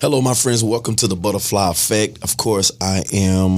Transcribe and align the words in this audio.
Hello, 0.00 0.22
my 0.22 0.34
friends. 0.34 0.64
Welcome 0.64 0.96
to 0.96 1.06
the 1.06 1.16
Butterfly 1.16 1.70
Effect. 1.70 2.22
Of 2.24 2.36
course, 2.38 2.72
I 2.80 3.02
am 3.12 3.56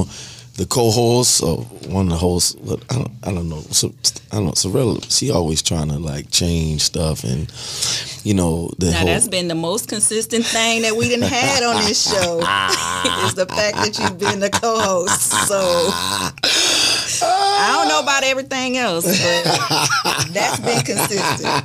the 0.57 0.67
co-host 0.68 1.42
or 1.42 1.58
one 1.88 2.07
of 2.07 2.11
the 2.11 2.17
hosts. 2.17 2.54
But 2.54 2.82
I 2.90 2.96
don't, 2.96 3.11
I 3.22 3.32
don't 3.32 3.48
know. 3.48 3.61
So, 3.71 3.92
I 4.32 4.37
don't 4.37 4.46
know. 4.46 4.52
Sorella, 4.54 5.00
she 5.02 5.30
always 5.30 5.62
trying 5.62 5.88
to 5.88 5.98
like 6.00 6.30
change 6.30 6.82
stuff, 6.82 7.22
and 7.22 7.48
you 8.24 8.34
know 8.34 8.70
the 8.78 8.90
Now 8.90 8.98
whole. 8.98 9.06
that's 9.06 9.28
been 9.28 9.46
the 9.48 9.54
most 9.54 9.88
consistent 9.88 10.44
thing 10.44 10.82
that 10.82 10.96
we 10.96 11.09
didn't 11.09 11.29
had 11.29 11.62
on 11.62 11.77
this 11.84 12.11
show 12.11 12.39
is 13.27 13.34
the 13.34 13.46
fact 13.48 13.77
that 13.77 13.96
you've 14.00 14.18
been 14.18 14.40
the 14.40 14.50
co-host. 14.50 15.30
So 15.46 15.61
I 17.25 17.73
don't 17.77 17.89
know 17.89 18.00
about 18.00 18.25
everything 18.25 18.77
else, 18.77 19.04
but 19.04 19.45
that's 20.32 20.61
been 20.61 20.82
consistent. 20.84 21.64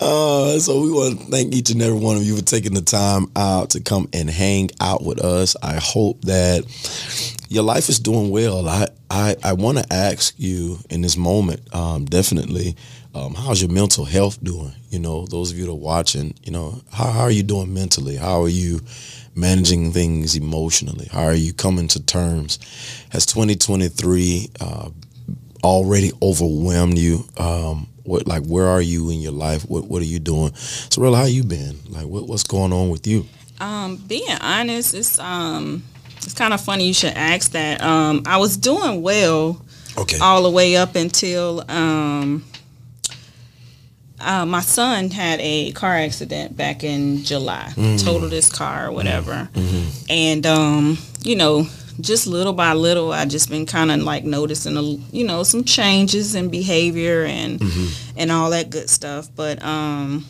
Uh, 0.00 0.58
so 0.58 0.80
we 0.82 0.92
want 0.92 1.18
to 1.18 1.24
thank 1.26 1.54
each 1.54 1.70
and 1.70 1.82
every 1.82 1.98
one 1.98 2.16
of 2.16 2.22
you 2.22 2.36
for 2.36 2.44
taking 2.44 2.74
the 2.74 2.82
time 2.82 3.26
out 3.36 3.70
to 3.70 3.80
come 3.80 4.08
and 4.12 4.30
hang 4.30 4.70
out 4.80 5.04
with 5.04 5.24
us. 5.24 5.56
I 5.62 5.76
hope 5.76 6.20
that 6.22 6.64
your 7.48 7.64
life 7.64 7.88
is 7.88 7.98
doing 7.98 8.30
well. 8.30 8.68
I 8.68 8.86
I, 9.10 9.36
I 9.42 9.52
want 9.54 9.78
to 9.78 9.92
ask 9.92 10.34
you 10.36 10.78
in 10.90 11.00
this 11.00 11.16
moment, 11.16 11.60
um, 11.74 12.04
definitely, 12.04 12.76
um, 13.14 13.34
how's 13.34 13.62
your 13.62 13.70
mental 13.70 14.04
health 14.04 14.42
doing? 14.44 14.72
You 14.90 14.98
know, 14.98 15.26
those 15.26 15.50
of 15.50 15.58
you 15.58 15.64
that 15.64 15.72
are 15.72 15.74
watching, 15.74 16.34
you 16.42 16.52
know, 16.52 16.80
how, 16.92 17.06
how 17.10 17.22
are 17.22 17.30
you 17.30 17.42
doing 17.42 17.72
mentally? 17.72 18.16
How 18.16 18.42
are 18.42 18.48
you 18.50 18.80
managing 19.38 19.92
things 19.92 20.36
emotionally? 20.36 21.08
How 21.12 21.22
are 21.24 21.34
you 21.34 21.52
coming 21.52 21.88
to 21.88 22.02
terms? 22.04 22.58
Has 23.10 23.24
2023 23.26 24.50
uh, 24.60 24.90
already 25.62 26.12
overwhelmed 26.20 26.98
you? 26.98 27.24
Um, 27.36 27.86
what 28.04 28.26
like 28.26 28.44
where 28.46 28.66
are 28.66 28.80
you 28.80 29.10
in 29.10 29.20
your 29.20 29.32
life? 29.32 29.62
What 29.68 29.84
what 29.84 30.00
are 30.02 30.06
you 30.06 30.18
doing? 30.18 30.54
So 30.54 31.02
real, 31.02 31.14
how 31.14 31.24
you 31.24 31.44
been? 31.44 31.78
Like 31.88 32.06
what, 32.06 32.26
what's 32.26 32.42
going 32.44 32.72
on 32.72 32.88
with 32.90 33.06
you? 33.06 33.26
Um, 33.60 33.96
being 33.96 34.36
honest, 34.40 34.94
it's 34.94 35.18
um, 35.18 35.82
it's 36.16 36.34
kind 36.34 36.54
of 36.54 36.60
funny 36.60 36.86
you 36.86 36.94
should 36.94 37.12
ask 37.14 37.52
that. 37.52 37.82
Um, 37.82 38.22
I 38.26 38.38
was 38.38 38.56
doing 38.56 39.02
well 39.02 39.60
Okay. 39.96 40.18
all 40.20 40.42
the 40.44 40.50
way 40.50 40.76
up 40.76 40.94
until 40.94 41.64
um, 41.70 42.44
uh, 44.20 44.44
my 44.46 44.60
son 44.60 45.10
had 45.10 45.38
a 45.40 45.72
car 45.72 45.94
accident 45.96 46.56
back 46.56 46.82
in 46.84 47.22
July, 47.24 47.72
totaled 47.98 48.32
his 48.32 48.50
car 48.50 48.88
or 48.88 48.92
whatever, 48.92 49.48
and 50.08 50.44
um, 50.46 50.98
you 51.22 51.36
know, 51.36 51.66
just 52.00 52.26
little 52.26 52.52
by 52.52 52.72
little, 52.74 53.12
I 53.12 53.24
just 53.26 53.48
been 53.50 53.66
kind 53.66 53.90
of 53.90 54.00
like 54.00 54.24
noticing, 54.24 54.76
a, 54.76 54.82
you 54.82 55.24
know, 55.26 55.42
some 55.42 55.64
changes 55.64 56.34
in 56.34 56.48
behavior 56.48 57.24
and 57.24 57.60
and 58.16 58.32
all 58.32 58.50
that 58.50 58.70
good 58.70 58.88
stuff. 58.90 59.28
But 59.36 59.62
um, 59.64 60.24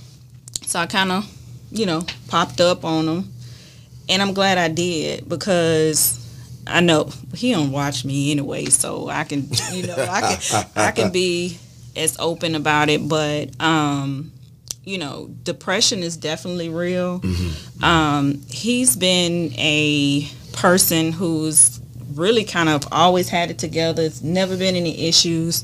so 0.66 0.78
I 0.80 0.86
kind 0.86 1.10
of, 1.12 1.24
you 1.70 1.86
know, 1.86 2.02
popped 2.28 2.60
up 2.60 2.84
on 2.84 3.06
him, 3.08 3.32
and 4.08 4.20
I'm 4.22 4.32
glad 4.34 4.58
I 4.58 4.68
did 4.68 5.28
because 5.28 6.16
I 6.66 6.80
know 6.80 7.10
he 7.34 7.52
don't 7.52 7.72
watch 7.72 8.04
me 8.04 8.30
anyway, 8.32 8.66
so 8.66 9.08
I 9.08 9.24
can, 9.24 9.48
you 9.72 9.86
know, 9.86 9.96
I 9.96 10.20
can 10.36 10.66
I 10.76 10.90
can 10.90 11.10
be 11.12 11.58
as 11.98 12.16
open 12.18 12.54
about 12.54 12.88
it. 12.88 13.08
But 13.08 13.60
um, 13.60 14.32
you 14.84 14.98
know, 14.98 15.28
depression 15.42 16.02
is 16.02 16.16
definitely 16.16 16.68
real. 16.70 17.20
Um, 17.82 18.40
he's 18.48 18.96
been 18.96 19.52
a 19.58 20.26
person 20.52 21.12
who's 21.12 21.80
really 22.14 22.44
kind 22.44 22.68
of 22.68 22.84
always 22.90 23.28
had 23.28 23.50
it 23.50 23.58
together. 23.58 24.02
It's 24.02 24.22
never 24.22 24.56
been 24.56 24.74
any 24.74 25.06
issues. 25.06 25.62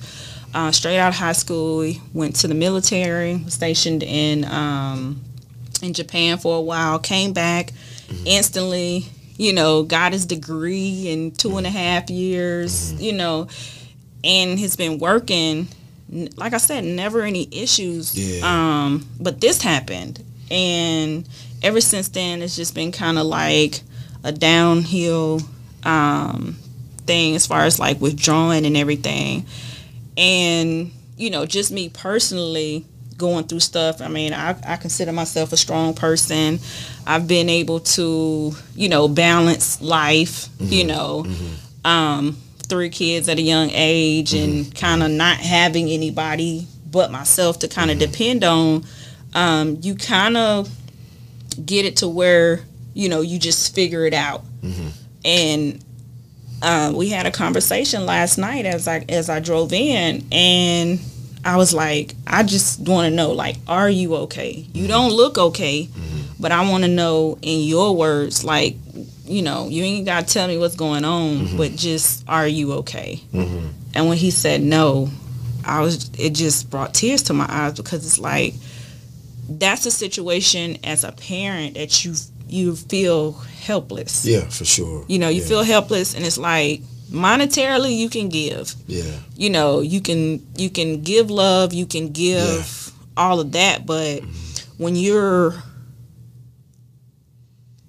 Uh, 0.55 0.71
straight 0.71 0.99
out 0.99 1.09
of 1.09 1.15
high 1.17 1.33
school, 1.33 1.81
he 1.81 2.01
went 2.13 2.37
to 2.37 2.47
the 2.47 2.55
military, 2.55 3.37
was 3.39 3.55
stationed 3.55 4.05
in 4.05 4.45
um, 4.45 5.21
in 5.83 5.93
Japan 5.93 6.39
for 6.39 6.57
a 6.59 6.61
while, 6.61 6.99
came 6.99 7.33
back 7.33 7.73
instantly, 8.25 9.07
you 9.37 9.53
know, 9.53 9.83
got 9.83 10.13
his 10.13 10.27
degree 10.27 11.09
in 11.09 11.33
two 11.33 11.57
and 11.57 11.67
a 11.67 11.71
half 11.71 12.09
years, 12.11 12.93
you 13.03 13.13
know, 13.13 13.49
and 14.23 14.59
has 14.61 14.77
been 14.77 14.99
working. 14.99 15.67
Like 16.37 16.53
I 16.53 16.59
said, 16.59 16.85
never 16.85 17.23
any 17.23 17.49
issues. 17.51 18.15
Yeah. 18.17 18.43
Um, 18.45 19.07
but 19.21 19.41
this 19.41 19.61
happened, 19.61 20.23
and 20.51 21.29
ever 21.63 21.81
since 21.81 22.09
then, 22.09 22.41
it's 22.43 22.57
just 22.57 22.75
been 22.75 22.93
kind 22.93 23.19
of 23.19 23.27
like 23.27 23.81
a 24.23 24.33
downhill 24.33 25.41
um, 25.83 26.57
thing 27.07 27.35
as 27.35 27.47
far 27.47 27.63
as 27.63 27.79
like 27.79 28.01
withdrawing 28.01 28.65
and 28.65 28.77
everything. 28.77 29.47
And 30.17 30.93
you 31.17 31.31
know, 31.31 31.47
just 31.47 31.73
me 31.73 31.89
personally 31.89 32.85
going 33.17 33.45
through 33.45 33.61
stuff. 33.61 34.01
I 34.01 34.09
mean, 34.09 34.33
I, 34.33 34.57
I 34.67 34.77
consider 34.77 35.13
myself 35.13 35.53
a 35.53 35.57
strong 35.57 35.95
person. 35.95 36.59
I've 37.07 37.29
been 37.29 37.49
able 37.49 37.81
to, 37.81 38.53
you 38.75 38.89
know, 38.89 39.09
balance 39.09 39.81
life. 39.81 40.49
You 40.59 40.85
know, 40.85 41.27
um, 41.85 42.37
three 42.75 42.91
kids 42.91 43.29
at 43.29 43.39
a 43.39 43.43
young 43.43 43.71
age, 43.73 44.35
and 44.35 44.65
mm-hmm. 44.65 44.73
kind 44.73 45.03
of 45.03 45.11
not 45.13 45.37
having 45.37 45.89
anybody 45.89 46.67
but 46.91 47.13
myself 47.13 47.61
to 47.61 47.69
kind 47.69 47.91
of 47.91 47.99
mm-hmm. 47.99 48.11
depend 48.11 48.45
on. 48.45 48.85
Um, 49.33 49.79
you 49.81 49.95
kind 49.95 50.37
of 50.37 50.69
get 51.65 51.85
it 51.85 51.99
to 51.99 52.09
where 52.09 52.63
you 52.93 53.09
know 53.09 53.21
you 53.21 53.39
just 53.39 53.75
figure 53.77 54.05
it 54.07 54.15
out. 54.15 54.43
Mm-hmm. 54.61 54.89
And 55.25 55.85
uh, 56.63 56.93
we 56.95 57.11
had 57.11 57.27
a 57.27 57.31
conversation 57.31 58.07
last 58.07 58.39
night 58.39 58.67
as 58.67 58.89
I 58.89 59.05
as 59.09 59.31
I 59.31 59.39
drove 59.39 59.73
in, 59.73 60.27
and 60.33 60.99
I 61.45 61.57
was 61.57 61.73
like, 61.73 62.15
I 62.27 62.43
just 62.43 62.81
want 62.81 63.09
to 63.09 63.15
know, 63.15 63.31
like, 63.31 63.57
are 63.69 63.89
you 63.89 64.17
okay? 64.17 64.67
You 64.73 64.89
don't 64.89 65.13
look 65.13 65.39
okay, 65.39 65.89
but 66.41 66.51
I 66.51 66.69
want 66.69 66.83
to 66.83 66.89
know 66.89 67.39
in 67.41 67.61
your 67.61 67.95
words, 67.95 68.43
like, 68.43 68.77
you 69.27 69.43
know, 69.43 69.69
you 69.69 69.83
ain't 69.83 70.07
got 70.07 70.27
to 70.27 70.33
tell 70.33 70.49
me 70.49 70.59
what's 70.59 70.77
going 70.77 71.05
on, 71.05 71.39
mm-hmm. 71.39 71.57
but 71.57 71.73
just 71.73 72.25
are 72.29 72.47
you 72.47 72.75
okay? 72.75 73.21
Mm-hmm. 73.33 73.69
And 73.95 74.09
when 74.09 74.19
he 74.19 74.31
said 74.31 74.61
no, 74.61 75.09
I 75.65 75.81
was 75.81 76.11
it 76.19 76.31
just 76.31 76.71
brought 76.71 76.95
tears 76.95 77.23
to 77.25 77.33
my 77.33 77.47
eyes 77.49 77.75
because 77.75 78.05
it's 78.05 78.19
like 78.19 78.55
that's 79.49 79.87
a 79.87 79.91
situation 79.91 80.79
as 80.85 81.05
a 81.05 81.13
parent 81.13 81.75
that 81.75 82.05
you 82.05 82.15
you 82.49 82.77
feel 82.77 83.33
helpless. 83.33 84.25
Yeah, 84.25 84.49
for 84.49 84.65
sure. 84.65 85.05
You 85.09 85.19
know, 85.19 85.29
you 85.29 85.41
yeah. 85.41 85.49
feel 85.49 85.63
helpless, 85.63 86.15
and 86.15 86.25
it's 86.25 86.39
like 86.39 86.83
monetarily 87.11 87.97
you 87.97 88.09
can 88.09 88.29
give. 88.29 88.75
Yeah. 88.87 89.11
You 89.37 89.51
know, 89.51 89.81
you 89.81 90.01
can 90.01 90.47
you 90.57 90.71
can 90.71 91.03
give 91.03 91.31
love, 91.31 91.73
you 91.73 91.87
can 91.87 92.11
give 92.11 92.93
all 93.17 93.41
of 93.41 93.53
that, 93.53 93.87
but 93.87 94.21
mm-hmm. 94.21 94.83
when 94.83 94.97
you're 94.97 95.55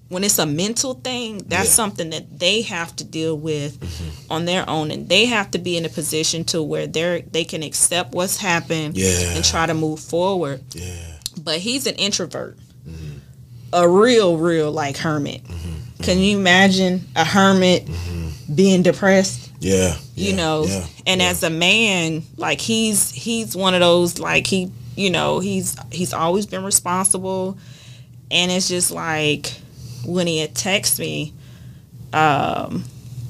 when 0.09 0.23
it's 0.23 0.37
a 0.39 0.45
mental 0.45 0.93
thing, 0.93 1.39
that's 1.39 1.49
Yeah. 1.51 1.57
Mm-hmm. 1.59 1.67
something 1.69 2.09
that 2.11 2.39
they 2.39 2.61
have 2.63 2.95
to 2.97 3.03
deal 3.03 3.37
with 3.37 3.79
mm-hmm. 3.79 4.31
on 4.31 4.45
their 4.45 4.69
own, 4.69 4.91
and 4.91 5.09
they 5.09 5.25
have 5.25 5.51
to 5.51 5.57
be 5.57 5.77
in 5.77 5.85
a 5.85 5.89
position 5.89 6.43
to 6.45 6.61
where 6.61 6.87
they're 6.87 7.21
they 7.21 7.43
can 7.43 7.63
accept 7.63 8.13
what's 8.13 8.37
happened 8.37 8.97
Yeah. 8.97 9.31
and 9.35 9.43
try 9.43 9.65
to 9.65 9.73
move 9.73 9.99
forward. 9.99 10.61
Yeah. 10.73 10.93
But 11.43 11.57
he's 11.59 11.87
an 11.87 11.95
introvert, 11.95 12.57
mm-hmm. 12.87 13.17
a 13.73 13.87
real, 13.89 14.37
real 14.37 14.71
like 14.71 14.97
hermit. 14.97 15.43
Mm-hmm. 15.43 16.03
Can 16.03 16.19
you 16.19 16.37
imagine 16.37 17.01
a 17.15 17.25
hermit 17.25 17.89
being 18.53 18.83
depressed? 18.83 19.41
Yeah. 19.59 19.95
you 20.13 20.33
know 20.33 20.67
and 21.07 21.21
as 21.23 21.41
a 21.41 21.49
man 21.49 22.21
like 22.37 22.61
he's 22.61 23.09
he's 23.11 23.55
one 23.55 23.73
of 23.73 23.79
those 23.79 24.19
like 24.19 24.45
he 24.45 24.71
you 24.95 25.09
know 25.09 25.39
he's 25.39 25.75
he's 25.91 26.13
always 26.13 26.45
been 26.45 26.63
responsible 26.63 27.57
and 28.29 28.51
it's 28.51 28.67
just 28.67 28.91
like 28.91 29.51
when 30.05 30.27
he 30.27 30.39
had 30.39 30.53
texted 30.53 30.99
me 30.99 31.33
um 32.13 32.83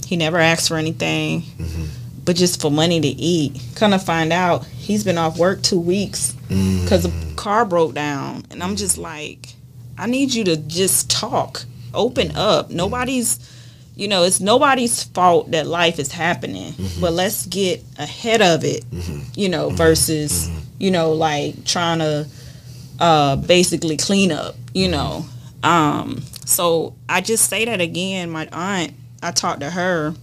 he 0.06 0.16
never 0.16 0.38
asked 0.38 0.68
for 0.68 0.78
anything 0.78 1.42
Mm-hmm. 1.42 1.86
but 2.24 2.36
just 2.36 2.62
for 2.62 2.70
money 2.72 3.00
to 3.02 3.08
eat. 3.08 3.60
Kind 3.76 3.94
of 3.94 4.04
find 4.04 4.32
out 4.34 4.66
he's 4.66 5.04
been 5.04 5.18
off 5.18 5.38
work 5.40 5.62
two 5.64 5.80
weeks 5.80 6.34
because 6.48 7.04
the 7.04 7.34
car 7.36 7.66
broke 7.66 7.94
down. 7.96 8.44
And 8.52 8.62
i'm 8.64 8.76
just 8.76 8.98
like 8.98 9.54
i 9.98 10.06
need 10.06 10.34
you 10.34 10.44
to 10.46 10.58
just 10.58 11.10
talk. 11.10 11.66
Open 11.94 12.36
up. 12.36 12.70
Nobody's 12.70 13.40
you 13.96 14.08
know 14.10 14.24
it's 14.24 14.42
nobody's 14.42 15.04
fault 15.04 15.52
that 15.52 15.66
life 15.66 16.00
is 16.00 16.12
happening 16.12 16.74
but 17.00 17.14
let's 17.14 17.46
get 17.46 17.82
ahead 17.98 18.42
of 18.42 18.66
it 18.66 18.84
you 19.36 19.48
know 19.48 19.70
versus 19.70 20.50
you 20.78 20.92
know 20.92 21.14
like 21.14 21.64
trying 21.64 22.00
to 22.00 22.28
uh 23.00 23.38
basically 23.38 23.96
clean 23.98 24.32
up 24.34 24.56
you 24.74 24.90
know. 24.90 25.26
Um 25.64 26.22
so 26.46 26.96
i 27.10 27.20
just 27.22 27.50
say 27.50 27.66
that 27.66 27.82
again 27.82 28.30
my 28.30 28.48
aunt 28.52 28.94
i 29.24 29.32
talked 29.32 29.60
to 29.62 29.70
her 29.70 30.14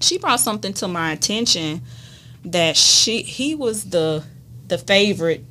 she 0.00 0.18
brought 0.18 0.40
something 0.40 0.72
to 0.72 0.88
my 0.88 1.12
attention 1.12 1.80
that 2.44 2.76
she 2.76 3.22
he 3.22 3.54
was 3.54 3.90
the 3.90 4.24
the 4.68 4.78
favorite 4.78 5.44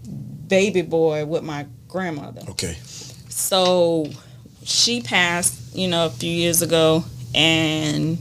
baby 0.48 0.82
boy 0.82 1.26
with 1.26 1.44
my 1.44 1.66
grandmother 1.88 2.42
Okay. 2.50 2.76
so 3.30 4.08
she 4.64 5.02
passed, 5.02 5.76
you 5.76 5.88
know, 5.88 6.06
a 6.06 6.10
few 6.10 6.30
years 6.32 6.62
ago, 6.62 7.04
and 7.34 8.20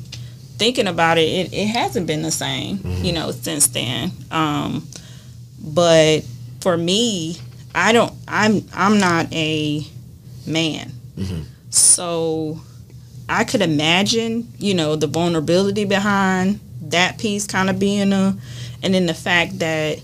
thinking 0.57 0.87
about 0.87 1.19
it, 1.19 1.23
it, 1.29 1.53
it 1.53 1.67
hasn't 1.67 2.07
been 2.07 2.23
the 2.23 2.31
same, 2.31 2.81
you 3.03 3.13
know, 3.13 3.33
since 3.33 3.67
then. 3.67 4.11
Um, 4.31 4.87
but 5.61 6.21
for 6.61 6.77
me, 6.79 7.37
I 7.75 7.93
don't. 7.93 8.13
I'm 8.27 8.65
I'm 8.73 8.99
not 8.99 9.31
a 9.35 9.85
man. 10.47 10.93
So 11.71 12.61
I 13.29 13.45
could 13.45 13.61
imagine, 13.61 14.53
you 14.59 14.75
know, 14.75 14.97
the 14.97 15.07
vulnerability 15.07 15.85
behind 15.85 16.61
that 16.83 17.19
piece 17.19 17.47
kind 17.47 17.69
of 17.69 17.79
being 17.79 18.13
a, 18.13 18.37
and 18.83 18.95
then 18.95 19.07
the 19.07 19.15
fact 19.15 19.59
that 19.59 20.01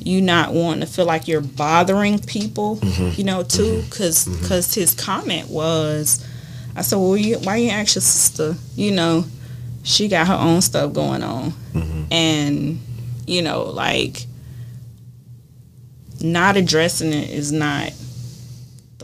you 0.00 0.20
not 0.20 0.52
wanting 0.52 0.80
to 0.80 0.86
feel 0.86 1.06
like 1.06 1.26
you're 1.26 1.40
bothering 1.40 2.18
people, 2.18 2.76
mm-hmm. 2.76 3.18
you 3.18 3.24
know, 3.24 3.42
too, 3.42 3.62
mm-hmm. 3.62 3.88
because 3.88 4.26
because 4.26 4.68
mm-hmm. 4.68 4.80
his 4.80 4.94
comment 4.94 5.48
was, 5.48 6.26
I 6.76 6.82
said, 6.82 6.96
well, 6.96 7.16
you, 7.16 7.38
why 7.38 7.56
you 7.56 7.70
ask 7.70 7.94
your 7.94 8.02
sister? 8.02 8.54
You 8.76 8.92
know, 8.92 9.24
she 9.82 10.08
got 10.08 10.26
her 10.26 10.34
own 10.34 10.60
stuff 10.60 10.92
going 10.92 11.22
on, 11.22 11.54
and 12.10 12.80
you 13.26 13.40
know, 13.40 13.62
like 13.64 14.26
not 16.20 16.56
addressing 16.56 17.12
it 17.12 17.30
is 17.30 17.52
not 17.52 17.92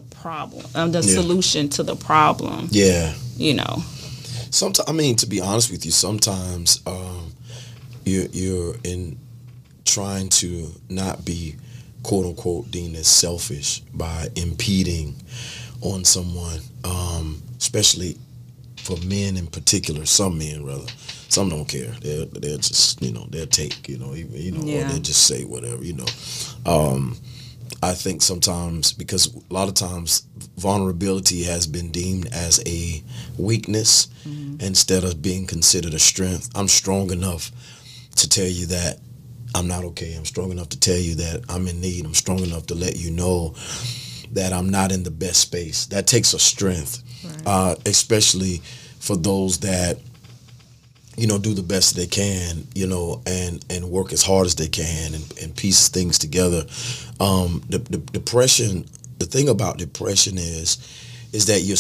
the 0.01 0.17
problem, 0.17 0.65
um, 0.75 0.93
the 0.93 1.01
Yeah. 1.01 1.15
solution 1.15 1.69
to 1.71 1.83
the 1.83 1.97
problem. 1.97 2.69
Yeah. 2.71 3.15
You 3.37 3.55
know, 3.55 3.83
Sometimes, 4.53 4.89
I 4.89 4.93
mean, 4.93 5.15
to 5.17 5.27
be 5.27 5.41
honest 5.41 5.71
with 5.71 5.85
you, 5.87 5.93
sometimes 5.93 6.81
um, 6.87 7.33
you're 8.05 8.27
you're 8.33 8.75
in 8.83 9.17
trying 9.85 10.29
to 10.29 10.69
not 10.89 11.25
be 11.25 11.55
quote 12.03 12.27
unquote 12.27 12.71
deemed 12.71 12.97
as 12.97 13.07
selfish 13.07 13.81
by 13.95 14.29
impeding 14.35 15.15
on 15.83 16.05
someone, 16.05 16.61
um, 16.85 17.41
especially 17.59 18.17
for 18.83 18.97
men 19.07 19.37
in 19.37 19.47
particular. 19.47 20.05
Some 20.05 20.39
men, 20.39 20.65
rather, 20.65 20.87
some 21.29 21.49
don't 21.49 21.67
care. 21.69 21.93
They'll 22.03 22.27
they'll 22.27 22.59
just 22.59 23.01
you 23.01 23.13
know 23.13 23.27
they'll 23.31 23.47
take 23.47 23.89
you 23.89 23.99
know 23.99 24.15
even 24.17 24.33
you 24.35 24.51
know 24.51 24.61
or 24.63 24.85
they'll 24.85 24.99
just 24.99 25.27
say 25.29 25.45
whatever 25.45 25.85
you 25.85 25.93
know. 25.95 26.07
Um, 26.67 27.17
I 27.83 27.95
think 27.95 28.21
sometimes 28.21 28.93
because 28.93 29.35
a 29.35 29.53
lot 29.53 29.69
of 29.69 29.75
times 29.75 30.27
vulnerability 30.59 31.45
has 31.45 31.67
been 31.67 31.91
deemed 31.91 32.27
as 32.33 32.63
a 32.67 33.03
weakness 33.39 34.09
instead 34.61 35.03
of 35.05 35.23
being 35.23 35.47
considered 35.47 35.95
a 35.95 35.99
strength. 35.99 36.51
I'm 36.55 36.69
strong 36.69 37.11
enough 37.11 37.51
to 38.17 38.29
tell 38.29 38.47
you 38.47 38.67
that 38.67 38.99
I'm 39.55 39.67
not 39.67 39.85
okay. 39.85 40.15
I'm 40.15 40.27
strong 40.27 40.51
enough 40.53 40.69
to 40.71 40.81
tell 40.81 40.99
you 40.99 41.15
that 41.17 41.45
I'm 41.49 41.67
in 41.67 41.81
need. 41.81 42.05
I'm 42.05 42.15
strong 42.15 42.41
enough 42.41 42.67
to 42.67 42.75
let 42.75 42.97
you 42.97 43.11
know 43.11 43.55
that 44.33 44.53
I'm 44.53 44.69
not 44.69 44.93
in 44.93 45.03
the 45.03 45.11
best 45.11 45.41
space. 45.41 45.87
That 45.87 46.07
takes 46.07 46.35
a 46.35 46.39
strength, 46.39 47.03
uh, 47.47 47.77
especially 47.87 48.59
for 49.01 49.17
those 49.17 49.59
that 49.61 49.99
you 51.17 51.27
know 51.27 51.39
do 51.39 51.55
the 51.55 51.63
best 51.63 51.97
they 51.97 52.07
can 52.07 52.67
you 52.75 52.87
know 52.87 53.23
and 53.27 53.65
and 53.69 53.91
work 53.91 54.13
as 54.13 54.23
hard 54.23 54.47
as 54.47 54.55
they 54.55 54.69
can 54.69 55.15
and, 55.15 55.39
and 55.43 55.57
piece 55.57 55.89
things 55.89 56.19
together. 56.19 56.65
Um 57.19 57.63
the, 57.69 57.79
the 57.79 57.99
depression 57.99 58.87
the 59.19 59.27
thing 59.27 59.49
about 59.49 59.79
depression 59.79 60.39
is 60.39 60.79
is 61.33 61.47
that 61.47 61.61
you're 61.61 61.77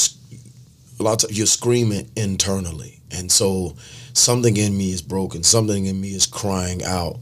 a 0.98 1.02
lot 1.02 1.24
of 1.24 1.32
you're 1.32 1.46
screaming 1.46 2.10
internally. 2.16 3.00
And 3.12 3.30
so 3.30 3.76
something 4.12 4.56
in 4.56 4.76
me 4.76 4.92
is 4.92 5.02
broken 5.02 5.42
something 5.42 5.86
in 5.86 6.00
me 6.00 6.10
is 6.14 6.26
crying 6.26 6.82
out. 6.84 7.18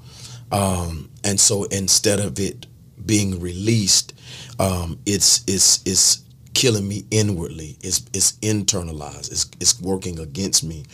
Um 0.51 1.11
and 1.25 1.39
so 1.39 1.65
instead 1.65 2.21
of 2.21 2.41
it 2.41 2.67
being 3.05 3.39
released 3.41 4.13
um 4.59 4.99
it's 5.07 5.45
it's 5.47 5.83
it's 5.87 6.23
killing 6.55 6.89
me 6.89 7.05
inwardly. 7.13 7.77
It's 7.83 8.05
it's 8.13 8.33
internalized. 8.41 9.31
It's 9.31 9.49
it's 9.61 9.81
working 9.81 10.19
against 10.19 10.65
me 10.65 10.85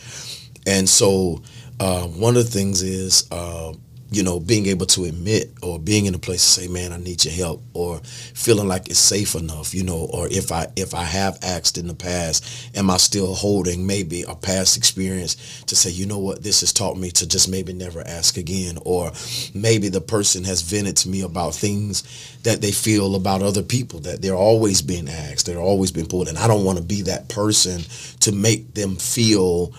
and 0.65 0.87
so, 0.89 1.41
uh, 1.79 2.03
one 2.07 2.37
of 2.37 2.45
the 2.45 2.51
things 2.51 2.81
is, 2.81 3.29
uh, 3.31 3.73
you 4.11 4.23
know, 4.23 4.39
being 4.39 4.67
able 4.67 4.85
to 4.85 5.03
admit 5.05 5.51
or 5.61 5.77
being 5.79 6.05
in 6.05 6.13
a 6.15 6.19
place 6.19 6.41
to 6.45 6.61
say, 6.61 6.67
"Man, 6.67 6.93
I 6.93 6.97
need 6.97 7.25
your 7.25 7.33
help," 7.33 7.63
or 7.73 7.99
feeling 8.33 8.67
like 8.67 8.87
it's 8.87 8.99
safe 8.99 9.35
enough, 9.35 9.73
you 9.73 9.83
know, 9.83 9.97
or 10.13 10.27
if 10.29 10.51
I 10.51 10.67
if 10.75 10.93
I 10.93 11.03
have 11.03 11.37
asked 11.41 11.77
in 11.77 11.87
the 11.87 11.95
past, 11.95 12.45
am 12.75 12.89
I 12.89 12.97
still 12.97 13.33
holding 13.33 13.85
maybe 13.85 14.21
a 14.21 14.35
past 14.35 14.77
experience 14.77 15.35
to 15.65 15.75
say, 15.75 15.89
you 15.89 16.05
know 16.05 16.19
what, 16.19 16.43
this 16.43 16.61
has 16.61 16.71
taught 16.71 16.97
me 16.97 17.09
to 17.11 17.27
just 17.27 17.49
maybe 17.49 17.73
never 17.73 18.07
ask 18.07 18.37
again, 18.37 18.77
or 18.85 19.11
maybe 19.53 19.89
the 19.89 20.01
person 20.01 20.43
has 20.45 20.61
vented 20.61 20.95
to 20.97 21.09
me 21.09 21.21
about 21.21 21.55
things 21.55 22.03
that 22.43 22.61
they 22.61 22.71
feel 22.71 23.15
about 23.15 23.41
other 23.41 23.63
people 23.63 23.99
that 24.01 24.21
they're 24.21 24.35
always 24.35 24.81
being 24.81 25.09
asked, 25.09 25.45
they're 25.45 25.57
always 25.59 25.91
being 25.91 26.07
pulled, 26.07 26.27
and 26.27 26.37
I 26.37 26.47
don't 26.47 26.63
want 26.63 26.77
to 26.77 26.83
be 26.83 27.01
that 27.01 27.27
person 27.27 27.81
to 28.21 28.31
make 28.31 28.75
them 28.75 28.95
feel 28.95 29.73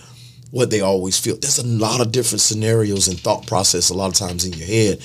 what 0.51 0.69
they 0.69 0.81
always 0.81 1.19
feel. 1.19 1.37
There's 1.37 1.59
a 1.59 1.67
lot 1.67 2.01
of 2.01 2.11
different 2.11 2.41
scenarios 2.41 3.07
and 3.07 3.19
thought 3.19 3.47
process 3.47 3.89
a 3.89 3.93
lot 3.93 4.07
of 4.07 4.13
times 4.13 4.45
in 4.45 4.53
your 4.53 4.67
head. 4.67 5.01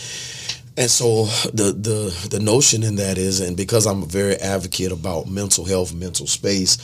And 0.76 0.90
so 0.90 1.24
the 1.52 1.72
the 1.72 2.28
the 2.30 2.40
notion 2.40 2.82
in 2.82 2.96
that 2.96 3.18
is, 3.18 3.40
and 3.40 3.56
because 3.56 3.86
I'm 3.86 4.02
a 4.02 4.06
very 4.06 4.36
advocate 4.36 4.92
about 4.92 5.28
mental 5.28 5.64
health, 5.64 5.92
mental 5.92 6.26
space, 6.26 6.78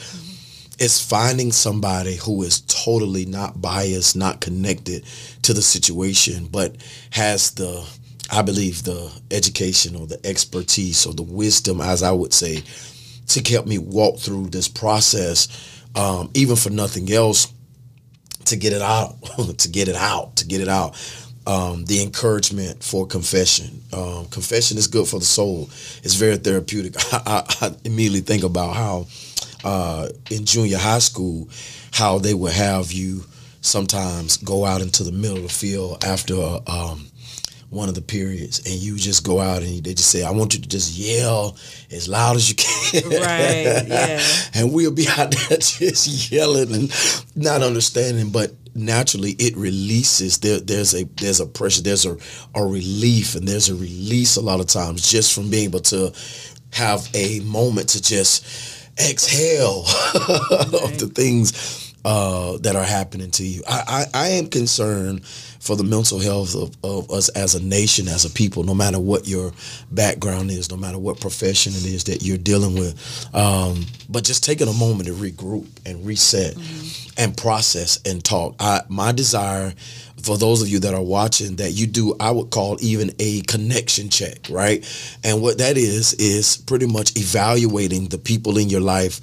it's 0.78 1.00
finding 1.02 1.52
somebody 1.52 2.16
who 2.16 2.42
is 2.42 2.60
totally 2.62 3.24
not 3.24 3.62
biased, 3.62 4.14
not 4.14 4.40
connected 4.40 5.04
to 5.42 5.54
the 5.54 5.62
situation, 5.62 6.48
but 6.50 6.76
has 7.10 7.52
the 7.52 7.88
I 8.30 8.42
believe 8.42 8.82
the 8.82 9.10
education 9.30 9.96
or 9.96 10.06
the 10.06 10.20
expertise 10.26 11.06
or 11.06 11.14
the 11.14 11.22
wisdom, 11.22 11.80
as 11.80 12.02
I 12.02 12.12
would 12.12 12.34
say, 12.34 12.62
to 13.28 13.50
help 13.50 13.66
me 13.66 13.78
walk 13.78 14.18
through 14.18 14.48
this 14.48 14.68
process, 14.68 15.48
um, 15.94 16.30
even 16.34 16.56
for 16.56 16.68
nothing 16.68 17.10
else 17.10 17.46
to 18.48 18.56
get 18.56 18.72
it 18.72 18.82
out, 18.82 19.16
to 19.58 19.68
get 19.68 19.88
it 19.88 19.96
out, 19.96 20.36
to 20.36 20.46
get 20.46 20.60
it 20.60 20.68
out. 20.68 20.96
Um, 21.46 21.86
the 21.86 22.02
encouragement 22.02 22.82
for 22.84 23.06
confession. 23.06 23.80
Um, 23.94 24.26
confession 24.26 24.76
is 24.76 24.86
good 24.86 25.08
for 25.08 25.18
the 25.18 25.24
soul. 25.24 25.70
It's 26.02 26.14
very 26.14 26.36
therapeutic. 26.36 26.94
I, 27.12 27.22
I, 27.26 27.66
I 27.66 27.74
immediately 27.84 28.20
think 28.20 28.44
about 28.44 28.76
how 28.76 29.06
uh, 29.64 30.08
in 30.30 30.44
junior 30.44 30.76
high 30.76 30.98
school, 30.98 31.48
how 31.92 32.18
they 32.18 32.34
would 32.34 32.52
have 32.52 32.92
you 32.92 33.24
sometimes 33.60 34.36
go 34.36 34.64
out 34.64 34.80
into 34.80 35.02
the 35.02 35.12
middle 35.12 35.38
of 35.38 35.42
the 35.44 35.48
field 35.48 36.04
after 36.04 36.34
um, 36.66 37.07
one 37.70 37.88
of 37.88 37.94
the 37.94 38.02
periods, 38.02 38.60
and 38.60 38.74
you 38.74 38.96
just 38.96 39.24
go 39.24 39.40
out 39.40 39.62
and 39.62 39.84
they 39.84 39.94
just 39.94 40.10
say, 40.10 40.24
"I 40.24 40.30
want 40.30 40.54
you 40.54 40.60
to 40.60 40.68
just 40.68 40.96
yell 40.96 41.56
as 41.90 42.08
loud 42.08 42.36
as 42.36 42.48
you 42.48 42.54
can." 42.54 43.10
Right, 43.10 43.86
yeah. 43.86 44.22
and 44.54 44.72
we'll 44.72 44.92
be 44.92 45.06
out 45.08 45.30
there 45.30 45.58
just 45.58 46.30
yelling 46.30 46.72
and 46.74 47.26
not 47.36 47.62
understanding, 47.62 48.30
but 48.30 48.52
naturally 48.74 49.32
it 49.32 49.56
releases 49.56 50.38
there 50.38 50.60
there's 50.60 50.94
a 50.94 51.02
there's 51.16 51.40
a 51.40 51.46
pressure 51.46 51.82
there's 51.82 52.06
a, 52.06 52.16
a 52.54 52.64
relief 52.64 53.34
and 53.34 53.48
there's 53.48 53.68
a 53.68 53.74
release 53.74 54.36
a 54.36 54.40
lot 54.40 54.60
of 54.60 54.66
times 54.66 55.10
just 55.10 55.34
from 55.34 55.50
being 55.50 55.64
able 55.64 55.80
to 55.80 56.12
have 56.72 57.08
a 57.14 57.40
moment 57.40 57.88
to 57.88 58.00
just 58.00 58.44
exhale 59.00 59.80
of 60.14 60.98
the 60.98 61.10
things 61.12 61.87
uh, 62.08 62.56
that 62.62 62.74
are 62.74 62.84
happening 62.84 63.30
to 63.30 63.44
you. 63.44 63.62
I, 63.68 64.06
I, 64.14 64.24
I 64.24 64.28
am 64.28 64.46
concerned 64.46 65.26
for 65.26 65.76
the 65.76 65.84
mental 65.84 66.18
health 66.18 66.54
of, 66.54 66.74
of 66.82 67.10
us 67.10 67.28
as 67.28 67.54
a 67.54 67.62
nation 67.62 68.08
as 68.08 68.24
a 68.24 68.30
people 68.30 68.64
no 68.64 68.74
matter 68.74 68.98
what 68.98 69.28
your 69.28 69.52
background 69.90 70.50
is 70.50 70.70
no 70.70 70.78
matter 70.78 70.96
what 70.98 71.20
profession 71.20 71.74
it 71.74 71.84
is 71.84 72.04
that 72.04 72.22
you're 72.22 72.38
dealing 72.38 72.76
with. 72.76 72.96
Um, 73.34 73.84
but 74.08 74.24
just 74.24 74.42
taking 74.42 74.68
a 74.68 74.72
moment 74.72 75.08
to 75.08 75.12
regroup 75.12 75.66
and 75.84 76.06
reset 76.06 76.56
and 77.18 77.36
process 77.36 78.00
and 78.06 78.24
talk. 78.24 78.54
I, 78.58 78.80
my 78.88 79.12
desire 79.12 79.74
for 80.22 80.38
those 80.38 80.62
of 80.62 80.68
you 80.68 80.78
that 80.78 80.94
are 80.94 81.02
watching 81.02 81.56
that 81.56 81.72
you 81.72 81.86
do 81.86 82.16
i 82.18 82.28
would 82.30 82.50
call 82.50 82.76
even 82.80 83.12
a 83.18 83.42
connection 83.42 84.08
check 84.08 84.48
right? 84.48 84.82
And 85.22 85.42
what 85.42 85.58
that 85.58 85.76
is 85.76 86.14
is 86.14 86.56
pretty 86.56 86.86
much 86.86 87.18
evaluating 87.18 88.08
the 88.08 88.18
people 88.18 88.56
in 88.56 88.70
your 88.70 88.80
life 88.80 89.20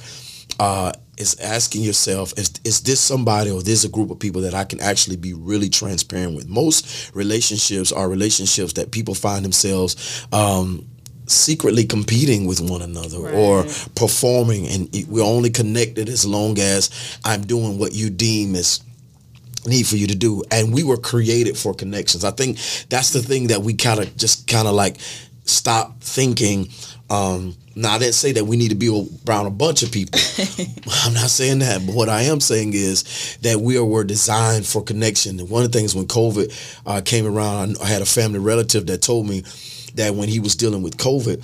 uh, 0.60 0.92
is 1.18 1.40
asking 1.40 1.82
yourself 1.82 2.34
is, 2.38 2.52
is 2.64 2.82
this 2.82 3.00
somebody 3.00 3.52
or 3.52 3.62
this 3.62 3.84
a 3.84 3.90
group 3.90 4.12
of 4.12 4.20
people 4.20 4.42
that 4.42 4.54
i 4.54 4.64
can 4.64 4.80
actually 4.82 5.16
be 5.16 5.34
really 5.34 5.70
transparent 5.70 6.36
with? 6.36 6.48
Most 6.48 7.16
relationships 7.16 7.92
are 7.92 8.10
relationships 8.10 8.74
that 8.74 8.92
people 8.92 9.16
find 9.16 9.44
themselves 9.44 10.26
um, 10.32 10.86
secretly 11.28 11.86
competing 11.86 12.46
with 12.46 12.62
one 12.62 12.82
another 12.82 13.18
or 13.30 13.64
performing 13.96 14.68
and 14.68 15.08
we're 15.10 15.24
only 15.24 15.50
connected 15.50 16.08
as 16.08 16.24
long 16.24 16.60
as 16.60 17.18
i'm 17.26 17.42
doing 17.42 17.80
what 17.80 17.94
you 17.94 18.12
deem 18.12 18.54
as 18.54 18.82
need 19.68 19.88
for 19.88 19.96
you 19.96 20.08
to 20.08 20.16
do. 20.16 20.44
And 20.52 20.74
we 20.74 20.84
were 20.84 20.98
created 20.98 21.58
for 21.58 21.74
connections. 21.74 22.24
I 22.24 22.32
think 22.32 22.58
that's 22.90 23.12
the 23.12 23.22
thing 23.22 23.48
that 23.48 23.62
we 23.62 23.74
kind 23.74 24.00
of 24.00 24.16
just 24.18 24.48
kind 24.48 24.68
of 24.68 24.74
like 24.74 24.98
stop 25.46 26.02
thinking 26.02 26.68
um 27.10 27.56
now 27.76 27.94
i 27.94 28.00
didn't 28.00 28.14
say 28.14 28.32
that 28.32 28.46
we 28.46 28.58
need 28.58 28.70
to 28.70 28.76
be 28.76 28.90
around 29.28 29.46
a 29.46 29.52
bunch 29.52 29.84
of 29.84 29.92
people. 29.92 30.20
I'm 31.06 31.14
not 31.14 31.30
saying 31.30 31.60
that 31.60 31.86
but 31.86 31.96
what 31.96 32.10
i 32.10 32.24
am 32.24 32.40
saying 32.40 32.74
is 32.74 33.38
that 33.42 33.60
we 33.60 33.78
are, 33.78 33.86
were 33.86 34.04
designed 34.04 34.66
for 34.66 34.84
connection. 34.84 35.40
And 35.40 35.50
one 35.50 35.64
of 35.64 35.72
the 35.72 35.78
things 35.78 35.96
when 35.96 36.06
covid 36.06 36.54
uh, 36.86 37.02
came 37.04 37.26
around 37.26 37.78
i 37.82 37.88
had 37.88 38.02
a 38.02 38.06
family 38.06 38.40
relative 38.40 38.86
that 38.88 39.02
told 39.02 39.28
me 39.28 39.44
that 39.96 40.16
when 40.16 40.30
he 40.30 40.40
was 40.40 40.56
dealing 40.56 40.82
with 40.82 40.98
covid 40.98 41.44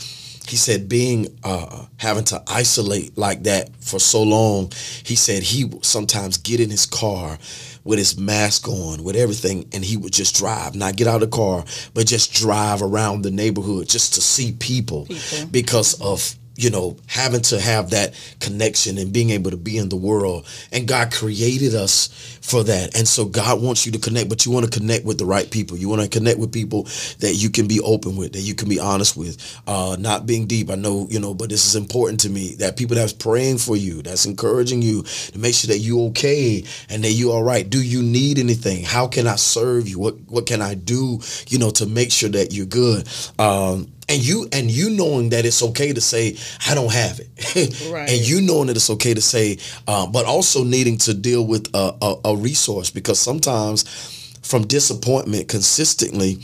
he 0.52 0.58
said 0.58 0.90
being 0.90 1.28
uh, 1.46 1.86
having 1.96 2.26
to 2.26 2.44
isolate 2.46 3.18
like 3.18 3.44
that 3.44 3.70
for 3.80 4.00
so 4.00 4.22
long 4.22 4.70
he 5.06 5.16
said 5.16 5.42
he 5.42 5.64
would 5.64 5.86
sometimes 5.86 6.38
get 6.38 6.60
in 6.60 6.70
his 6.70 6.86
car 6.86 7.38
with 7.86 7.98
his 7.98 8.20
mask 8.20 8.68
on 8.68 9.02
with 9.02 9.16
everything 9.16 9.66
and 9.74 9.84
he 9.86 9.96
would 9.96 10.12
just 10.12 10.36
drive 10.36 10.76
not 10.76 10.98
get 10.98 11.08
out 11.08 11.24
of 11.24 11.32
the 11.32 11.36
car 11.38 11.64
but 11.94 12.06
just 12.06 12.34
drive 12.34 12.82
around 12.82 13.22
the 13.22 13.32
neighborhood 13.32 13.88
just 13.88 14.14
to 14.16 14.22
see 14.22 14.52
people, 14.60 15.06
People. 15.06 15.48
because 15.52 16.00
of 16.02 16.36
you 16.56 16.70
know, 16.70 16.98
having 17.08 17.42
to 17.42 17.60
have 17.60 17.92
that 17.92 18.14
connection 18.40 18.98
and 18.98 19.14
being 19.14 19.30
able 19.30 19.52
to 19.52 19.58
be 19.58 19.78
in 19.78 19.90
the 19.90 19.96
world. 19.96 20.46
And 20.72 20.88
God 20.88 21.12
created 21.12 21.74
us 21.74 22.10
for 22.42 22.64
that. 22.64 22.98
And 22.98 23.08
so 23.08 23.26
God 23.26 23.62
wants 23.62 23.86
you 23.86 23.92
to 23.94 24.00
connect, 24.00 24.30
but 24.30 24.46
you 24.46 24.52
want 24.52 24.72
to 24.72 24.80
connect 24.80 25.06
with 25.06 25.18
the 25.18 25.26
right 25.26 25.50
people. 25.50 25.78
You 25.78 25.90
want 25.90 26.02
to 26.02 26.10
connect 26.10 26.40
with 26.40 26.52
people 26.52 26.84
that 27.20 27.36
you 27.36 27.50
can 27.50 27.68
be 27.68 27.80
open 27.80 28.18
with, 28.18 28.34
that 28.34 28.42
you 28.42 28.54
can 28.54 28.68
be 28.68 28.80
honest 28.80 29.16
with. 29.16 29.62
Uh, 29.66 29.96
not 30.00 30.26
being 30.26 30.46
deep, 30.46 30.70
I 30.70 30.76
know, 30.76 31.08
you 31.10 31.20
know, 31.20 31.34
but 31.34 31.50
this 31.50 31.66
is 31.66 31.76
important 31.76 32.20
to 32.22 32.30
me 32.30 32.56
that 32.56 32.78
people 32.78 32.96
that's 32.96 33.14
praying 33.14 33.60
for 33.60 33.78
you, 33.78 34.02
that's 34.02 34.26
encouraging 34.26 34.82
you 34.82 35.04
to 35.04 35.40
make 35.40 35.56
sure 35.56 35.70
that 35.70 35.80
you 35.80 36.08
okay 36.08 36.64
and 36.90 37.04
that 37.04 37.12
you 37.12 37.32
all 37.32 37.44
right. 37.44 37.68
Do 37.68 37.82
you 37.82 38.04
need 38.04 38.40
anything? 38.40 38.84
How 38.84 39.08
can 39.08 39.26
I 39.26 39.36
serve 39.36 39.88
you? 39.88 40.00
What 40.00 40.20
what 40.28 40.46
can 40.46 40.62
I 40.62 40.76
do, 40.76 41.22
you 41.48 41.60
know, 41.60 41.72
to 41.72 41.86
make 41.86 42.12
sure 42.12 42.30
that 42.30 42.54
you're 42.54 42.66
good? 42.66 43.08
Um, 43.40 43.92
and 44.12 44.22
you 44.22 44.48
and 44.52 44.70
you 44.70 44.90
knowing 44.90 45.30
that 45.30 45.46
it's 45.46 45.64
okay 45.64 45.94
to 45.94 46.02
say 46.02 46.36
I 46.68 46.76
don't 46.76 46.92
have 46.92 47.20
it, 47.20 47.92
right. 47.92 48.10
and 48.12 48.20
you 48.20 48.42
knowing 48.42 48.68
that 48.68 48.76
it's 48.76 48.90
okay 48.90 49.14
to 49.14 49.22
say, 49.22 49.58
uh, 49.88 50.06
but 50.08 50.26
also 50.26 50.64
needing 50.64 50.98
to 51.00 51.14
deal 51.14 51.46
with 51.46 51.70
a, 51.74 51.96
a, 52.02 52.16
a 52.26 52.36
resource 52.36 52.90
because 52.90 53.20
sometimes 53.20 54.38
from 54.44 54.68
disappointment 54.68 55.48
consistently 55.48 56.40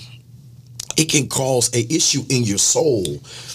it 0.96 1.12
can 1.12 1.28
cause 1.28 1.70
a 1.76 1.94
issue 1.94 2.24
in 2.30 2.44
your 2.44 2.58
soul 2.58 3.04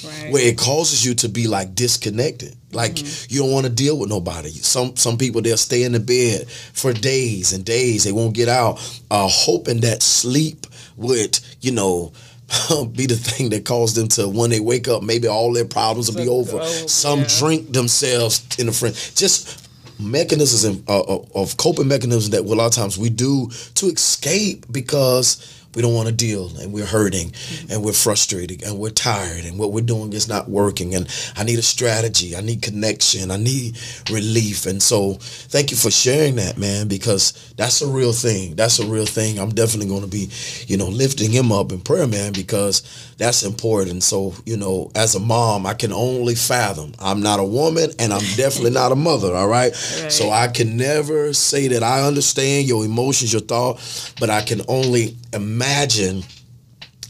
right. 0.05 0.33
where 0.33 0.47
it 0.47 0.57
causes 0.57 1.05
you 1.05 1.15
to 1.15 1.29
be 1.29 1.49
like 1.49 1.75
disconnected 1.75 2.55
like 2.73 2.93
mm-hmm. 2.93 3.35
you 3.35 3.41
don't 3.41 3.51
want 3.51 3.67
to 3.67 3.73
deal 3.73 3.99
with 3.99 4.09
nobody 4.09 4.51
some 4.51 4.95
some 4.97 5.17
people 5.17 5.41
they'll 5.41 5.57
stay 5.57 5.83
in 5.83 5.93
the 5.93 6.01
bed 6.01 6.49
for 6.49 6.93
days 6.93 7.53
and 7.53 7.65
days 7.65 8.05
they 8.05 8.13
won't 8.13 8.35
get 8.35 8.49
out 8.49 8.75
uh, 9.11 9.27
hoping 9.29 9.81
that 9.81 10.03
sleep 10.03 10.67
would 10.97 11.39
you 11.61 11.73
know 11.73 12.13
be 12.93 13.07
the 13.07 13.17
thing 13.17 13.51
that 13.51 13.65
caused 13.65 13.97
them 13.97 14.09
to 14.09 14.29
when 14.29 14.51
they 14.51 14.61
wake 14.61 14.89
up 14.89 15.03
maybe 15.03 15.27
all 15.29 15.53
their 15.53 15.65
problems 15.65 16.11
will 16.11 16.23
be 16.23 16.29
over 16.29 16.59
oh, 16.61 16.87
some 16.87 17.21
yeah. 17.21 17.29
drink 17.39 17.73
themselves 17.73 18.47
in 18.59 18.69
a 18.69 18.73
friend 18.73 18.95
just 19.15 19.69
mechanisms 19.99 20.65
of, 20.65 20.89
uh, 20.89 21.19
of 21.35 21.57
coping 21.57 21.89
mechanisms 21.89 22.31
that 22.31 22.41
a 22.41 22.43
lot 22.43 22.67
of 22.67 22.73
times 22.73 22.99
we 22.99 23.09
do 23.09 23.49
to 23.75 23.87
escape 23.87 24.67
because 24.71 25.62
we 25.75 25.83
don't 25.83 25.95
want 25.95 26.09
to 26.09 26.15
deal 26.15 26.51
and 26.59 26.73
we're 26.73 26.87
hurting 26.87 27.31
mm-hmm. 27.31 27.73
and 27.73 27.83
we're 27.83 27.93
frustrated 27.93 28.63
and 28.63 28.79
we're 28.79 28.91
tired 28.91 29.45
and 29.45 29.59
what 29.59 29.73
we're 29.73 29.81
doing 29.81 30.13
is 30.13 30.29
not 30.29 30.49
working 30.49 30.95
and 30.95 31.09
I 31.37 31.45
need 31.45 31.59
a 31.59 31.63
strategy. 31.63 32.37
I 32.37 32.41
need 32.41 32.63
connection. 32.63 33.31
I 33.31 33.37
need 33.39 33.79
relief. 34.11 34.67
And 34.67 34.83
so 34.83 35.15
thank 35.15 35.71
you 35.71 35.77
for 35.77 35.91
sharing 35.91 36.37
that, 36.37 36.59
man, 36.59 36.89
because 36.89 37.53
that's 37.57 37.81
a 37.81 37.87
real 37.87 38.13
thing. 38.13 38.55
That's 38.55 38.79
a 38.81 38.87
real 38.87 39.07
thing. 39.07 39.39
I'm 39.39 39.51
definitely 39.51 39.89
going 39.89 40.03
to 40.03 40.09
be, 40.09 40.29
you 40.67 40.77
know, 40.77 40.89
lifting 40.89 41.31
him 41.31 41.51
up 41.51 41.73
in 41.73 41.81
prayer, 41.81 42.07
man, 42.07 42.33
because 42.33 43.15
that's 43.17 43.43
important. 43.43 44.03
So, 44.03 44.35
you 44.45 44.57
know, 44.57 44.91
as 44.95 45.15
a 45.15 45.21
mom, 45.21 45.67
I 45.67 45.75
can 45.75 45.93
only 45.93 46.35
fathom. 46.35 46.93
I'm 46.99 47.23
not 47.23 47.41
a 47.41 47.45
woman 47.45 47.91
and 47.99 48.13
I'm 48.13 48.25
definitely 48.37 48.71
not 48.83 48.93
a 48.93 48.97
mother, 48.97 49.35
all 49.35 49.49
right? 49.49 49.73
right? 49.73 50.13
So 50.13 50.31
I 50.31 50.49
can 50.49 50.77
never 50.77 51.33
say 51.33 51.69
that 51.69 51.83
I 51.83 52.07
understand 52.07 52.69
your 52.69 52.85
emotions, 52.85 53.33
your 53.33 53.43
thought, 53.43 53.81
but 54.21 54.29
I 54.29 54.43
can 54.43 54.61
only 54.69 55.17
imagine 55.33 55.62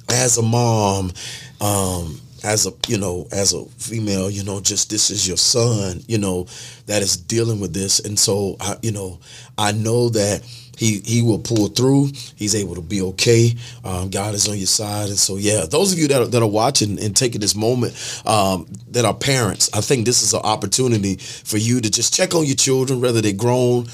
as 0.09 0.38
a 0.38 0.42
mom, 0.42 1.12
um, 1.61 2.21
as 2.44 2.66
a 2.66 2.73
you 2.88 2.99
know 2.99 3.26
as 3.30 3.54
a 3.54 3.64
female 3.78 4.28
you 4.28 4.42
know 4.42 4.61
just 4.61 4.90
this 4.90 5.11
is 5.11 5.28
your 5.28 5.37
son 5.37 6.02
you 6.09 6.18
know 6.18 6.44
that 6.87 7.00
is 7.00 7.16
dealing 7.16 7.61
with 7.61 7.73
this 7.73 8.00
and 8.00 8.18
so 8.18 8.56
I, 8.61 8.76
you 8.82 8.90
know 8.90 9.21
i 9.56 9.71
know 9.71 10.09
that 10.09 10.42
he 10.76 11.00
he 11.04 11.23
will 11.23 11.38
pull 11.38 11.68
through. 11.68 12.09
He's 12.35 12.54
able 12.54 12.75
to 12.75 12.80
be 12.80 13.02
okay. 13.02 13.54
Um, 13.85 14.11
God 14.11 14.35
is 14.35 14.49
on 14.49 14.56
your 14.56 14.66
side, 14.66 15.11
and 15.11 15.18
so 15.18 15.37
yeah, 15.37 15.64
those 15.64 15.92
of 15.92 15.99
you 15.99 16.09
that 16.09 16.23
are, 16.23 16.26
that 16.26 16.42
are 16.42 16.49
watching 16.49 16.99
and 16.99 17.16
taking 17.16 17.40
this 17.40 17.54
moment 17.54 17.94
um, 18.26 18.66
that 18.90 19.04
are 19.04 19.14
parents, 19.14 19.71
I 19.75 19.80
think 19.80 20.06
this 20.06 20.23
is 20.23 20.35
an 20.35 20.40
opportunity 20.42 21.16
for 21.16 21.59
you 21.59 21.80
to 21.80 21.90
just 21.90 22.14
check 22.14 22.35
on 22.35 22.47
your 22.47 22.56
children, 22.56 23.00
whether 23.00 23.21
they're 23.21 23.32
grown 23.32 23.87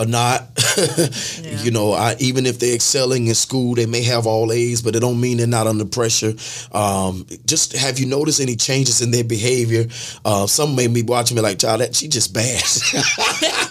or 0.00 0.06
not. 0.06 0.48
yeah. 0.78 1.62
You 1.62 1.70
know, 1.70 1.92
I, 1.92 2.16
even 2.18 2.46
if 2.46 2.58
they're 2.58 2.74
excelling 2.74 3.26
in 3.26 3.34
school, 3.34 3.74
they 3.74 3.86
may 3.86 4.02
have 4.04 4.26
all 4.26 4.50
A's, 4.50 4.80
but 4.80 4.96
it 4.96 5.00
don't 5.00 5.20
mean 5.20 5.36
they're 5.36 5.46
not 5.46 5.66
under 5.66 5.84
pressure. 5.84 6.32
Um, 6.72 7.26
just 7.44 7.76
have 7.76 7.98
you 7.98 8.06
noticed 8.06 8.40
any 8.40 8.56
changes 8.56 9.02
in 9.02 9.10
their 9.10 9.24
behavior? 9.24 9.86
Uh, 10.24 10.46
some 10.46 10.74
may 10.74 10.86
be 10.86 11.02
watching 11.02 11.36
me 11.36 11.42
like, 11.42 11.58
child, 11.58 11.82
that 11.82 11.94
she 11.94 12.08
just 12.08 12.32
bad. 12.32 12.62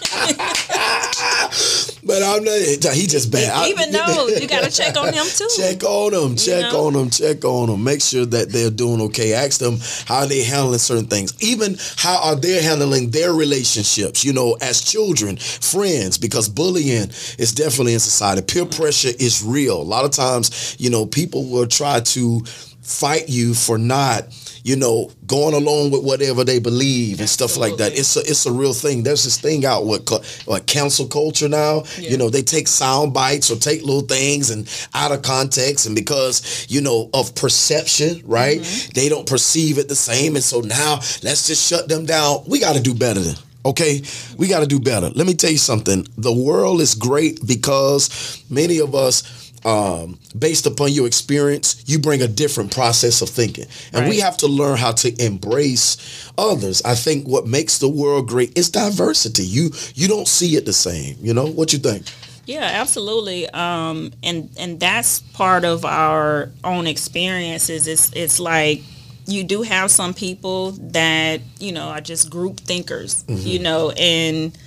but 2.10 2.24
I'm 2.24 2.42
not. 2.42 2.58
He 2.94 3.06
just 3.06 3.30
bad. 3.30 3.68
Even 3.68 3.92
though 3.92 4.26
you 4.26 4.48
got 4.48 4.64
to 4.64 4.70
check 4.82 4.96
on 4.96 5.12
him 5.12 5.24
too. 5.26 5.48
Check 5.56 5.84
on 5.84 6.12
them. 6.12 6.36
Check 6.36 6.72
know? 6.72 6.86
on 6.86 6.94
them. 6.94 7.08
Check 7.08 7.44
on 7.44 7.68
them. 7.68 7.84
Make 7.84 8.02
sure 8.02 8.26
that 8.26 8.50
they're 8.50 8.70
doing 8.70 9.00
okay. 9.02 9.32
Ask 9.32 9.60
them 9.60 9.78
how 10.06 10.26
they 10.26 10.42
handling 10.42 10.80
certain 10.80 11.06
things. 11.06 11.40
Even 11.40 11.76
how 11.96 12.20
are 12.22 12.34
they 12.34 12.60
handling 12.62 13.10
their 13.10 13.32
relationships? 13.32 14.24
You 14.24 14.32
know, 14.32 14.56
as 14.60 14.80
children, 14.80 15.36
friends. 15.36 16.18
Because 16.18 16.48
bullying 16.48 17.10
is 17.38 17.52
definitely 17.54 17.94
in 17.94 18.00
society. 18.00 18.42
Peer 18.42 18.66
pressure 18.66 19.12
is 19.20 19.44
real. 19.44 19.80
A 19.80 19.84
lot 19.84 20.04
of 20.04 20.10
times, 20.10 20.76
you 20.80 20.90
know, 20.90 21.06
people 21.06 21.48
will 21.48 21.68
try 21.68 22.00
to 22.00 22.40
fight 22.82 23.28
you 23.28 23.54
for 23.54 23.78
not 23.78 24.24
you 24.62 24.76
know, 24.76 25.10
going 25.26 25.54
along 25.54 25.90
with 25.90 26.04
whatever 26.04 26.44
they 26.44 26.58
believe 26.58 27.20
and 27.20 27.28
stuff 27.28 27.56
like 27.56 27.76
that. 27.76 27.92
It's 27.92 28.16
a 28.16 28.20
it's 28.20 28.46
a 28.46 28.52
real 28.52 28.72
thing. 28.72 29.02
There's 29.02 29.24
this 29.24 29.38
thing 29.38 29.64
out 29.64 29.86
with 29.86 30.10
like 30.46 30.66
cancel 30.66 31.06
culture 31.06 31.48
now. 31.48 31.84
Yeah. 31.98 32.10
You 32.10 32.18
know, 32.18 32.30
they 32.30 32.42
take 32.42 32.68
sound 32.68 33.14
bites 33.14 33.50
or 33.50 33.56
take 33.56 33.82
little 33.82 34.02
things 34.02 34.50
and 34.50 34.68
out 34.94 35.12
of 35.12 35.22
context, 35.22 35.86
and 35.86 35.94
because 35.94 36.66
you 36.68 36.80
know 36.80 37.10
of 37.14 37.34
perception, 37.34 38.22
right? 38.24 38.60
Mm-hmm. 38.60 38.92
They 38.94 39.08
don't 39.08 39.28
perceive 39.28 39.78
it 39.78 39.88
the 39.88 39.94
same, 39.96 40.36
and 40.36 40.44
so 40.44 40.60
now 40.60 40.96
let's 41.22 41.46
just 41.46 41.66
shut 41.68 41.88
them 41.88 42.06
down. 42.06 42.44
We 42.46 42.60
got 42.60 42.76
to 42.76 42.82
do 42.82 42.94
better. 42.94 43.20
Than, 43.20 43.36
Okay, 43.62 44.00
we 44.38 44.48
got 44.48 44.60
to 44.60 44.66
do 44.66 44.80
better. 44.80 45.10
Let 45.10 45.26
me 45.26 45.34
tell 45.34 45.50
you 45.50 45.58
something. 45.58 46.06
The 46.16 46.32
world 46.32 46.80
is 46.80 46.94
great 46.94 47.46
because 47.46 48.42
many 48.48 48.78
of 48.78 48.94
us 48.94 49.39
um, 49.64 50.18
based 50.38 50.66
upon 50.66 50.92
your 50.92 51.06
experience, 51.06 51.82
you 51.86 51.98
bring 51.98 52.22
a 52.22 52.28
different 52.28 52.72
process 52.72 53.22
of 53.22 53.28
thinking. 53.28 53.66
And 53.92 54.02
right. 54.02 54.08
we 54.08 54.20
have 54.20 54.36
to 54.38 54.46
learn 54.46 54.78
how 54.78 54.92
to 54.92 55.24
embrace 55.24 56.30
others. 56.38 56.82
I 56.82 56.94
think 56.94 57.26
what 57.26 57.46
makes 57.46 57.78
the 57.78 57.88
world 57.88 58.28
great 58.28 58.56
is 58.56 58.70
diversity. 58.70 59.44
You 59.44 59.70
you 59.94 60.08
don't 60.08 60.28
see 60.28 60.56
it 60.56 60.66
the 60.66 60.72
same. 60.72 61.16
You 61.20 61.34
know 61.34 61.46
what 61.46 61.72
you 61.72 61.78
think? 61.78 62.06
Yeah, 62.46 62.68
absolutely. 62.80 63.48
Um, 63.50 64.12
and 64.22 64.50
and 64.58 64.80
that's 64.80 65.20
part 65.20 65.64
of 65.64 65.84
our 65.84 66.50
own 66.64 66.86
experiences. 66.86 67.86
It's 67.86 68.12
it's 68.14 68.40
like 68.40 68.82
you 69.26 69.44
do 69.44 69.62
have 69.62 69.90
some 69.90 70.14
people 70.14 70.72
that 70.72 71.40
you 71.58 71.72
know 71.72 71.88
are 71.88 72.00
just 72.00 72.30
group 72.30 72.58
thinkers. 72.60 73.24
Mm-hmm. 73.24 73.46
You 73.46 73.58
know, 73.58 73.90
and 73.90 74.58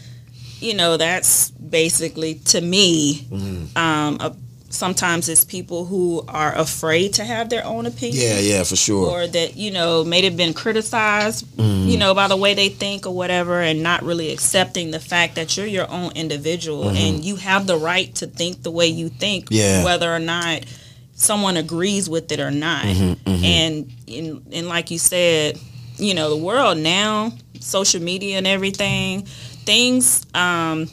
you 0.59 0.75
know 0.75 0.97
that's 0.97 1.51
basically 1.51 2.35
to 2.35 2.61
me 2.61 3.27
mm-hmm. 3.29 3.77
um, 3.77 4.17
a 4.21 4.35
sometimes 4.73 5.29
it's 5.29 5.45
people 5.45 5.85
who 5.85 6.23
are 6.27 6.53
afraid 6.55 7.13
to 7.13 7.23
have 7.23 7.49
their 7.49 7.63
own 7.63 7.85
opinion. 7.85 8.23
Yeah, 8.23 8.39
yeah, 8.39 8.63
for 8.63 8.75
sure. 8.75 9.07
Or 9.07 9.27
that, 9.27 9.55
you 9.55 9.71
know, 9.71 10.03
may 10.03 10.23
have 10.23 10.35
been 10.35 10.53
criticized, 10.53 11.45
mm. 11.55 11.87
you 11.87 11.97
know, 11.97 12.13
by 12.15 12.27
the 12.27 12.35
way 12.35 12.53
they 12.53 12.69
think 12.69 13.05
or 13.05 13.13
whatever, 13.13 13.61
and 13.61 13.83
not 13.83 14.03
really 14.03 14.31
accepting 14.31 14.91
the 14.91 14.99
fact 14.99 15.35
that 15.35 15.55
you're 15.55 15.67
your 15.67 15.89
own 15.91 16.11
individual 16.13 16.85
mm-hmm. 16.85 16.97
and 16.97 17.25
you 17.25 17.35
have 17.35 17.67
the 17.67 17.77
right 17.77 18.13
to 18.15 18.27
think 18.27 18.63
the 18.63 18.71
way 18.71 18.87
you 18.87 19.09
think, 19.09 19.47
yeah. 19.51 19.83
whether 19.83 20.11
or 20.11 20.19
not 20.19 20.65
someone 21.13 21.55
agrees 21.55 22.09
with 22.09 22.31
it 22.31 22.39
or 22.39 22.51
not. 22.51 22.83
Mm-hmm, 22.83 23.29
mm-hmm. 23.29 23.45
And, 23.45 23.93
in, 24.07 24.45
and 24.51 24.67
like 24.67 24.89
you 24.89 24.97
said, 24.97 25.59
you 25.97 26.15
know, 26.15 26.29
the 26.31 26.43
world 26.43 26.79
now, 26.79 27.31
social 27.59 28.01
media 28.01 28.37
and 28.37 28.47
everything, 28.47 29.21
things 29.21 30.25
um, 30.33 30.89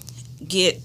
get 0.47 0.79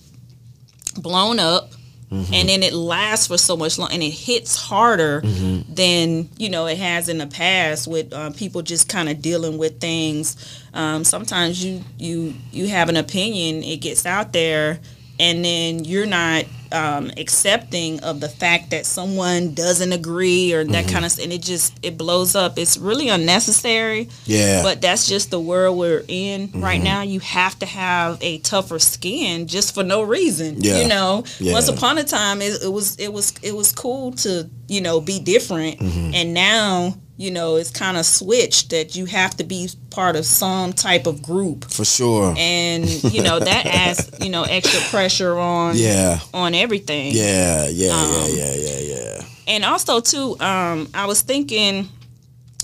blown 0.98 1.40
up 1.40 1.75
Mm-hmm. 2.12 2.34
and 2.36 2.50
then 2.50 2.62
it 2.62 2.74
lasts 2.74 3.26
for 3.26 3.38
so 3.38 3.58
much 3.58 3.80
long 3.80 3.92
and 3.92 4.04
it 4.04 4.12
hits 4.12 4.56
harder 4.56 5.22
mm-hmm. 5.22 5.74
than 5.74 6.30
you 6.38 6.52
know 6.52 6.68
it 6.68 6.78
has 6.78 7.10
in 7.10 7.18
the 7.18 7.26
past 7.26 7.88
with 7.88 8.14
uh, 8.14 8.30
people 8.30 8.62
just 8.62 8.88
kind 8.88 9.10
of 9.10 9.24
dealing 9.24 9.58
with 9.58 9.80
things 9.80 10.64
um, 10.76 11.04
sometimes 11.04 11.66
you 11.66 11.84
you 11.98 12.36
you 12.52 12.68
have 12.68 12.90
an 12.90 12.96
opinion 12.96 13.64
it 13.64 13.78
gets 13.78 14.06
out 14.06 14.34
there 14.34 14.80
and 15.20 15.44
then 15.44 15.86
you're 15.86 16.06
not 16.06 16.46
um, 16.72 17.12
accepting 17.18 18.02
of 18.02 18.20
the 18.20 18.28
fact 18.28 18.72
that 18.72 18.86
someone 18.86 19.54
doesn't 19.54 19.94
agree 19.94 20.54
or 20.54 20.64
that 20.64 20.86
mm-hmm. 20.86 20.94
kind 20.94 21.06
of 21.06 21.18
and 21.20 21.32
it 21.32 21.42
just 21.42 21.78
it 21.84 21.98
blows 21.98 22.36
up 22.36 22.58
it's 22.58 22.78
really 22.78 23.08
unnecessary 23.08 24.10
yeah 24.26 24.62
but 24.62 24.82
that's 24.82 25.08
just 25.08 25.32
the 25.32 25.40
world 25.40 25.78
we're 25.78 26.04
in 26.08 26.50
mm-hmm. 26.50 26.62
right 26.62 26.82
now 26.82 27.02
you 27.02 27.20
have 27.20 27.58
to 27.60 27.66
have 27.66 28.18
a 28.22 28.40
tougher 28.40 28.80
skin 28.80 29.48
just 29.48 29.74
for 29.74 29.84
no 29.84 30.02
reason 30.02 30.56
yeah. 30.60 30.82
you 30.82 30.88
know 30.88 31.24
yeah. 31.40 31.54
once 31.54 31.70
upon 31.70 31.98
a 31.98 32.04
time 32.04 32.42
it, 32.42 32.64
it, 32.64 32.72
was 32.72 32.98
it 32.98 33.14
was 33.14 33.34
it 33.42 33.56
was 33.56 33.72
cool 33.72 34.12
to 34.12 34.50
you 34.68 34.82
know 34.82 35.00
be 35.00 35.20
different 35.20 35.80
mm-hmm. 35.80 36.12
and 36.14 36.34
now 36.34 36.94
you 37.18 37.32
know, 37.32 37.56
it's 37.56 37.72
kind 37.72 37.96
of 37.98 38.06
switched 38.06 38.72
that 38.72 38.96
you 38.96 39.06
have 39.06 39.36
to 39.38 39.44
be 39.44 39.70
part 39.90 40.16
of 40.16 40.26
some 40.26 40.74
type 40.74 41.08
of 41.08 41.22
group. 41.22 41.66
For 41.72 41.86
sure. 41.86 42.34
And, 42.38 42.86
you 43.04 43.24
know, 43.24 43.40
that 43.40 43.66
adds, 43.66 44.12
you 44.20 44.30
know, 44.30 44.44
extra 44.44 44.82
pressure 44.90 45.38
on 45.38 45.76
yeah. 45.78 46.20
on 46.34 46.54
everything. 46.54 47.12
Yeah, 47.14 47.68
yeah, 47.70 47.92
um, 47.92 48.12
yeah, 48.12 48.28
yeah, 48.28 48.54
yeah, 48.54 48.80
yeah. 48.80 49.22
And 49.48 49.64
also 49.64 50.02
too, 50.02 50.36
um, 50.40 50.90
I 50.94 51.06
was 51.06 51.22
thinking 51.22 51.88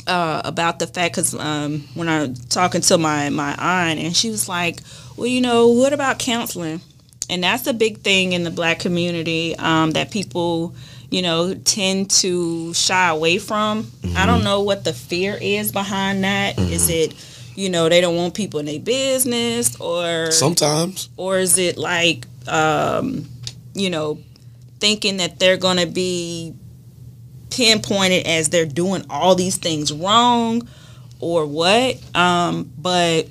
uh, 0.08 0.41
about 0.43 0.79
the 0.79 0.88
fact 0.88 1.15
because 1.15 1.34
um, 1.36 1.88
when 1.93 2.10
I 2.10 2.27
was 2.27 2.46
talking 2.48 2.81
to 2.81 2.98
my 2.98 3.29
my 3.29 3.55
aunt 3.58 4.00
and 4.00 4.15
she 4.15 4.29
was 4.29 4.50
like, 4.50 4.81
well, 5.15 5.27
you 5.27 5.41
know, 5.41 5.70
what 5.70 5.93
about 5.93 6.20
counseling? 6.20 6.81
And 7.31 7.41
that's 7.43 7.65
a 7.65 7.73
big 7.73 8.00
thing 8.00 8.33
in 8.33 8.43
the 8.43 8.51
black 8.51 8.79
community 8.79 9.55
um, 9.57 9.91
that 9.91 10.11
people, 10.11 10.75
you 11.09 11.21
know, 11.21 11.53
tend 11.53 12.11
to 12.11 12.73
shy 12.73 13.09
away 13.09 13.38
from. 13.38 13.83
Mm-hmm. 13.83 14.17
I 14.17 14.25
don't 14.25 14.43
know 14.43 14.61
what 14.61 14.83
the 14.83 14.91
fear 14.91 15.38
is 15.41 15.71
behind 15.71 16.25
that. 16.25 16.57
Mm-hmm. 16.57 16.73
Is 16.73 16.89
it, 16.89 17.15
you 17.55 17.69
know, 17.69 17.88
they 17.88 18.01
don't 18.01 18.17
want 18.17 18.33
people 18.33 18.59
in 18.59 18.65
their 18.65 18.79
business, 18.81 19.79
or 19.79 20.29
sometimes, 20.31 21.09
or 21.15 21.39
is 21.39 21.57
it 21.57 21.77
like, 21.77 22.25
um, 22.50 23.27
you 23.73 23.89
know, 23.89 24.19
thinking 24.79 25.17
that 25.17 25.39
they're 25.39 25.57
going 25.57 25.77
to 25.77 25.88
be 25.88 26.53
pinpointed 27.50 28.25
as 28.25 28.50
they're 28.50 28.65
doing 28.65 29.05
all 29.09 29.35
these 29.35 29.57
things 29.57 29.93
wrong 29.93 30.67
or 31.21 31.45
what. 31.45 31.97
Um, 32.15 32.71
but 32.77 33.29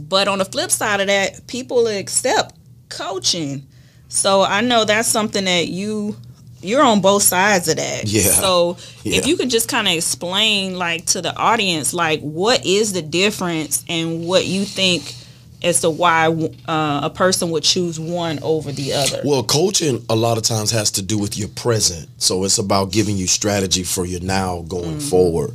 but 0.00 0.26
on 0.26 0.38
the 0.38 0.44
flip 0.44 0.72
side 0.72 1.00
of 1.00 1.06
that, 1.06 1.46
people 1.46 1.86
accept 1.86 2.56
coaching. 2.96 3.66
So 4.08 4.42
I 4.42 4.60
know 4.60 4.84
that's 4.84 5.08
something 5.08 5.44
that 5.44 5.68
you 5.68 6.16
you're 6.62 6.82
on 6.82 7.00
both 7.00 7.22
sides 7.22 7.68
of 7.68 7.76
that. 7.76 8.04
Yeah. 8.06 8.22
So 8.22 8.78
yeah. 9.02 9.18
if 9.18 9.26
you 9.26 9.36
could 9.36 9.50
just 9.50 9.68
kind 9.68 9.86
of 9.86 9.94
explain 9.94 10.78
like 10.78 11.06
to 11.06 11.20
the 11.20 11.36
audience 11.36 11.92
like 11.92 12.20
what 12.20 12.64
is 12.64 12.92
the 12.92 13.02
difference 13.02 13.84
and 13.88 14.26
what 14.26 14.46
you 14.46 14.64
think 14.64 15.14
as 15.62 15.80
to 15.80 15.90
why 15.90 16.28
uh, 16.68 17.00
a 17.02 17.10
person 17.10 17.50
would 17.50 17.62
choose 17.62 17.98
one 17.98 18.38
over 18.42 18.70
the 18.70 18.92
other? 18.92 19.22
Well, 19.24 19.42
coaching 19.42 20.04
a 20.10 20.14
lot 20.14 20.36
of 20.36 20.44
times 20.44 20.70
has 20.70 20.90
to 20.92 21.02
do 21.02 21.18
with 21.18 21.38
your 21.38 21.48
present. 21.48 22.08
So 22.18 22.44
it's 22.44 22.58
about 22.58 22.92
giving 22.92 23.16
you 23.16 23.26
strategy 23.26 23.82
for 23.82 24.04
your 24.04 24.20
now 24.20 24.62
going 24.68 24.98
mm-hmm. 24.98 25.08
forward. 25.08 25.54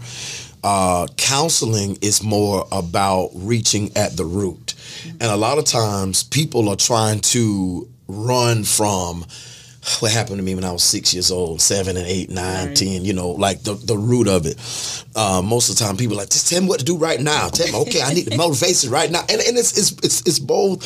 Uh, 0.64 1.08
counseling 1.18 1.98
is 2.02 2.24
more 2.24 2.68
about 2.72 3.32
reaching 3.34 3.96
at 3.96 4.18
the 4.18 4.26
root. 4.26 4.74
Mm-hmm. 4.76 5.18
And 5.22 5.32
a 5.32 5.38
lot 5.38 5.58
of 5.58 5.66
times 5.66 6.24
people 6.24 6.70
are 6.70 6.76
trying 6.76 7.20
to 7.20 7.88
run 8.08 8.64
from 8.64 9.26
what 10.00 10.12
happened 10.12 10.38
to 10.38 10.44
me 10.44 10.56
when 10.56 10.64
I 10.64 10.72
was 10.72 10.84
six 10.84 11.14
years 11.14 11.32
old, 11.32 11.62
seven 11.62 11.96
and 11.98 12.06
eight, 12.06 12.30
nine, 12.30 12.68
right. 12.68 12.78
ten, 12.78 13.06
you 13.06 13.14
know, 13.14 13.30
like 13.30 13.64
the, 13.64 13.74
the 13.74 13.98
root 13.98 14.28
of 14.28 14.46
it. 14.46 14.58
Uh, 15.16 15.42
most 15.44 15.70
of 15.70 15.78
the 15.78 15.84
time 15.84 15.98
people 15.98 16.18
like, 16.18 16.30
just 16.30 16.50
tell 16.50 16.62
me 16.62 16.68
what 16.68 16.80
to 16.80 16.86
do 16.86 16.98
right 16.98 17.20
now. 17.20 17.48
Tell 17.48 17.68
me, 17.68 17.88
okay, 17.88 18.02
I 18.02 18.14
need 18.14 18.26
the 18.26 18.38
motivation 18.38 18.92
right 18.92 19.10
now. 19.10 19.22
And, 19.22 19.42
and 19.42 19.58
it's, 19.58 19.78
it's, 19.78 19.92
it's, 20.04 20.28
it's 20.28 20.40
both 20.40 20.84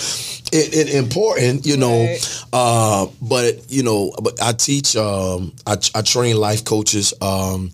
it, 0.54 0.76
it 0.76 0.96
important, 0.96 1.66
you 1.66 1.78
know, 1.78 2.06
right. 2.06 2.46
uh, 2.54 3.08
but, 3.22 3.72
you 3.72 3.84
know, 3.84 4.14
but 4.22 4.42
I 4.42 4.54
teach, 4.54 4.96
um, 4.96 5.54
I, 5.66 5.78
I 5.96 6.02
train 6.02 6.38
life 6.38 6.64
coaches. 6.64 7.14
Um, 7.20 7.72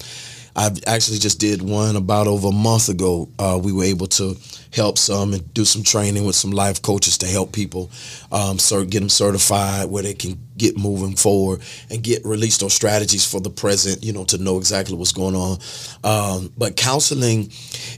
I 0.60 0.72
actually 0.88 1.20
just 1.20 1.40
did 1.40 1.62
one 1.62 1.96
about 1.96 2.28
over 2.28 2.50
a 2.50 2.52
month 2.52 2.90
ago. 2.90 3.30
Uh, 3.40 3.58
we 3.64 3.72
were 3.72 3.86
able 3.86 4.08
to 4.08 4.36
help 4.74 4.98
some 4.98 5.34
and 5.34 5.54
do 5.54 5.64
some 5.64 5.84
training 5.84 6.26
with 6.26 6.36
some 6.36 6.52
life 6.52 6.82
coaches 6.82 7.18
to 7.20 7.28
help 7.28 7.54
people 7.54 7.90
um, 8.30 8.58
cert, 8.58 8.90
get 8.90 9.00
them 9.00 9.08
certified 9.08 9.90
where 9.90 10.04
they 10.04 10.14
can 10.14 10.38
get 10.58 10.78
moving 10.78 11.16
forward 11.16 11.62
and 11.90 12.04
get 12.04 12.26
released 12.26 12.60
those 12.60 12.74
strategies 12.74 13.24
for 13.24 13.40
the 13.40 13.50
present, 13.50 14.04
you 14.04 14.12
know, 14.12 14.26
to 14.26 14.38
know 14.38 14.58
exactly 14.58 14.98
what's 14.98 15.14
going 15.14 15.34
on. 15.34 15.60
Um, 16.04 16.52
but 16.58 16.76
counseling, 16.76 17.50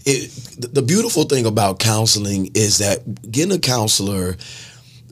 it, 0.06 0.30
the 0.60 0.84
beautiful 0.84 1.24
thing 1.24 1.48
about 1.48 1.80
counseling 1.80 2.52
is 2.54 2.78
that 2.78 3.32
getting 3.32 3.54
a 3.54 3.60
counselor 3.60 4.38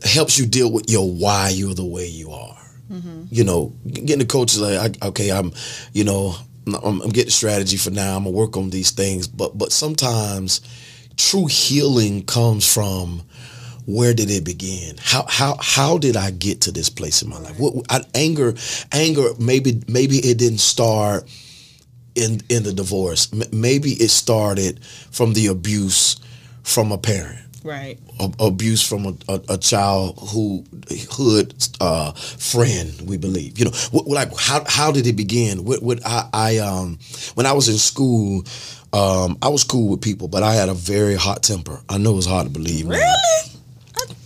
helps 0.04 0.38
you 0.38 0.46
deal 0.46 0.72
with 0.72 0.88
your 0.88 1.12
why 1.12 1.50
you're 1.50 1.74
the 1.74 1.84
way 1.84 2.06
you 2.06 2.30
are. 2.30 2.58
Mm-hmm. 2.92 3.24
You 3.32 3.44
know, 3.44 3.74
getting 3.92 4.22
a 4.22 4.26
coach 4.26 4.54
is 4.54 4.62
like, 4.62 4.96
I, 5.02 5.08
okay, 5.08 5.32
I'm, 5.32 5.52
you 5.94 6.04
know, 6.04 6.36
I'm, 6.76 7.02
I'm 7.02 7.10
getting 7.10 7.32
strategy 7.32 7.78
for 7.78 7.92
now. 7.92 8.18
I'm 8.18 8.24
gonna 8.24 8.36
work 8.36 8.58
on 8.58 8.70
these 8.70 8.92
things, 8.92 9.28
but 9.28 9.58
but 9.58 9.72
sometimes 9.72 10.62
true 11.18 11.48
healing 11.48 12.24
comes 12.26 12.72
from 12.72 13.22
where 13.86 14.14
did 14.14 14.30
it 14.30 14.44
begin? 14.44 14.96
How 15.00 15.26
how 15.28 15.58
how 15.60 15.98
did 15.98 16.16
I 16.16 16.32
get 16.32 16.62
to 16.62 16.72
this 16.72 16.90
place 16.90 17.22
in 17.22 17.30
my 17.30 17.40
life? 17.40 17.60
What 17.60 17.86
I, 17.90 18.02
anger 18.14 18.54
anger 18.92 19.30
maybe 19.40 19.82
maybe 19.88 20.18
it 20.18 20.38
didn't 20.38 20.60
start 20.60 21.30
in 22.16 22.42
in 22.50 22.64
the 22.64 22.74
divorce. 22.74 23.32
M- 23.34 23.50
maybe 23.52 23.92
it 23.94 24.10
started 24.10 24.84
from 24.84 25.34
the 25.34 25.48
abuse 25.48 26.18
from 26.64 26.92
a 26.92 26.98
parent 26.98 27.49
right. 27.64 27.98
Abuse 28.40 28.82
from 28.88 29.06
a, 29.06 29.14
a, 29.28 29.42
a 29.50 29.58
childhood 29.58 31.54
uh, 31.80 32.12
friend 32.14 33.02
we 33.08 33.18
believe. 33.18 33.58
You 33.60 33.66
know 33.66 33.72
what, 33.92 34.08
like 34.08 34.38
how, 34.38 34.64
how 34.68 34.92
did 34.92 35.08
it 35.08 35.16
begin? 35.16 35.64
What, 35.66 35.82
what 35.82 36.00
I, 36.06 36.30
I 36.34 36.58
um 36.58 37.00
when 37.36 37.46
i 37.46 37.54
was 37.54 37.70
in 37.70 37.78
school 37.78 38.44
um 38.94 39.38
i 39.42 39.48
was 39.48 39.64
cool 39.64 39.90
with 39.90 40.02
people 40.02 40.28
but 40.28 40.44
i 40.44 40.54
had 40.54 40.70
a 40.70 40.74
very 40.74 41.16
hot 41.16 41.44
temper. 41.44 41.80
I 41.90 41.98
know 41.98 42.18
it's 42.18 42.26
hard 42.26 42.48
to 42.48 42.52
believe 42.52 42.88
really 42.88 43.02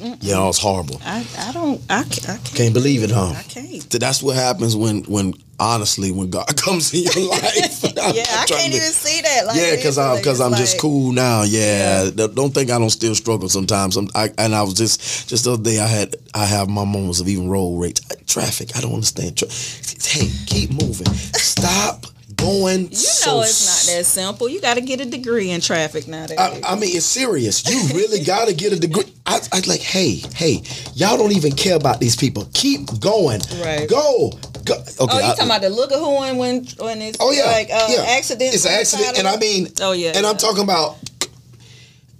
Mm-mm. 0.04 0.18
Yeah, 0.20 0.50
it's 0.50 0.60
horrible. 0.60 1.02
I, 1.06 1.26
I 1.38 1.54
don't 1.54 1.82
I, 1.90 2.02
I 2.02 2.04
can't, 2.04 2.44
can't 2.44 2.74
believe 2.74 3.04
it, 3.04 3.12
huh? 3.12 3.34
I 3.38 3.44
can't. 3.44 3.90
That's 3.90 4.22
what 4.22 4.36
happens 4.36 4.76
when 4.76 5.04
when 5.04 5.34
honestly 5.62 6.12
when 6.12 6.30
God 6.30 6.46
comes 6.62 6.94
in 6.94 7.04
your 7.04 7.30
life. 7.30 7.44
yeah, 7.96 8.26
I 8.28 8.46
can't 8.46 8.50
to, 8.50 8.78
even 8.78 8.82
see 8.82 9.22
that. 9.22 9.46
Like, 9.48 9.56
yeah, 9.56 9.76
because 9.78 9.98
I'm 9.98 10.18
because 10.18 10.42
I'm 10.42 10.52
like, 10.52 10.60
just 10.60 10.78
cool 10.78 11.14
now. 11.14 11.44
Yeah. 11.44 12.04
yeah. 12.04 12.28
don't 12.28 12.54
think 12.54 12.70
I 12.70 12.80
don't 12.80 12.90
still 12.90 13.16
struggle 13.16 13.48
sometimes. 13.48 13.96
I'm, 13.96 14.10
I, 14.14 14.30
and 14.38 14.54
I 14.54 14.64
was 14.64 14.74
just 14.74 15.30
just 15.30 15.46
the 15.46 15.54
other 15.54 15.64
day 15.64 15.80
I 15.80 15.88
had 15.88 16.18
I 16.34 16.46
have 16.46 16.68
my 16.68 16.84
moments 16.84 17.22
of 17.22 17.30
even 17.30 17.48
road 17.50 17.80
rage, 17.80 18.02
traffic. 18.28 18.76
I 18.76 18.82
don't 18.82 18.96
understand. 18.96 19.38
Tra- 19.38 19.48
hey, 19.48 20.30
keep 20.48 20.72
moving. 20.72 21.08
Stop 21.14 22.08
going. 22.44 22.80
You 22.82 23.26
know, 23.26 23.42
it's 23.42 23.88
not 23.88 23.96
that 23.96 24.06
simple. 24.06 24.50
You 24.50 24.62
got 24.62 24.76
to 24.76 24.82
get 24.82 25.02
a 25.02 25.06
degree 25.06 25.52
in 25.52 25.62
traffic 25.62 26.08
nowadays. 26.08 26.38
I, 26.38 26.62
I 26.64 26.76
mean, 26.76 26.96
it's 26.96 27.06
serious. 27.06 27.68
You 27.70 27.96
really 27.96 28.24
got 28.24 28.48
to 28.48 28.54
get 28.54 28.74
a 28.74 28.80
degree. 28.80 29.06
I, 29.26 29.40
I 29.52 29.62
like, 29.68 29.80
hey, 29.82 30.22
hey, 30.36 30.62
y'all 30.94 31.18
don't 31.18 31.32
even 31.32 31.54
care 31.54 31.76
about 31.76 32.00
these 32.00 32.16
people. 32.16 32.48
Keep 32.54 33.00
going. 33.00 33.42
Right. 33.62 33.88
Go. 33.90 34.32
Go. 34.66 34.76
Okay, 34.76 34.98
oh, 35.00 35.18
you 35.18 35.22
talking 35.22 35.46
about 35.46 35.62
the 35.62 35.70
look 35.70 35.92
of 35.92 36.00
who 36.00 36.16
when 36.16 36.38
when 36.38 37.02
it's 37.02 37.18
oh 37.20 37.32
yeah 37.32 37.46
like 37.46 37.70
uh, 37.70 37.88
yeah. 37.90 38.06
accident. 38.16 38.54
It's 38.54 38.66
an 38.66 38.72
accident, 38.72 39.20
and 39.20 39.28
I 39.28 39.36
mean 39.36 39.68
oh 39.82 39.92
yeah, 39.92 40.14
and 40.16 40.24
yeah. 40.24 40.30
I'm 40.30 40.38
talking 40.38 40.64
about 40.64 40.98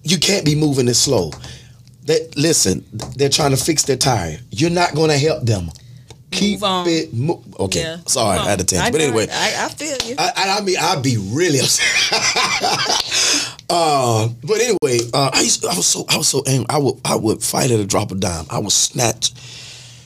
you 0.04 0.18
can't 0.18 0.44
be 0.44 0.54
moving 0.54 0.86
this 0.86 1.02
slow. 1.02 1.32
That 2.06 2.36
listen, 2.36 2.84
they're 3.16 3.30
trying 3.30 3.52
to 3.52 3.58
fix 3.58 3.84
their 3.84 3.96
tire. 3.96 4.40
You're 4.52 4.72
not 4.72 4.94
going 4.94 5.10
to 5.10 5.18
help 5.18 5.46
them 5.46 5.70
keep 6.34 6.60
move 6.60 6.64
on. 6.64 6.88
it 6.88 7.14
mo- 7.14 7.44
okay 7.60 7.82
yeah. 7.82 7.98
sorry 8.06 8.38
i 8.40 8.50
had 8.50 8.60
to 8.60 8.66
tangent 8.66 8.92
but 8.94 9.02
anyway. 9.02 9.28
I, 9.32 9.66
I, 9.66 9.70
feel 9.70 9.98
you. 10.08 10.16
I, 10.18 10.58
I, 10.58 10.62
mean 10.62 10.78
i'd 10.80 11.04
be 11.04 11.18
really 11.18 11.60
upset. 11.60 13.00
Uh, 13.70 14.28
but 14.44 14.60
anyway 14.60 15.00
uh, 15.14 15.32
I, 15.34 15.42
used, 15.42 15.66
I 15.66 15.76
was 15.76 15.88
so 15.88 16.06
i 16.10 16.18
was 16.18 16.28
so 16.28 16.44
angry. 16.46 16.66
I 16.70 16.78
would 16.78 16.96
i 17.06 17.16
would 17.16 17.42
fight 17.42 17.72
at 17.72 17.80
a 17.80 17.86
drop 17.86 18.12
of 18.12 18.20
dime. 18.20 18.46
I 18.50 18.60
would 18.60 18.72
snatch 18.72 19.32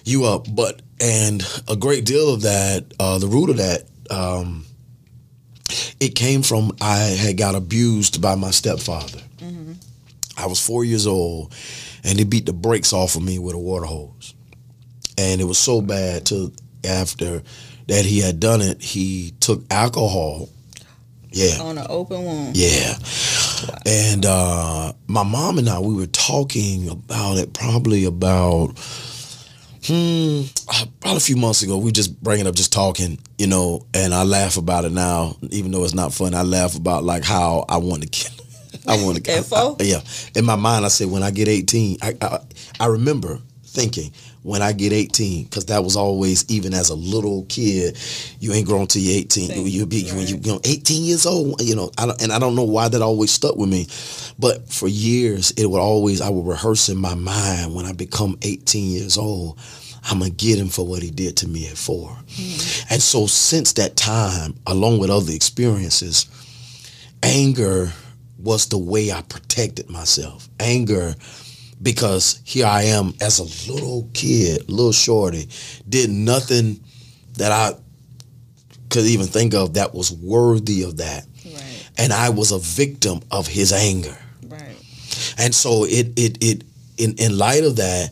you 0.06 0.24
up. 0.26 0.46
But 0.54 0.82
and 1.02 1.44
a 1.68 1.76
great 1.76 2.06
deal 2.06 2.34
of 2.34 2.44
that 2.44 2.86
uh, 3.00 3.18
the 3.20 3.28
root 3.28 3.50
of 3.50 3.58
that 3.58 3.84
um, 4.10 4.66
it 6.00 6.16
came 6.16 6.44
from 6.44 6.72
i 6.82 6.98
had 6.98 7.36
got 7.38 7.56
abused 7.56 8.22
by 8.22 8.36
my 8.36 8.52
stepfather. 8.52 9.20
Mm-hmm. 9.40 9.74
i 10.38 10.46
was 10.46 10.66
four 10.66 10.86
years 10.86 11.06
old 11.06 11.54
and 12.04 12.18
he 12.18 12.26
beat 12.26 12.46
the 12.46 12.54
brakes 12.54 12.94
off 12.94 13.16
of 13.16 13.24
me 13.24 13.38
with 13.38 13.54
a 13.54 13.60
water 13.60 13.86
hose 13.86 14.34
and 15.17 15.41
it 15.41 15.45
was 15.45 15.58
so 15.58 15.82
bad 15.82 16.25
to 16.27 16.51
after 16.84 17.41
that 17.88 18.06
he 18.06 18.19
had 18.19 18.39
done 18.39 18.62
it, 18.62 18.82
he 18.82 19.34
took 19.39 19.63
alcohol. 19.71 20.49
Yeah. 21.32 21.62
On 21.62 21.77
an 21.77 21.86
open 21.89 22.23
wound. 22.23 22.58
Yeah. 22.58 22.93
Wow. 22.97 23.77
And 23.86 24.25
uh, 24.25 24.93
my 25.08 25.23
mom 25.23 25.58
and 25.58 25.69
I, 25.69 25.80
we 25.80 25.93
were 25.93 26.08
talking 26.08 26.89
about 26.89 27.38
it 27.38 27.53
probably 27.53 28.06
about, 28.06 28.77
hmm, 29.84 30.43
probably 30.99 31.17
a 31.17 31.21
few 31.21 31.36
months 31.36 31.63
ago. 31.63 31.77
We 31.77 31.91
just 31.91 32.21
bring 32.21 32.39
it 32.39 32.47
up, 32.47 32.56
just 32.56 32.73
talking, 32.73 33.19
you 33.38 33.47
know, 33.47 33.86
and 33.93 34.13
I 34.13 34.23
laugh 34.23 34.58
about 34.58 34.86
it 34.86 34.91
now, 34.91 35.38
even 35.49 35.71
though 35.71 35.84
it's 35.84 35.93
not 35.93 36.13
fun. 36.13 36.34
I 36.34 36.43
laugh 36.43 36.75
about 36.75 37.03
like 37.03 37.23
how 37.23 37.65
I 37.69 37.77
want 37.77 38.03
to 38.03 38.10
kill. 38.10 38.34
I 38.88 39.03
want 39.03 39.17
to 39.17 39.21
kill. 39.43 39.77
Yeah. 39.80 40.01
In 40.36 40.45
my 40.45 40.56
mind, 40.56 40.86
I 40.86 40.89
said 40.89 41.10
when 41.10 41.23
I 41.23 41.32
get 41.32 41.47
18, 41.47 41.97
I, 42.01 42.15
I, 42.21 42.39
I 42.80 42.86
remember 42.88 43.39
thinking 43.78 44.12
when 44.42 44.63
I 44.63 44.72
get 44.72 44.92
18, 44.92 45.44
because 45.44 45.66
that 45.66 45.84
was 45.84 45.96
always, 45.96 46.50
even 46.50 46.74
as 46.74 46.90
a 46.90 46.96
little 46.96 47.46
kid, 47.48 47.96
you 48.40 48.52
ain't 48.54 48.66
grown 48.66 48.88
till 48.88 49.04
you're 49.04 49.20
18. 49.20 49.68
You'll 49.68 49.86
be 49.86 50.06
right. 50.06 50.13
when 50.13 50.28
you, 50.28 50.38
you 50.38 50.52
know 50.54 50.60
18 50.63 51.04
years 51.04 51.28
old, 51.28 51.62
you 51.62 51.76
know, 51.76 51.92
I 51.98 52.12
and 52.20 52.32
I 52.32 52.40
don't 52.40 52.56
know 52.56 52.63
why 52.63 52.88
that 52.88 53.02
always 53.02 53.32
stuck 53.32 53.56
with 53.56 53.70
me, 53.70 53.88
but 54.40 54.68
for 54.68 54.88
years 54.88 55.52
it 55.52 55.68
would 55.68 55.80
always 55.80 56.22
I 56.22 56.30
would 56.30 56.48
rehearse 56.48 56.90
in 56.90 56.98
my 56.98 57.13
mind 57.13 57.76
when 57.76 57.86
I 57.86 57.94
become 57.94 58.38
18 58.42 58.92
years 58.92 59.18
old. 59.18 59.60
I'm 60.10 60.20
gonna 60.20 60.32
get 60.32 60.58
him 60.58 60.70
for 60.70 60.88
what 60.88 61.04
he 61.04 61.12
did 61.12 61.38
to 61.38 61.48
me 61.48 61.68
at 61.68 61.78
4 61.78 62.10
mm-hmm. 62.10 62.94
And 62.94 63.02
so 63.02 63.28
since 63.28 63.74
that 63.74 63.96
time, 63.96 64.56
along 64.66 65.00
with 65.00 65.10
other 65.10 65.34
experiences, 65.34 66.26
anger 67.22 67.92
was 68.40 68.70
the 68.70 68.78
way 68.78 69.12
I 69.12 69.22
protected 69.22 69.90
myself. 69.90 70.48
Anger 70.60 71.16
because 71.82 72.42
here 72.44 72.66
I 72.66 72.84
am 72.84 73.13
as 73.22 73.40
a 73.40 73.72
little 73.72 74.10
kid, 74.13 74.70
little 74.70 74.92
shorty, 74.92 75.48
did 75.88 76.10
nothing 76.10 76.80
that 77.38 77.52
I 77.52 77.78
could 78.90 79.06
even 79.06 79.28
think 79.28 79.54
of 79.54 79.76
that 79.76 79.94
was 79.94 80.12
worthy 80.12 80.84
of 80.84 80.98
that. 80.98 81.26
Right. 81.46 81.90
and 81.98 82.13
I 82.13 82.30
was 82.30 82.52
a 82.52 82.60
victim 82.60 83.22
of 83.32 83.48
his 83.48 83.72
anger. 83.74 84.18
Right. 84.48 84.76
And 85.38 85.54
so 85.54 85.86
it 85.86 86.13
it 86.16 86.38
it 86.44 86.63
in 86.98 87.16
in 87.16 87.38
light 87.38 87.63
of 87.63 87.76
that, 87.78 88.12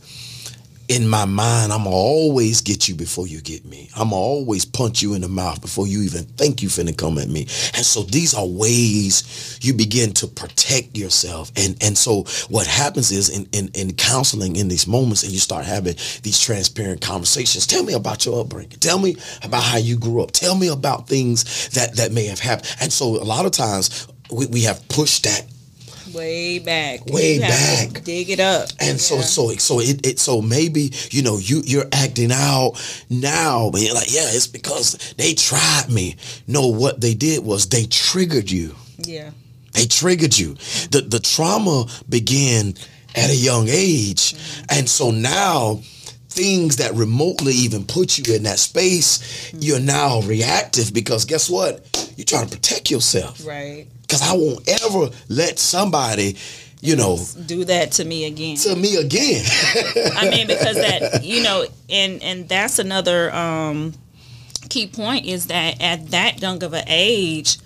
in 0.87 1.07
my 1.07 1.25
mind, 1.25 1.71
I'm 1.71 1.87
always 1.87 2.61
get 2.61 2.87
you 2.87 2.95
before 2.95 3.27
you 3.27 3.41
get 3.41 3.65
me. 3.65 3.89
I'm 3.95 4.13
always 4.13 4.65
punch 4.65 5.01
you 5.01 5.13
in 5.13 5.21
the 5.21 5.27
mouth 5.27 5.61
before 5.61 5.87
you 5.87 6.01
even 6.03 6.23
think 6.23 6.61
you 6.61 6.69
finna 6.69 6.95
come 6.95 7.17
at 7.17 7.27
me. 7.27 7.41
And 7.73 7.85
so 7.85 8.03
these 8.03 8.33
are 8.33 8.45
ways 8.45 9.59
you 9.61 9.73
begin 9.73 10.13
to 10.13 10.27
protect 10.27 10.97
yourself. 10.97 11.51
And 11.55 11.75
and 11.81 11.97
so 11.97 12.23
what 12.49 12.67
happens 12.67 13.11
is 13.11 13.29
in 13.29 13.47
in, 13.51 13.69
in 13.73 13.95
counseling 13.95 14.55
in 14.55 14.67
these 14.67 14.87
moments, 14.87 15.23
and 15.23 15.31
you 15.31 15.39
start 15.39 15.65
having 15.65 15.95
these 16.23 16.39
transparent 16.39 17.01
conversations. 17.01 17.65
Tell 17.65 17.83
me 17.83 17.93
about 17.93 18.25
your 18.25 18.41
upbringing. 18.41 18.77
Tell 18.79 18.99
me 18.99 19.15
about 19.43 19.63
how 19.63 19.77
you 19.77 19.97
grew 19.97 20.21
up. 20.21 20.31
Tell 20.31 20.55
me 20.55 20.67
about 20.67 21.07
things 21.07 21.69
that 21.69 21.95
that 21.95 22.11
may 22.11 22.25
have 22.25 22.39
happened. 22.39 22.75
And 22.81 22.93
so 22.93 23.21
a 23.21 23.25
lot 23.25 23.45
of 23.45 23.51
times 23.51 24.07
we, 24.31 24.45
we 24.47 24.61
have 24.63 24.87
pushed 24.87 25.23
that 25.23 25.45
way 26.15 26.59
back. 26.59 27.05
Way 27.05 27.35
You 27.35 27.41
have 27.41 27.87
to 27.87 27.93
back. 27.93 28.03
dig 28.03 28.29
it 28.29 28.39
up. 28.39 28.69
and 28.79 28.99
so 28.99 29.15
Yeah. 29.15 29.21
so 29.21 29.51
so 29.55 29.79
it, 29.79 30.05
it 30.05 30.19
so 30.19 30.41
maybe 30.41 30.91
you 31.11 31.21
know 31.21 31.37
you 31.37 31.61
you're 31.65 31.87
acting 31.91 32.31
out 32.31 32.73
now 33.09 33.69
but 33.71 33.81
you're 33.81 33.93
like 33.93 34.11
yeah 34.13 34.27
it's 34.31 34.47
because 34.47 35.13
they 35.17 35.33
tried 35.33 35.89
me 35.89 36.15
no 36.47 36.67
what 36.67 37.01
they 37.01 37.13
did 37.13 37.43
was 37.43 37.67
they 37.69 37.85
triggered 37.85 38.49
you 38.49 38.75
yeah. 38.97 39.31
they 39.73 39.85
triggered 39.85 40.37
you 40.37 40.53
the 40.91 41.05
the 41.07 41.19
trauma 41.19 41.85
began 42.09 42.73
at 43.15 43.29
a 43.29 43.35
young 43.35 43.67
age 43.69 44.33
mm-hmm. 44.33 44.65
and 44.69 44.89
so 44.89 45.11
now 45.11 45.79
things 46.29 46.77
that 46.77 46.93
remotely 46.93 47.53
even 47.53 47.85
put 47.85 48.17
you 48.17 48.35
in 48.35 48.43
that 48.43 48.59
space 48.59 49.19
mm-hmm. 49.19 49.57
you're 49.61 49.79
now 49.79 50.21
reactive 50.21 50.93
because 50.93 51.25
guess 51.25 51.49
what 51.49 52.04
you're 52.15 52.25
trying 52.25 52.47
to 52.47 52.55
protect 52.55 52.89
yourself 52.91 53.45
Right. 53.45 53.87
because 54.01 54.21
i 54.21 54.33
won't 54.33 54.67
ever 54.67 55.09
let 55.29 55.59
somebody 55.59 56.37
you 56.81 56.95
know 56.95 57.17
Do 57.45 57.65
that 57.65 57.93
to 57.93 58.05
me 58.05 58.25
again. 58.25 58.57
to 58.57 58.75
me 58.75 58.95
again 58.97 59.43
I 60.17 60.29
mean, 60.29 60.45
because 60.47 60.75
that 60.75 61.23
you 61.31 61.41
know, 61.41 61.65
and 61.89 62.21
and 62.21 62.47
that's 62.47 62.77
another 62.79 63.33
um, 63.33 63.93
key 64.69 64.87
point 64.87 65.25
is 65.25 65.47
that 65.47 65.81
at 65.81 66.11
that 66.11 66.41
young 66.41 66.61
of 66.63 66.73
an 66.73 66.83
age, 66.87 67.57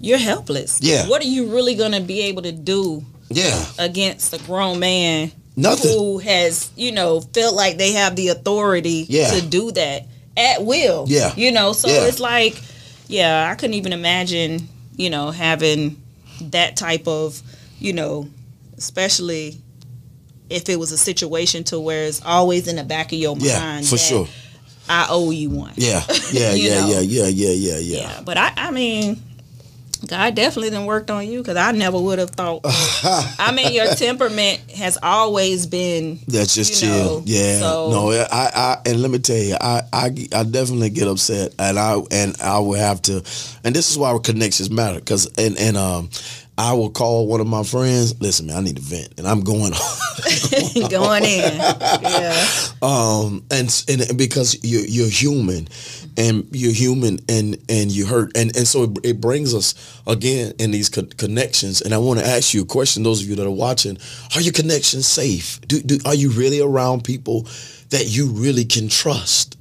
you're 0.00 0.18
helpless. 0.18 0.80
Yeah. 0.82 1.08
What 1.08 1.22
are 1.22 1.28
you 1.28 1.46
really 1.54 1.74
gonna 1.76 2.00
be 2.00 2.22
able 2.22 2.42
to 2.42 2.52
do 2.52 3.04
yeah 3.30 3.64
against 3.78 4.34
a 4.34 4.38
grown 4.44 4.78
man 4.80 5.32
Nothing. 5.56 5.90
who 5.90 6.18
has 6.18 6.70
you 6.76 6.92
know 6.92 7.20
felt 7.22 7.54
like 7.54 7.78
they 7.78 7.92
have 7.92 8.16
the 8.16 8.28
authority 8.28 9.06
Yeah. 9.08 9.30
to 9.30 9.40
do 9.46 9.70
that 9.72 10.06
at 10.36 10.62
will? 10.62 11.06
Yeah. 11.08 11.32
You 11.36 11.52
know, 11.52 11.72
so 11.72 11.88
Yeah. 11.88 12.06
it's 12.06 12.20
like, 12.20 12.60
yeah, 13.12 13.48
I 13.50 13.54
couldn't 13.54 13.74
even 13.74 13.92
imagine 13.92 14.68
you 14.96 15.10
know 15.10 15.30
having 15.30 16.02
that 16.40 16.76
type 16.76 17.06
of 17.06 17.40
you 17.78 17.92
know, 17.92 18.28
especially 18.78 19.60
if 20.48 20.68
it 20.68 20.78
was 20.78 20.92
a 20.92 20.98
situation 20.98 21.64
to 21.64 21.80
where 21.80 22.04
it's 22.04 22.22
always 22.24 22.68
in 22.68 22.76
the 22.76 22.84
back 22.84 23.12
of 23.12 23.18
your 23.18 23.34
mind. 23.36 23.84
Yeah, 23.84 23.90
for 23.90 23.98
sure. 23.98 24.28
I 24.88 25.06
owe 25.08 25.30
you 25.30 25.50
one. 25.50 25.72
Yeah, 25.76 26.02
yeah, 26.32 26.52
yeah, 26.52 26.88
yeah, 26.88 27.00
yeah, 27.00 27.26
yeah, 27.26 27.50
yeah, 27.50 27.78
yeah. 27.78 27.98
Yeah, 27.98 28.20
but 28.24 28.36
I, 28.36 28.52
I 28.56 28.70
mean, 28.70 29.22
God 30.06 30.34
definitely 30.34 30.70
done 30.70 30.86
worked 30.86 31.10
on 31.10 31.26
you 31.26 31.38
because 31.38 31.56
I 31.56 31.72
never 31.72 31.98
would 31.98 32.18
have 32.18 32.30
thought. 32.30 32.60
I 32.64 33.52
mean, 33.54 33.72
your 33.72 33.86
temperament 33.94 34.60
has 34.72 34.98
always 35.02 35.66
been. 35.66 36.18
That's 36.26 36.54
just 36.54 36.82
You 36.82 36.88
chill. 36.88 37.04
know, 37.04 37.22
yeah. 37.24 37.60
so- 37.60 37.90
no, 37.90 38.10
I, 38.10 38.26
I, 38.54 38.78
and 38.86 39.00
let 39.02 39.10
me 39.10 39.18
tell 39.18 39.36
you, 39.36 39.56
I, 39.60 39.82
I, 39.92 40.06
I 40.34 40.42
definitely 40.44 40.90
get 40.90 41.08
upset, 41.08 41.54
and 41.58 41.78
I, 41.78 41.98
and 42.10 42.36
I 42.42 42.58
will 42.58 42.74
have 42.74 43.00
to, 43.02 43.22
and 43.64 43.74
this 43.74 43.90
is 43.90 43.98
why 43.98 44.10
our 44.10 44.18
connections 44.20 44.70
matter, 44.70 44.98
because, 44.98 45.26
and, 45.38 45.56
and, 45.58 45.76
um, 45.76 46.10
I 46.58 46.74
will 46.74 46.90
call 46.90 47.26
one 47.28 47.40
of 47.40 47.46
my 47.46 47.62
friends. 47.62 48.20
Listen, 48.20 48.46
man, 48.48 48.58
I 48.58 48.60
need 48.60 48.76
a 48.76 48.82
vent, 48.82 49.14
and 49.16 49.26
I'm 49.26 49.40
going. 49.40 49.72
going 50.90 51.24
in. 51.24 51.52
Yeah. 52.02 52.46
um, 52.82 53.42
and 53.50 53.84
and 53.88 54.16
because 54.18 54.62
you're 54.62 54.84
you're 54.84 55.08
human, 55.08 55.66
and 56.16 56.46
you're 56.52 56.72
human, 56.72 57.18
and 57.28 57.56
and 57.68 57.90
you 57.90 58.06
hurt, 58.06 58.32
and 58.36 58.54
and 58.56 58.66
so 58.66 58.84
it, 58.84 58.98
it 59.02 59.20
brings 59.20 59.54
us 59.54 59.74
again 60.06 60.54
in 60.58 60.70
these 60.70 60.88
co- 60.88 61.06
connections. 61.16 61.80
And 61.80 61.94
I 61.94 61.98
want 61.98 62.20
to 62.20 62.26
ask 62.26 62.54
you 62.54 62.62
a 62.62 62.66
question. 62.66 63.02
Those 63.02 63.22
of 63.22 63.28
you 63.28 63.36
that 63.36 63.46
are 63.46 63.50
watching, 63.50 63.98
are 64.34 64.40
your 64.40 64.52
connections 64.52 65.06
safe? 65.06 65.60
Do, 65.66 65.80
do 65.80 65.98
are 66.04 66.14
you 66.14 66.30
really 66.30 66.60
around 66.60 67.04
people 67.04 67.46
that 67.90 68.06
you 68.06 68.26
really 68.26 68.64
can 68.64 68.88
trust 68.88 69.56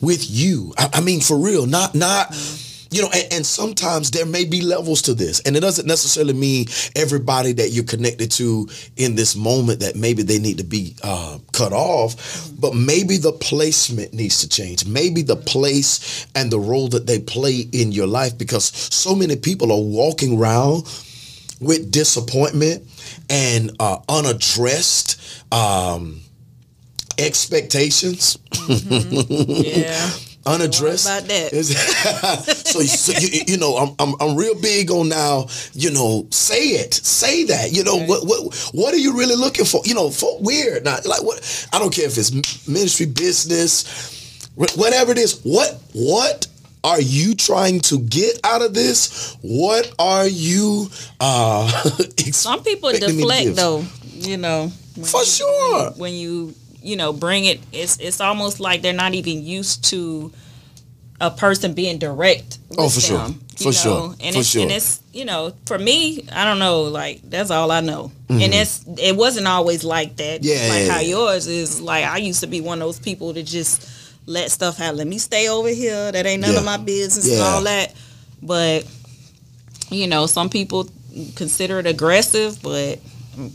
with 0.00 0.28
you? 0.28 0.72
I, 0.78 0.90
I 0.94 1.00
mean, 1.00 1.20
for 1.20 1.38
real, 1.38 1.66
not 1.66 1.94
not. 1.94 2.34
You 2.96 3.02
know, 3.02 3.10
and, 3.12 3.30
and 3.30 3.46
sometimes 3.46 4.10
there 4.10 4.24
may 4.24 4.46
be 4.46 4.62
levels 4.62 5.02
to 5.02 5.12
this, 5.12 5.40
and 5.40 5.54
it 5.54 5.60
doesn't 5.60 5.86
necessarily 5.86 6.32
mean 6.32 6.64
everybody 6.94 7.52
that 7.52 7.68
you're 7.68 7.84
connected 7.84 8.30
to 8.32 8.66
in 8.96 9.16
this 9.16 9.36
moment 9.36 9.80
that 9.80 9.96
maybe 9.96 10.22
they 10.22 10.38
need 10.38 10.56
to 10.56 10.64
be 10.64 10.96
uh, 11.02 11.36
cut 11.52 11.74
off, 11.74 12.50
but 12.58 12.74
maybe 12.74 13.18
the 13.18 13.32
placement 13.32 14.14
needs 14.14 14.40
to 14.40 14.48
change. 14.48 14.86
Maybe 14.86 15.20
the 15.20 15.36
place 15.36 16.26
and 16.34 16.50
the 16.50 16.58
role 16.58 16.88
that 16.88 17.06
they 17.06 17.18
play 17.18 17.66
in 17.70 17.92
your 17.92 18.06
life, 18.06 18.38
because 18.38 18.64
so 18.64 19.14
many 19.14 19.36
people 19.36 19.72
are 19.72 19.82
walking 19.82 20.38
around 20.38 20.84
with 21.60 21.90
disappointment 21.90 22.82
and 23.28 23.72
uh, 23.78 23.98
unaddressed 24.08 25.20
um, 25.52 26.22
expectations. 27.18 28.38
Yeah. 29.28 30.10
Unaddressed. 30.46 31.06
About 31.06 31.28
that? 31.28 31.52
So, 32.66 32.80
so 32.82 33.12
you, 33.18 33.42
you 33.46 33.56
know, 33.56 33.76
I'm, 33.76 33.94
I'm 33.98 34.14
I'm 34.20 34.36
real 34.36 34.54
big 34.60 34.90
on 34.90 35.08
now. 35.08 35.46
You 35.72 35.90
know, 35.90 36.26
say 36.30 36.68
it, 36.70 36.92
say 36.94 37.44
that. 37.44 37.72
You 37.72 37.84
know, 37.84 37.96
what 37.96 38.26
what 38.26 38.70
what 38.74 38.92
are 38.94 38.98
you 38.98 39.16
really 39.16 39.36
looking 39.36 39.64
for? 39.64 39.80
You 39.84 39.94
know, 39.94 40.10
for 40.10 40.38
weird, 40.40 40.84
not 40.84 41.06
like 41.06 41.22
what. 41.22 41.68
I 41.72 41.78
don't 41.78 41.92
care 41.92 42.06
if 42.06 42.18
it's 42.18 42.32
ministry, 42.68 43.06
business, 43.06 44.48
whatever 44.54 45.12
it 45.12 45.18
is. 45.18 45.40
What 45.42 45.80
what 45.94 46.46
are 46.84 47.00
you 47.00 47.34
trying 47.34 47.80
to 47.80 47.98
get 48.00 48.38
out 48.44 48.62
of 48.62 48.74
this? 48.74 49.36
What 49.42 49.92
are 49.98 50.26
you? 50.26 50.88
uh 51.20 51.68
Some 52.32 52.62
people 52.62 52.90
expecting 52.90 53.16
me 53.16 53.22
to 53.22 53.28
deflect 53.28 53.56
though. 53.56 53.84
You 54.12 54.36
know. 54.36 54.70
when 54.96 55.04
For 55.06 55.20
you- 55.20 55.26
sure. 55.26 55.90
When 55.92 56.12
you 56.12 56.26
you 56.26 56.54
know 56.94 57.12
bring 57.12 57.46
it, 57.46 57.58
it's 57.72 57.96
it's 57.98 58.20
almost 58.20 58.60
like 58.60 58.82
they're 58.82 58.92
not 58.92 59.14
even 59.14 59.42
used 59.42 59.82
to 59.86 60.30
a 61.20 61.30
person 61.30 61.72
being 61.74 61.98
direct. 61.98 62.58
With 62.68 62.78
Oh, 62.78 62.88
for 62.90 63.00
sure. 63.00 63.18
them, 63.18 63.40
For 63.56 63.64
you 63.64 63.72
sure. 63.72 63.94
know? 64.10 64.14
And 64.20 64.34
For 64.34 64.40
it's 64.40 64.48
sure. 64.50 64.62
and 64.62 64.70
it's 64.70 65.00
you 65.12 65.24
know 65.24 65.52
for 65.66 65.78
me, 65.78 66.28
I 66.30 66.44
don't 66.44 66.58
know. 66.60 66.82
Like 66.82 67.22
that's 67.28 67.50
all 67.50 67.72
I 67.72 67.80
know. 67.80 68.12
Mm-hmm. 68.28 68.42
And 68.42 68.54
it's 68.54 68.84
it 68.98 69.16
wasn't 69.16 69.48
always 69.48 69.82
like 69.82 70.16
that. 70.18 70.44
Yeah, 70.44 70.68
Like 70.68 70.86
yeah, 70.86 70.92
how 70.92 71.00
yeah. 71.00 71.08
yours 71.16 71.46
is. 71.48 71.80
Like 71.80 72.04
I 72.04 72.18
used 72.18 72.40
to 72.40 72.46
be 72.46 72.60
one 72.60 72.80
of 72.82 72.86
those 72.86 73.00
people 73.00 73.32
to 73.34 73.42
just 73.42 73.90
let 74.26 74.50
stuff 74.50 74.76
happen. 74.76 74.98
Let 74.98 75.06
me 75.06 75.18
stay 75.18 75.48
over 75.48 75.68
here. 75.70 76.12
That 76.12 76.26
ain't 76.26 76.42
none 76.42 76.52
Yeah. 76.52 76.58
of 76.58 76.64
my 76.66 76.76
business 76.76 77.32
and 77.32 77.40
all 77.40 77.62
that. 77.62 77.94
But 78.42 78.86
you 79.90 80.06
know, 80.06 80.26
some 80.26 80.50
people 80.50 80.88
consider 81.36 81.78
it 81.78 81.86
aggressive, 81.86 82.60
but 82.62 82.98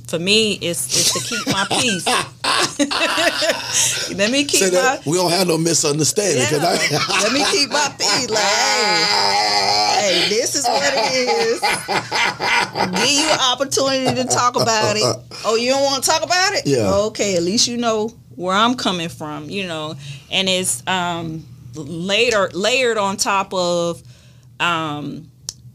for 0.08 0.20
me, 0.20 0.54
it's 0.62 0.86
it's 0.88 1.14
to 1.14 1.20
keep 1.36 1.48
my 1.48 1.66
peace. 1.70 2.06
Let 4.16 4.32
me 4.32 4.46
keep 4.46 4.72
my 4.74 5.00
we 5.06 5.18
don't 5.18 5.32
have 5.32 5.48
no 5.48 5.58
misunderstanding. 5.58 6.46
'cause 6.46 6.64
I- 6.64 6.88
yeah. 6.92 7.00
Let 7.24 7.34
me 7.34 7.44
keep 7.52 7.70
my 7.72 7.94
peace. 7.98 8.30
Like, 8.30 8.44
hey, 8.44 10.00
hey, 10.00 10.30
this 10.30 10.56
is 10.56 10.66
what 10.66 10.94
it 10.96 11.30
is. 11.30 11.60
Give 13.02 13.26
you 13.26 13.32
opportunity 13.40 14.16
to 14.22 14.28
talk 14.28 14.56
about 14.56 14.96
it. 14.98 15.04
Oh, 15.46 15.56
you 15.56 15.72
don't 15.72 15.84
want 15.84 16.04
to 16.04 16.10
talk 16.10 16.24
about 16.24 16.54
it? 16.54 16.66
Yeah. 16.68 16.94
Okay, 17.08 17.36
at 17.36 17.44
least 17.44 17.68
you 17.68 17.78
know 17.78 18.10
where 18.36 18.56
I'm 18.56 18.76
coming 18.76 19.10
from. 19.10 19.50
You 19.50 19.68
know, 19.68 19.96
and 20.32 20.48
it's 20.50 20.84
um 20.88 21.46
later 21.76 22.50
layered 22.54 22.98
on 22.98 23.18
top 23.18 23.54
of 23.54 24.02
um 24.60 25.30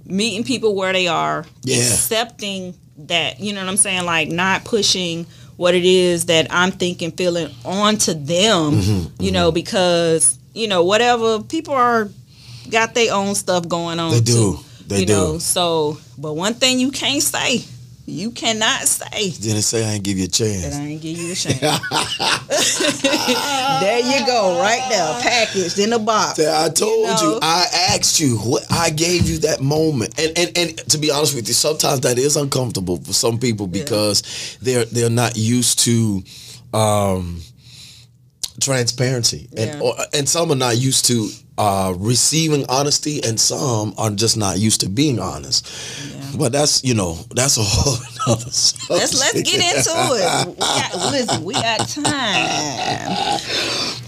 meeting 0.05 0.45
people 0.45 0.75
where 0.77 0.93
they 0.93 1.09
are, 1.09 1.45
Yeah. 1.65 1.79
accepting 1.79 2.75
that. 2.99 3.41
You 3.41 3.53
know 3.53 3.61
what 3.61 3.69
I'm 3.69 3.77
saying? 3.77 4.05
Like 4.05 4.29
not 4.29 4.65
pushing 4.65 5.27
what 5.57 5.75
it 5.75 5.85
is 5.85 6.27
that 6.27 6.47
I'm 6.51 6.71
thinking, 6.71 7.11
feeling 7.13 7.51
onto 7.65 8.13
them. 8.15 8.73
Mm-hmm, 8.75 9.23
you 9.23 9.33
know, 9.33 9.53
because 9.53 10.39
you 10.55 10.69
know 10.69 10.85
whatever 10.85 11.43
people 11.43 11.75
are 11.75 12.09
got 12.71 12.95
their 12.95 13.13
own 13.15 13.35
stuff 13.35 13.69
going 13.69 13.99
on. 14.01 14.11
They 14.13 14.21
do. 14.21 14.33
Too, 14.33 14.59
They 14.87 15.01
you 15.01 15.07
do. 15.07 15.13
know, 15.13 15.39
so 15.39 15.99
but 16.19 16.35
one 16.35 16.55
thing 16.55 16.79
you 16.81 16.91
can't 16.91 17.23
say, 17.23 17.65
you 18.07 18.31
cannot 18.31 18.83
say 18.83 19.31
Didn't 19.31 19.63
say 19.63 19.85
I 19.85 19.95
ain't 19.95 20.05
give 20.05 20.17
you 20.17 20.25
a 20.25 20.27
that 20.29 20.29
chance. 20.29 20.77
I 20.77 20.83
ain't 20.83 21.03
give 21.03 21.19
you 21.19 21.33
a 21.33 21.35
chance. 21.35 21.61
there 23.81 23.99
you 23.99 24.25
go, 24.27 24.61
right 24.61 24.87
there, 24.89 25.21
packaged 25.23 25.79
in 25.81 25.93
a 25.93 25.99
box. 25.99 26.39
I 26.39 26.69
told 26.69 27.09
you, 27.21 27.31
know? 27.31 27.39
I 27.43 27.67
asked 27.91 28.21
you, 28.21 28.37
what 28.39 28.65
I 28.71 28.91
gave 28.91 29.29
you 29.29 29.39
that 29.39 29.61
moment, 29.61 30.17
and, 30.21 30.39
and 30.39 30.57
and 30.57 30.77
to 30.91 30.99
be 30.99 31.11
honest 31.11 31.35
with 31.35 31.49
you, 31.49 31.55
sometimes 31.55 32.01
that 32.01 32.17
is 32.19 32.37
uncomfortable 32.37 32.99
for 32.99 33.13
some 33.13 33.39
people 33.39 33.67
because 33.67 34.57
they're 34.63 34.85
they're 34.85 35.11
not 35.11 35.37
used 35.37 35.81
to, 35.81 36.23
um, 36.73 37.41
transparency, 38.61 39.49
and 39.57 39.83
or, 39.83 39.95
and 40.13 40.29
some 40.29 40.51
are 40.51 40.57
not 40.57 40.77
used 40.77 41.07
to 41.07 41.29
uh, 41.59 41.95
receiving 41.97 42.67
honesty, 42.69 43.23
and 43.25 43.39
some 43.41 43.95
are 43.99 44.11
just 44.11 44.37
not 44.37 44.59
used 44.59 44.81
to 44.83 44.89
being 44.89 45.19
honest. 45.19 45.67
But 46.37 46.53
that's 46.53 46.85
you 46.85 46.95
know 46.95 47.15
that's 47.35 47.57
a 47.57 47.63
whole 47.63 47.95
other 48.27 48.45
Let's 48.45 48.85
let's 48.91 49.43
get 49.43 49.77
into 49.77 49.91
it. 49.91 50.49
We 50.49 50.55
got, 50.57 50.95
listen, 51.13 51.45
we 51.45 51.55
got 51.55 51.89
time. 51.89 53.41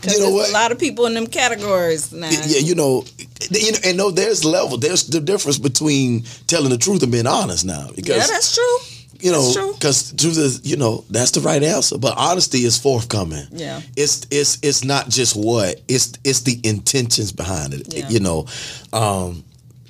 You 0.09 0.21
know 0.21 0.31
what? 0.33 0.51
A 0.51 0.53
lot 0.53 0.73
of 0.73 0.79
people 0.79 1.07
in 1.07 1.15
them 1.15 1.27
categories 1.27 2.13
now. 2.13 2.29
yeah, 2.31 2.59
you 2.59 2.75
know, 2.75 3.05
you 3.51 3.73
know, 3.73 3.79
and 3.85 3.97
no, 3.97 4.11
there's 4.11 4.45
level. 4.45 4.77
There's 4.77 5.07
the 5.07 5.21
difference 5.21 5.59
between 5.59 6.25
telling 6.47 6.71
the 6.71 6.79
truth 6.79 7.03
and 7.03 7.13
being 7.13 7.27
honest 7.27 7.65
now. 7.65 7.89
Because 7.95 8.17
Yeah, 8.17 8.27
that's 8.27 8.55
true. 8.55 8.98
You 9.21 9.33
know, 9.33 9.73
because 9.75 10.13
truth 10.13 10.39
is, 10.39 10.61
you 10.65 10.77
know, 10.77 11.05
that's 11.11 11.33
the 11.33 11.41
right 11.41 11.63
answer. 11.63 11.99
But 11.99 12.15
honesty 12.17 12.59
is 12.59 12.79
forthcoming. 12.79 13.47
Yeah. 13.51 13.81
it's 13.97 14.27
it's 14.31 14.59
it's 14.63 14.85
not 14.85 15.09
just 15.09 15.35
what 15.37 15.81
it's 15.89 16.13
it's 16.25 16.41
the 16.43 16.59
intentions 16.63 17.33
behind 17.33 17.75
it. 17.75 17.93
Yeah. 17.95 18.09
You 18.09 18.21
know, 18.21 18.47
um, 18.93 19.43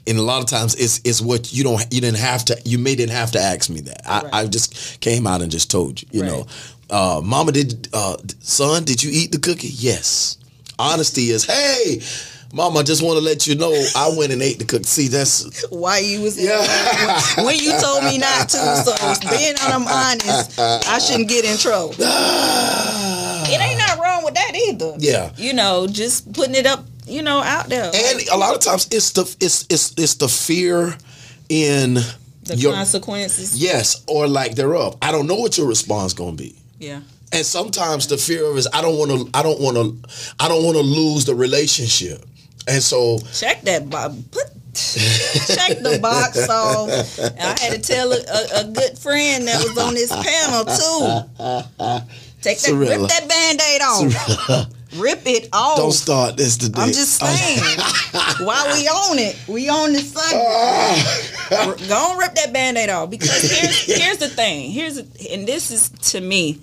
and 0.07 0.17
a 0.19 0.23
lot 0.23 0.41
of 0.43 0.47
times 0.49 0.75
it's 0.77 1.01
it's 1.05 1.21
what 1.21 1.53
you 1.53 1.63
don't 1.65 1.83
you 1.93 2.01
didn't 2.01 2.19
have 2.19 2.45
to 2.47 2.57
you 2.65 2.79
may 2.79 2.95
didn't 2.95 3.13
have 3.13 3.31
to 3.33 3.39
ask 3.39 3.69
me 3.69 3.81
that. 3.83 4.03
I, 4.09 4.21
Right. 4.23 4.35
I 4.35 4.47
just 4.47 5.01
came 5.01 5.27
out 5.27 5.43
and 5.43 5.51
just 5.53 5.71
told 5.71 6.01
you. 6.01 6.09
You 6.13 6.23
Right. 6.23 6.31
know, 6.31 6.47
uh, 6.91 7.21
Mama 7.23 7.53
did, 7.53 7.89
uh, 7.93 8.17
son, 8.41 8.85
did 8.85 9.03
you 9.03 9.11
eat 9.13 9.31
the 9.33 9.39
cookie? 9.39 9.69
Yes. 9.69 10.39
Honesty 10.79 11.29
is, 11.31 11.45
hey. 11.45 12.01
Mama, 12.53 12.79
I 12.81 12.83
just 12.83 13.03
want 13.03 13.19
to 13.19 13.25
let 13.25 13.47
you 13.47 13.55
know 13.57 13.73
I 13.95 14.11
went 14.17 14.33
and 14.33 14.41
ate 14.43 14.59
the 14.59 14.65
cookie. 14.65 14.85
See, 14.85 15.09
that's 15.09 15.67
Why 15.71 15.99
you 15.99 16.23
was 16.23 16.43
Yeah. 16.43 16.59
when, 17.37 17.47
when 17.47 17.59
you 17.59 17.73
told 17.79 18.05
me 18.05 18.17
not 18.19 18.49
to. 18.49 18.57
So 18.77 18.95
being 19.37 19.55
I'm 19.61 19.87
honest, 19.87 20.59
I 20.59 20.99
shouldn't 20.99 21.29
get 21.29 21.45
in 21.45 21.57
trouble. 21.59 21.95
It 23.51 23.61
ain't 23.63 23.79
not 23.79 23.99
wrong 23.99 24.25
with 24.25 24.35
that 24.35 24.53
either. 24.55 24.95
Yeah. 24.99 25.31
You 25.37 25.55
know, 25.55 25.87
just 25.87 26.31
putting 26.35 26.55
it 26.55 26.67
up, 26.67 26.85
you 27.07 27.23
know, 27.23 27.41
out 27.43 27.69
there. 27.71 27.91
and 27.95 28.29
a 28.31 28.37
lot 28.37 28.55
of 28.55 28.61
times 28.61 28.89
it's 28.91 29.11
the 29.13 29.23
it's 29.41 29.65
it's 29.71 29.95
it's 29.97 30.15
the 30.17 30.29
fear 30.29 30.95
in 31.49 31.95
the 31.95 32.57
your 32.57 32.75
consequences. 32.75 33.57
yes 33.57 34.05
or 34.07 34.27
lack 34.29 34.51
thereof. 34.53 34.99
I 35.01 35.13
don't 35.13 35.27
know 35.27 35.37
what 35.37 35.57
your 35.57 35.67
response 35.67 36.13
going 36.13 36.37
to 36.37 36.43
be. 36.43 36.57
Yeah. 36.79 37.01
And 37.33 37.45
sometimes 37.47 38.07
the 38.09 38.19
fear 38.19 38.45
of 38.51 38.59
is 38.59 38.69
I 38.73 38.83
don't 38.83 38.99
want 38.99 39.11
to 39.13 39.31
I 39.39 39.43
don't 39.43 39.61
want 39.61 39.77
to 39.79 40.11
I 40.39 40.49
don't 40.49 40.63
want 40.65 40.77
to 40.77 40.83
lose 40.83 41.25
the 41.25 41.35
relationship. 41.35 42.25
And 42.69 42.83
so 42.83 43.19
Check 43.33 43.63
that 43.63 43.89
box. 43.89 44.15
Put 44.31 44.45
check 44.75 45.79
the 45.79 45.99
box 46.01 46.49
off. 46.51 47.19
And 47.19 47.41
I 47.41 47.59
had 47.61 47.73
to 47.73 47.81
tell 47.81 48.13
a, 48.13 48.17
a, 48.17 48.61
a 48.61 48.65
good 48.65 48.99
friend 48.99 49.49
that 49.49 49.65
was 49.65 49.79
on 49.79 49.95
this 49.95 50.11
panel 50.11 50.65
too. 50.65 52.05
Take 52.41 52.59
that, 52.61 52.71
Cirilla. 52.71 53.01
rip 53.01 53.09
that 53.09 53.29
band-aid 53.29 53.83
off. 53.83 54.75
Rip 54.97 55.27
it 55.27 55.49
off. 55.53 55.77
don't 55.77 55.93
start 55.93 56.37
this 56.37 56.57
today. 56.57 56.81
I'm 56.81 56.89
just 56.89 57.19
saying. 57.21 57.79
While 58.47 58.67
we 58.75 58.89
own 58.89 59.19
it, 59.19 59.39
we 59.47 59.69
own 59.69 59.93
the 59.93 59.99
subject. 59.99 60.43
Ah. 61.51 61.75
Go 61.89 62.11
and 62.13 62.19
rip 62.19 62.35
that 62.37 62.53
band-aid 62.53 62.89
off. 62.89 63.11
Because 63.11 63.43
here's 63.43 63.81
here's 64.03 64.19
the 64.19 64.29
thing. 64.29 64.71
Here's 64.71 64.97
the, 64.97 65.31
and 65.31 65.47
this 65.47 65.71
is 65.71 65.91
to 66.13 66.21
me, 66.21 66.61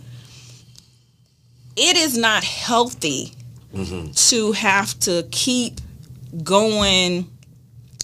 it 1.75 1.97
is 1.97 2.17
not 2.17 2.43
healthy 2.43 3.33
mm-hmm. 3.73 4.11
to 4.11 4.51
have 4.53 4.97
to 5.01 5.27
keep 5.29 5.81
going 6.43 7.29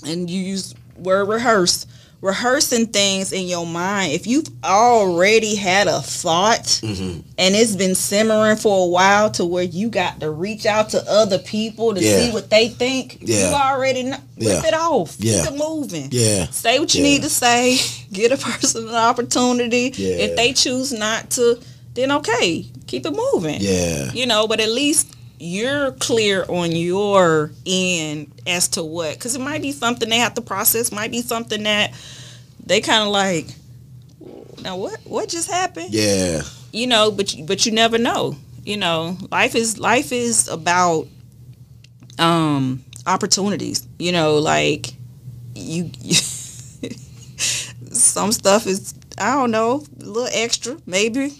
and 0.05 0.29
you 0.29 0.39
use 0.41 0.73
word 0.97 1.27
rehearse 1.27 1.85
rehearsing 2.21 2.85
things 2.85 3.31
in 3.31 3.47
your 3.47 3.65
mind 3.65 4.11
if 4.11 4.27
you've 4.27 4.47
already 4.63 5.55
had 5.55 5.87
a 5.87 5.99
thought 6.01 6.61
mm-hmm. 6.83 7.19
and 7.39 7.55
it's 7.55 7.75
been 7.75 7.95
simmering 7.95 8.55
for 8.55 8.85
a 8.85 8.87
while 8.87 9.31
to 9.31 9.43
where 9.43 9.63
you 9.63 9.89
got 9.89 10.19
to 10.19 10.29
reach 10.29 10.67
out 10.67 10.89
to 10.89 11.03
other 11.09 11.39
people 11.39 11.95
to 11.95 11.99
Yeah. 12.03 12.19
see 12.19 12.31
what 12.31 12.51
they 12.51 12.67
think 12.67 13.17
Yeah. 13.21 13.49
you 13.49 13.55
already 13.55 14.03
know, 14.03 14.17
rip 14.37 14.61
Yeah. 14.63 14.67
it 14.67 14.73
off 14.75 15.15
Yeah. 15.17 15.45
keep 15.45 15.53
it 15.53 15.57
moving 15.57 16.09
Yeah. 16.11 16.45
say 16.51 16.77
what 16.77 16.93
you 16.93 17.01
need 17.01 17.23
to 17.23 17.29
say 17.29 17.79
get 18.13 18.31
a 18.31 18.37
person 18.51 18.87
an 18.87 18.93
opportunity 18.95 19.87
if 19.87 20.35
they 20.35 20.53
choose 20.53 20.93
not 20.93 21.31
to 21.31 21.59
then 21.95 22.11
okay 22.11 22.67
keep 22.85 23.07
it 23.07 23.15
moving 23.15 23.57
Yeah. 23.61 24.11
you 24.13 24.27
know 24.27 24.47
but 24.47 24.59
at 24.59 24.69
least 24.69 25.07
you're 25.43 25.91
clear 25.93 26.45
on 26.47 26.71
your 26.71 27.51
end 27.65 28.32
as 28.45 28.67
to 28.67 28.84
what 28.84 29.15
because 29.15 29.36
it 29.36 29.41
might 29.41 29.62
be 29.62 29.71
something 29.71 30.08
they 30.08 30.19
have 30.19 30.36
to 30.36 30.41
process 30.41 30.91
might 30.91 31.10
be 31.10 31.19
something 31.21 31.63
that 31.63 31.91
they 32.63 32.80
kind 32.80 33.01
of 33.04 33.08
like 33.10 33.47
now 34.62 34.77
what 34.77 34.99
what 35.04 35.27
just 35.27 35.49
happened 35.49 35.91
Yeah. 35.91 36.43
you 36.71 36.86
know 36.86 37.10
but 37.10 37.34
you, 37.34 37.43
but 37.43 37.65
you 37.65 37.71
never 37.71 37.97
know 37.97 38.36
you 38.63 38.77
know 38.77 39.17
life 39.32 39.56
is 39.56 39.80
life 39.80 40.12
is 40.12 40.47
about 40.47 41.08
um 42.19 42.84
opportunities 43.08 43.88
you 43.97 44.12
know 44.12 44.38
like 44.38 44.93
you, 45.56 45.89
some 47.91 48.32
stuff 48.32 48.67
is 48.67 48.93
i 49.17 49.34
don't 49.34 49.49
know 49.51 49.84
a 50.01 50.06
little 50.06 50.30
extra 50.34 50.77
maybe 50.86 51.34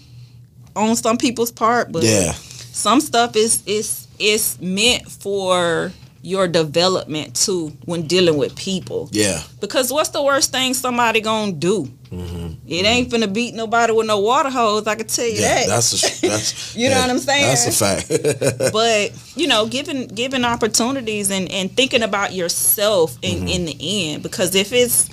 on 0.74 0.96
some 0.96 1.16
people's 1.18 1.52
part 1.52 1.92
but 1.92 2.02
Yeah. 2.02 2.32
Some 2.72 3.00
stuff 3.00 3.36
is 3.36 3.62
is 3.66 4.06
is 4.18 4.60
meant 4.60 5.08
for 5.10 5.92
your 6.24 6.46
development 6.46 7.34
too 7.34 7.72
when 7.84 8.06
dealing 8.06 8.36
with 8.36 8.54
people 8.54 9.08
Yeah. 9.12 9.42
because 9.60 9.92
what's 9.92 10.10
the 10.10 10.22
worst 10.22 10.52
thing 10.52 10.72
somebody 10.74 11.20
gonna 11.20 11.52
do 11.52 11.88
Mm-hmm. 12.12 12.48
it 12.68 12.84
ain't 12.84 13.10
finna 13.10 13.32
beat 13.32 13.54
nobody 13.54 13.90
with 13.92 14.06
no 14.06 14.20
water 14.20 14.50
hose 14.50 14.86
i 14.86 14.94
can 14.94 15.06
tell 15.06 15.24
you. 15.26 15.32
Yeah. 15.40 15.54
that 15.60 15.66
That's 15.68 15.92
a 15.94 16.20
that's 16.28 16.76
You 16.76 16.90
know 16.90 16.96
yeah, 16.96 17.00
what 17.00 17.10
I'm 17.10 17.18
saying? 17.18 17.46
That's 17.46 17.66
a 17.66 17.72
fact. 17.72 18.72
but 18.72 19.12
you 19.34 19.46
know 19.48 19.66
giving 19.66 20.08
giving 20.08 20.44
opportunities 20.44 21.30
and 21.30 21.50
and 21.50 21.74
thinking 21.74 22.02
about 22.02 22.34
yourself 22.34 23.16
in 23.22 23.38
Mm-hmm. 23.38 23.48
in 23.48 23.64
the 23.64 23.76
end 23.80 24.22
because 24.22 24.54
if 24.54 24.72
it's 24.74 25.08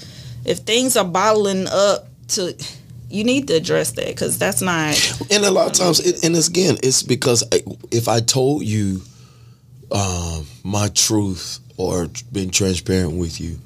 if 0.46 0.60
things 0.60 0.98
are 0.98 1.06
bottling 1.06 1.68
up 1.68 2.08
to 2.36 2.54
you 3.10 3.24
need 3.24 3.48
to 3.48 3.54
address 3.56 3.92
that 3.94 4.08
because 4.08 4.38
that's 4.38 4.62
not 4.62 4.96
and 5.32 5.44
a 5.46 5.52
lot 5.52 5.68
of 5.68 5.74
times, 5.74 6.00
it, 6.00 6.24
and 6.24 6.36
again, 6.36 6.78
it's 6.84 7.02
because 7.04 7.44
I- 7.52 7.64
if 7.92 8.08
I 8.08 8.20
told 8.20 8.64
you 8.64 9.02
um, 9.92 10.46
my 10.64 10.90
truth 10.90 11.60
or 11.78 12.08
been 12.32 12.50
transparent 12.52 13.14
with 13.14 13.42
you, 13.42 13.58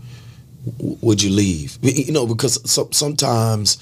w- 0.78 0.98
would 1.02 1.22
you 1.22 1.30
leave? 1.32 1.78
You 1.84 2.12
know, 2.14 2.26
because 2.26 2.58
so, 2.70 2.88
sometimes 2.92 3.78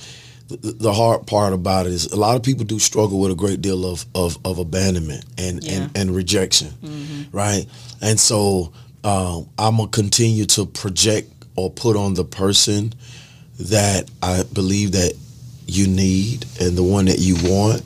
the, 0.49 0.91
hard 0.91 1.27
part 1.27 1.53
about 1.53 1.85
it 1.85 1.93
is 1.93 2.11
a 2.11 2.17
lot 2.17 2.35
of 2.35 2.43
people 2.43 2.65
do 2.65 2.79
struggle 2.79 3.19
with 3.21 3.31
a 3.31 3.35
great 3.35 3.61
deal 3.61 3.85
of 3.85 4.05
of, 4.15 4.37
of 4.43 4.57
abandonment 4.57 5.23
and, 5.37 5.63
Yeah. 5.63 5.73
and 5.73 5.97
and 5.97 6.15
rejection, 6.15 6.73
right? 7.31 7.65
And 8.01 8.19
so 8.19 8.73
um, 9.03 9.47
I'm 9.57 9.77
gonna 9.77 9.89
continue 9.89 10.45
to 10.45 10.65
project 10.65 11.31
or 11.55 11.69
put 11.69 11.95
on 11.95 12.15
the 12.15 12.25
person 12.25 12.93
that 13.59 14.09
I 14.23 14.43
believe 14.51 14.93
that 14.93 15.13
you 15.71 15.87
need 15.87 16.45
and 16.59 16.77
the 16.77 16.83
one 16.83 17.05
that 17.05 17.19
you 17.19 17.35
want 17.49 17.81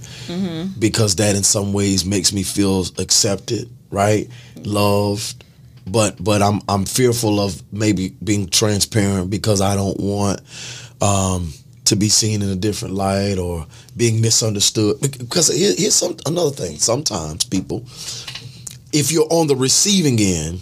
because 0.80 1.15
that 1.17 1.36
in 1.36 1.43
some 1.43 1.71
ways 1.71 2.04
makes 2.04 2.34
me 2.34 2.41
feel 2.43 2.84
accepted, 2.98 3.69
right? 3.91 4.28
Loved. 4.63 5.43
But 5.88 6.21
but 6.24 6.41
I'm 6.41 6.62
I'm 6.67 6.86
fearful 6.86 7.39
of 7.39 7.62
maybe 7.71 8.10
being 8.24 8.50
transparent 8.50 9.30
because 9.30 9.62
I 9.62 9.76
don't 9.76 10.00
want 10.00 10.41
um, 11.00 11.54
to 11.86 11.95
be 11.95 12.10
seen 12.10 12.41
in 12.41 12.50
a 12.50 12.56
different 12.56 12.95
light 12.95 13.38
or 13.38 13.67
being 13.95 14.19
misunderstood. 14.19 15.00
Because 15.02 15.48
here- 15.56 15.76
here's 15.78 15.93
some 15.93 16.17
another 16.26 16.50
thing. 16.50 16.80
Sometimes 16.80 17.43
people, 17.45 17.86
if 18.91 19.12
you're 19.12 19.28
on 19.30 19.45
the 19.48 19.56
receiving 19.56 20.19
end, 20.19 20.62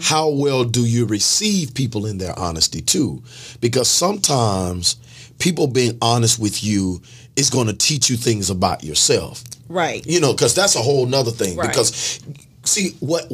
how 0.00 0.28
well 0.28 0.64
do 0.64 0.84
you 0.84 1.06
receive 1.06 1.74
people 1.74 2.06
in 2.06 2.18
their 2.18 2.36
honesty 2.38 2.80
too? 2.80 3.22
Because 3.60 3.88
sometimes 3.88 4.96
people 5.38 5.66
being 5.66 5.98
honest 6.00 6.38
with 6.38 6.62
you 6.64 7.00
is 7.36 7.50
going 7.50 7.66
to 7.66 7.74
teach 7.74 8.08
you 8.10 8.16
things 8.16 8.50
about 8.50 8.84
yourself. 8.84 9.42
right 9.68 10.06
You 10.06 10.20
know, 10.20 10.32
because 10.32 10.54
that's 10.54 10.76
a 10.76 10.80
whole 10.80 11.06
nother 11.06 11.30
thing. 11.32 11.56
Right. 11.56 11.68
Because 11.68 12.20
see 12.64 12.90
what 13.00 13.30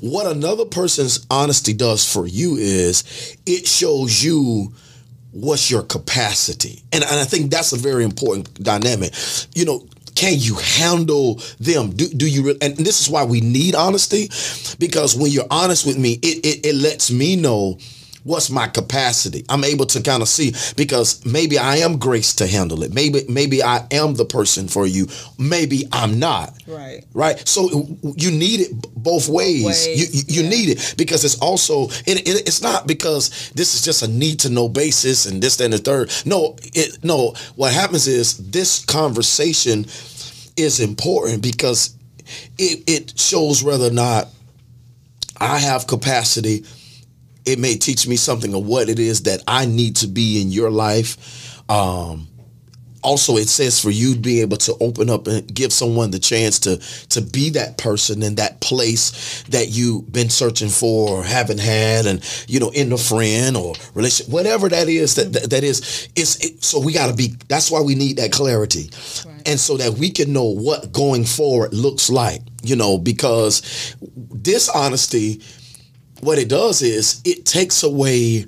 what 0.00 0.26
another 0.26 0.64
person's 0.64 1.26
honesty 1.30 1.72
does 1.72 2.10
for 2.10 2.26
you 2.26 2.56
is 2.56 3.36
it 3.46 3.66
shows 3.66 4.22
you 4.22 4.72
what's 5.32 5.70
your 5.70 5.82
capacity. 5.82 6.82
And, 6.92 7.02
and 7.04 7.20
I 7.20 7.24
think 7.24 7.50
that's 7.50 7.72
a 7.72 7.76
very 7.76 8.04
important 8.04 8.52
dynamic. 8.62 9.12
You 9.54 9.64
know, 9.64 9.86
can 10.14 10.34
you 10.36 10.54
handle 10.56 11.40
them? 11.58 11.90
Do, 11.90 12.08
do 12.08 12.26
you? 12.28 12.42
re- 12.44 12.58
And 12.60 12.76
this 12.76 13.00
is 13.00 13.08
why 13.08 13.24
we 13.24 13.40
need 13.40 13.74
honesty, 13.74 14.28
because 14.78 15.16
when 15.16 15.30
you're 15.30 15.46
honest 15.50 15.86
with 15.86 15.98
me, 15.98 16.12
it, 16.22 16.44
it, 16.44 16.66
it 16.66 16.74
lets 16.74 17.10
me 17.10 17.36
know 17.36 17.78
what's 18.24 18.50
my 18.50 18.66
capacity. 18.66 19.44
I'm 19.48 19.64
able 19.64 19.86
to 19.86 20.02
kind 20.02 20.22
of 20.22 20.28
see 20.28 20.52
because 20.76 21.24
maybe 21.24 21.58
I 21.58 21.76
am 21.76 21.98
graced 21.98 22.38
to 22.38 22.46
handle 22.46 22.82
it. 22.82 22.92
Maybe 22.92 23.22
maybe 23.28 23.62
I 23.62 23.86
am 23.90 24.14
the 24.14 24.24
person 24.24 24.68
for 24.68 24.86
you. 24.86 25.06
Maybe 25.38 25.84
I'm 25.92 26.18
not. 26.18 26.54
right 26.66 27.04
Right. 27.14 27.46
So 27.48 27.96
you 28.16 28.30
need 28.30 28.60
it 28.60 28.72
both 28.94 29.28
ways. 29.28 29.64
ways, 29.64 29.86
You 29.86 30.06
you, 30.10 30.22
you 30.28 30.42
yeah. 30.42 30.50
need 30.50 30.68
it 30.70 30.94
because 30.96 31.24
it's 31.24 31.38
also 31.38 31.84
it, 32.06 32.28
it, 32.28 32.48
it's 32.48 32.62
not 32.62 32.86
because 32.86 33.50
this 33.54 33.74
is 33.74 33.82
just 33.82 34.02
a 34.02 34.08
need 34.08 34.40
to 34.40 34.50
know 34.50 34.68
basis 34.68 35.26
and 35.26 35.42
this 35.42 35.56
that, 35.56 35.64
and 35.64 35.72
the 35.72 35.78
third. 35.78 36.12
No, 36.24 36.56
it 36.74 37.02
no. 37.02 37.34
What 37.56 37.72
happens 37.72 38.06
is 38.06 38.36
this 38.50 38.84
conversation 38.84 39.86
is 40.56 40.80
important 40.80 41.42
because 41.42 41.96
it, 42.58 42.84
it 42.86 43.18
shows 43.18 43.62
whether 43.62 43.86
or 43.86 43.92
not 43.92 44.28
I 45.38 45.58
have 45.58 45.86
capacity. 45.86 46.64
It 47.46 47.58
may 47.58 47.76
teach 47.76 48.06
me 48.06 48.16
something 48.16 48.54
of 48.54 48.66
what 48.66 48.88
it 48.88 48.98
is 48.98 49.22
that 49.22 49.42
I 49.46 49.66
need 49.66 49.96
to 49.96 50.06
be 50.06 50.40
in 50.42 50.50
your 50.50 50.70
life. 50.70 51.60
Um, 51.70 52.26
also 53.02 53.36
it 53.36 53.48
says 53.48 53.80
for 53.80 53.90
you 53.90 54.14
to 54.14 54.20
be 54.20 54.40
able 54.40 54.56
to 54.58 54.74
open 54.80 55.08
up 55.08 55.26
and 55.26 55.52
give 55.54 55.72
someone 55.72 56.10
the 56.10 56.18
chance 56.18 56.58
to 56.60 56.76
to 57.08 57.20
be 57.22 57.50
that 57.50 57.78
person 57.78 58.22
in 58.22 58.34
that 58.34 58.60
place 58.60 59.42
that 59.44 59.68
you've 59.68 60.12
been 60.12 60.28
searching 60.28 60.68
for 60.68 61.08
or 61.10 61.24
haven't 61.24 61.60
had 61.60 62.06
and 62.06 62.22
you 62.46 62.60
know 62.60 62.70
in 62.70 62.92
a 62.92 62.98
friend 62.98 63.56
or 63.56 63.74
relationship 63.94 64.32
whatever 64.32 64.68
that 64.68 64.88
is 64.88 65.14
that 65.14 65.32
that, 65.32 65.50
that 65.50 65.64
is 65.64 66.10
it's 66.14 66.44
it, 66.44 66.62
so 66.62 66.78
we 66.78 66.92
got 66.92 67.08
to 67.08 67.14
be 67.14 67.28
that's 67.48 67.70
why 67.70 67.80
we 67.80 67.94
need 67.94 68.18
that 68.18 68.32
clarity 68.32 68.90
Right. 69.26 69.48
and 69.48 69.58
so 69.58 69.76
that 69.78 69.94
we 69.94 70.10
can 70.10 70.32
know 70.32 70.44
what 70.44 70.92
going 70.92 71.24
forward 71.24 71.72
looks 71.72 72.10
like 72.10 72.42
you 72.62 72.76
know 72.76 72.98
because 72.98 73.96
dishonesty 74.42 75.40
what 76.20 76.38
it 76.38 76.48
does 76.48 76.82
is 76.82 77.20
it 77.24 77.44
takes 77.46 77.82
away 77.82 78.46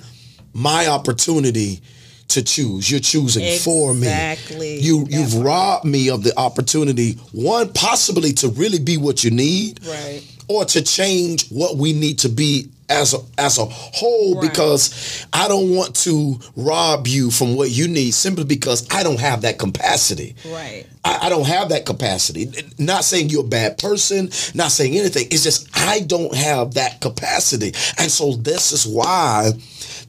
my 0.54 0.86
opportunity 0.86 1.80
to 2.28 2.42
choose. 2.42 2.90
You're 2.90 3.00
choosing 3.00 3.58
for 3.60 3.92
me. 3.94 4.06
Exactly. 4.06 4.80
You 4.80 5.06
you've 5.08 5.32
part. 5.32 5.44
robbed 5.44 5.84
me 5.84 6.08
of 6.10 6.22
the 6.22 6.36
opportunity, 6.38 7.12
one 7.32 7.72
possibly 7.72 8.32
to 8.34 8.48
really 8.48 8.78
be 8.78 8.96
what 8.96 9.22
you 9.22 9.30
need, 9.30 9.80
Right. 9.86 10.22
or 10.48 10.64
to 10.66 10.82
change 10.82 11.48
what 11.50 11.76
we 11.76 11.92
need 11.92 12.18
to 12.20 12.28
be 12.28 12.68
as 12.92 13.14
a 13.14 13.18
as 13.38 13.58
a 13.58 13.64
whole. 13.64 14.36
Right. 14.36 14.48
Because 14.48 15.26
I 15.32 15.48
don't 15.48 15.74
want 15.74 15.96
to 15.96 16.38
rob 16.56 17.06
you 17.06 17.30
from 17.30 17.56
what 17.56 17.70
you 17.70 17.88
need 17.88 18.12
simply 18.12 18.44
because 18.44 18.86
I 18.94 19.02
don't 19.02 19.20
have 19.20 19.42
that 19.42 19.58
capacity. 19.58 20.36
Right. 20.46 20.86
I, 21.04 21.26
I 21.26 21.28
don't 21.28 21.46
have 21.46 21.70
that 21.70 21.86
capacity. 21.86 22.52
Not 22.78 23.04
saying 23.04 23.30
you're 23.30 23.44
a 23.44 23.48
bad 23.48 23.78
person, 23.78 24.30
not 24.54 24.70
saying 24.70 24.96
anything. 24.96 25.26
It's 25.30 25.42
just 25.42 25.68
I 25.76 26.00
don't 26.00 26.34
have 26.34 26.74
that 26.74 27.00
capacity. 27.00 27.72
And 27.98 28.10
so 28.10 28.32
this 28.34 28.72
is 28.72 28.86
why 28.86 29.52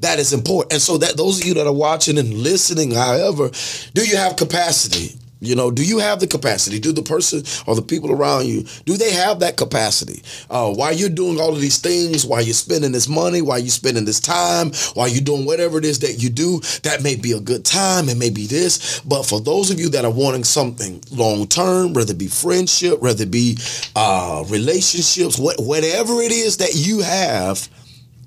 that 0.02 0.19
is 0.19 0.34
important. 0.34 0.74
And 0.74 0.82
so 0.82 0.98
that 0.98 1.17
those 1.17 1.41
of 1.41 1.48
you 1.48 1.54
that 1.56 1.67
are 1.67 1.74
watching 1.74 2.17
and 2.17 2.34
listening, 2.34 2.91
however, 2.91 3.50
do 3.93 4.06
you 4.06 4.17
have 4.17 4.36
capacity? 4.36 5.17
You 5.44 5.56
know, 5.56 5.72
do 5.72 5.84
you 5.84 6.00
have 6.00 6.20
the 6.20 6.28
capacity? 6.28 6.80
Do 6.80 6.92
the 6.92 7.02
person 7.02 7.44
or 7.68 7.76
the 7.76 7.82
people 7.82 8.12
around 8.12 8.48
you, 8.48 8.64
do 8.86 8.98
they 8.98 9.12
have 9.12 9.40
that 9.40 9.58
capacity? 9.58 10.24
Uh, 10.50 10.74
while 10.74 10.94
you're 10.94 11.10
doing 11.10 11.40
all 11.40 11.54
of 11.54 11.62
these 11.62 11.80
things, 11.80 12.26
while 12.26 12.42
you're 12.42 12.54
spending 12.54 12.92
this 12.92 13.08
money, 13.08 13.42
while 13.42 13.60
you're 13.60 13.70
spending 13.70 14.06
this 14.06 14.20
time, 14.20 14.72
while 14.94 15.08
you're 15.08 15.22
doing 15.22 15.46
whatever 15.46 15.78
it 15.78 15.86
is 15.86 16.00
that 16.00 16.22
you 16.22 16.30
do, 16.30 16.60
that 16.84 17.04
may 17.04 17.16
be 17.16 17.34
a 17.34 17.40
good 17.40 17.66
time, 17.66 18.10
it 18.10 18.18
may 18.18 18.30
be 18.30 18.48
this. 18.48 19.00
But 19.02 19.24
for 19.24 19.40
those 19.42 19.70
of 19.70 19.80
you 19.80 19.90
that 19.90 20.06
are 20.06 20.12
wanting 20.12 20.44
something 20.44 21.02
long 21.12 21.48
term, 21.48 21.94
whether 21.94 22.12
it 22.12 22.18
be 22.18 22.28
friendship, 22.28 23.02
whether 23.02 23.24
it 23.24 23.32
be 23.32 23.58
uh, 23.96 24.44
relationships, 24.50 25.38
what, 25.38 25.58
whatever 25.60 26.22
it 26.22 26.32
is 26.32 26.58
that 26.58 26.76
you 26.76 27.02
have, 27.02 27.68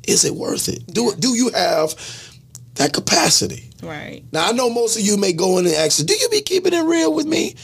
is 0.06 0.24
it 0.24 0.34
worth 0.34 0.68
it? 0.68 0.86
Do 0.86 1.12
Do 1.18 1.34
you 1.34 1.50
have 1.50 1.94
that 2.76 2.92
capacity? 2.92 3.70
Right. 3.82 4.22
Now 4.32 4.48
I 4.48 4.52
know 4.52 4.70
most 4.70 4.96
of 4.98 5.02
you 5.04 5.16
may 5.16 5.32
go 5.32 5.58
in 5.58 5.66
and 5.66 5.74
ask, 5.74 6.04
"Do 6.04 6.14
you 6.14 6.28
be 6.30 6.40
keeping 6.40 6.72
it 6.72 6.82
real 6.82 7.12
with 7.12 7.26
me?" 7.26 7.54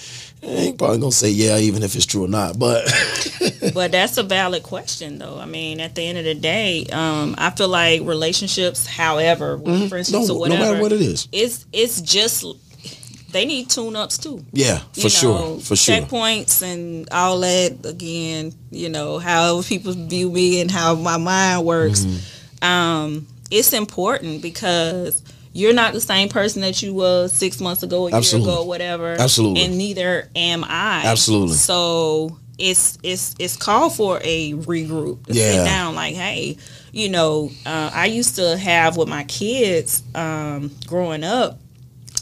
You 0.42 0.72
probably 0.74 0.98
gonna 0.98 1.12
say, 1.12 1.30
"Yeah," 1.30 1.56
even 1.58 1.82
if 1.84 1.94
it's 1.94 2.04
true 2.06 2.24
or 2.24 2.28
not. 2.28 2.58
But 2.58 2.84
but 3.74 3.92
that's 3.92 4.18
a 4.18 4.22
valid 4.24 4.62
question 4.64 5.18
though 5.18 5.38
i 5.38 5.46
mean 5.46 5.78
at 5.80 5.94
the 5.94 6.02
end 6.02 6.18
of 6.18 6.24
the 6.24 6.34
day 6.34 6.84
um, 6.92 7.34
i 7.38 7.48
feel 7.50 7.68
like 7.68 8.00
relationships 8.02 8.86
however 8.86 9.56
with 9.56 9.88
friendships 9.88 10.28
no, 10.28 10.34
or 10.34 10.48
no 10.48 10.54
whatever 10.54 10.62
matter 10.72 10.82
what 10.82 10.92
it 10.92 11.00
is, 11.00 11.28
it's 11.30 11.64
it's 11.72 12.00
just 12.00 12.44
they 13.30 13.44
need 13.46 13.70
tune-ups 13.70 14.18
too 14.18 14.44
yeah, 14.52 14.80
for 14.92 15.08
sure, 15.08 15.60
for 15.60 15.76
sure. 15.76 15.94
checkpoints 15.96 16.60
and 16.62 17.08
all 17.12 17.38
that 17.40 17.78
again 17.84 18.52
you 18.70 18.88
know 18.88 19.18
how 19.18 19.62
people 19.62 19.92
view 19.92 20.28
me 20.30 20.60
and 20.60 20.70
how 20.70 20.94
my 20.96 21.16
mind 21.16 21.64
works 21.64 22.04
Mm-hmm. 22.04 22.66
um, 22.66 23.26
it's 23.52 23.72
important 23.72 24.42
because 24.42 25.22
you're 25.52 25.74
not 25.74 25.92
the 25.92 26.00
same 26.00 26.28
person 26.28 26.62
that 26.62 26.82
you 26.82 26.94
was 26.94 27.32
six 27.32 27.60
months 27.60 27.82
ago 27.82 28.08
a 28.08 28.12
Absolutely. 28.12 28.50
year 28.50 28.58
ago 28.58 28.64
whatever 28.66 29.16
Absolutely. 29.20 29.62
and 29.64 29.76
neither 29.78 30.28
am 30.34 30.64
i 30.64 31.02
Absolutely. 31.04 31.54
so 31.54 32.36
it's 32.58 32.98
it's 33.02 33.34
it's 33.38 33.56
called 33.56 33.94
for 33.94 34.18
a 34.24 34.52
regroup 34.54 35.26
to 35.26 35.34
Yeah. 35.34 35.52
sit 35.52 35.64
down 35.64 35.94
like 35.94 36.14
hey 36.14 36.56
you 36.92 37.08
know 37.10 37.50
uh, 37.66 37.90
i 37.92 38.06
used 38.06 38.36
to 38.36 38.56
have 38.56 38.96
with 38.96 39.08
my 39.08 39.24
kids 39.24 40.02
um, 40.14 40.70
growing 40.86 41.22
up 41.24 41.58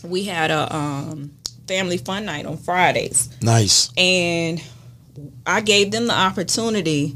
we 0.02 0.24
had 0.24 0.50
a 0.50 0.74
um, 0.74 1.30
family 1.68 1.98
fun 1.98 2.24
night 2.24 2.46
on 2.46 2.56
fridays 2.56 3.28
Nice. 3.42 3.90
and 3.96 4.62
I 5.44 5.60
gave 5.60 5.90
them 5.90 6.06
the 6.06 6.14
opportunity 6.14 7.14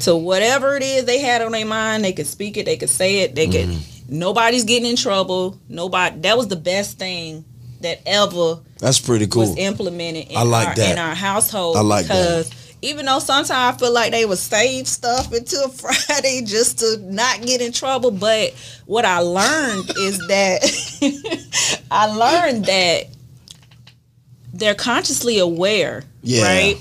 to 0.00 0.16
whatever 0.16 0.76
it 0.76 0.82
is 0.82 1.04
they 1.04 1.18
had 1.20 1.42
on 1.42 1.52
their 1.52 1.66
mind, 1.66 2.04
they 2.04 2.12
could 2.12 2.26
speak 2.26 2.56
it, 2.56 2.66
they 2.66 2.76
could 2.76 2.90
say 2.90 3.20
it, 3.20 3.34
they 3.34 3.46
could. 3.46 3.68
Mm-hmm. 3.68 4.18
Nobody's 4.18 4.64
getting 4.64 4.88
in 4.90 4.96
trouble. 4.96 5.58
Nobody. 5.68 6.18
That 6.20 6.36
was 6.36 6.48
the 6.48 6.56
best 6.56 6.98
thing 6.98 7.44
that 7.80 8.00
ever 8.06 8.58
That's 8.78 8.98
pretty 9.00 9.26
cool. 9.26 9.42
was 9.42 9.56
implemented 9.56 10.28
in, 10.28 10.36
I 10.36 10.42
like 10.42 10.68
our, 10.68 10.74
that. 10.74 10.92
in 10.92 10.98
our 10.98 11.14
household. 11.14 11.76
I 11.76 11.80
like 11.80 12.06
that. 12.06 12.44
because 12.46 12.50
even 12.82 13.06
though 13.06 13.18
sometimes 13.20 13.50
I 13.50 13.72
feel 13.72 13.92
like 13.92 14.10
they 14.10 14.24
would 14.26 14.38
save 14.38 14.88
stuff 14.88 15.32
until 15.32 15.68
Friday 15.70 16.42
just 16.44 16.78
to 16.80 16.96
not 17.02 17.40
get 17.42 17.60
in 17.60 17.72
trouble, 17.72 18.10
but 18.10 18.52
what 18.86 19.04
I 19.04 19.20
learned 19.20 19.90
is 19.98 20.18
that 20.28 21.80
I 21.90 22.06
learned 22.06 22.64
that 22.66 23.04
they're 24.52 24.74
consciously 24.74 25.38
aware, 25.38 26.04
Yeah. 26.22 26.42
right? 26.44 26.76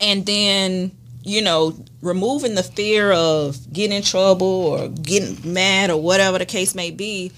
And 0.00 0.24
then 0.26 0.90
you 1.22 1.42
know, 1.42 1.74
removing 2.02 2.54
the 2.54 2.62
fear 2.62 3.12
of 3.12 3.56
getting 3.72 3.96
in 3.96 4.02
trouble 4.02 4.46
or 4.46 4.88
getting 4.88 5.52
mad 5.52 5.90
or 5.90 6.00
whatever 6.00 6.38
the 6.38 6.46
case 6.46 6.74
may 6.74 6.90
be, 6.90 7.30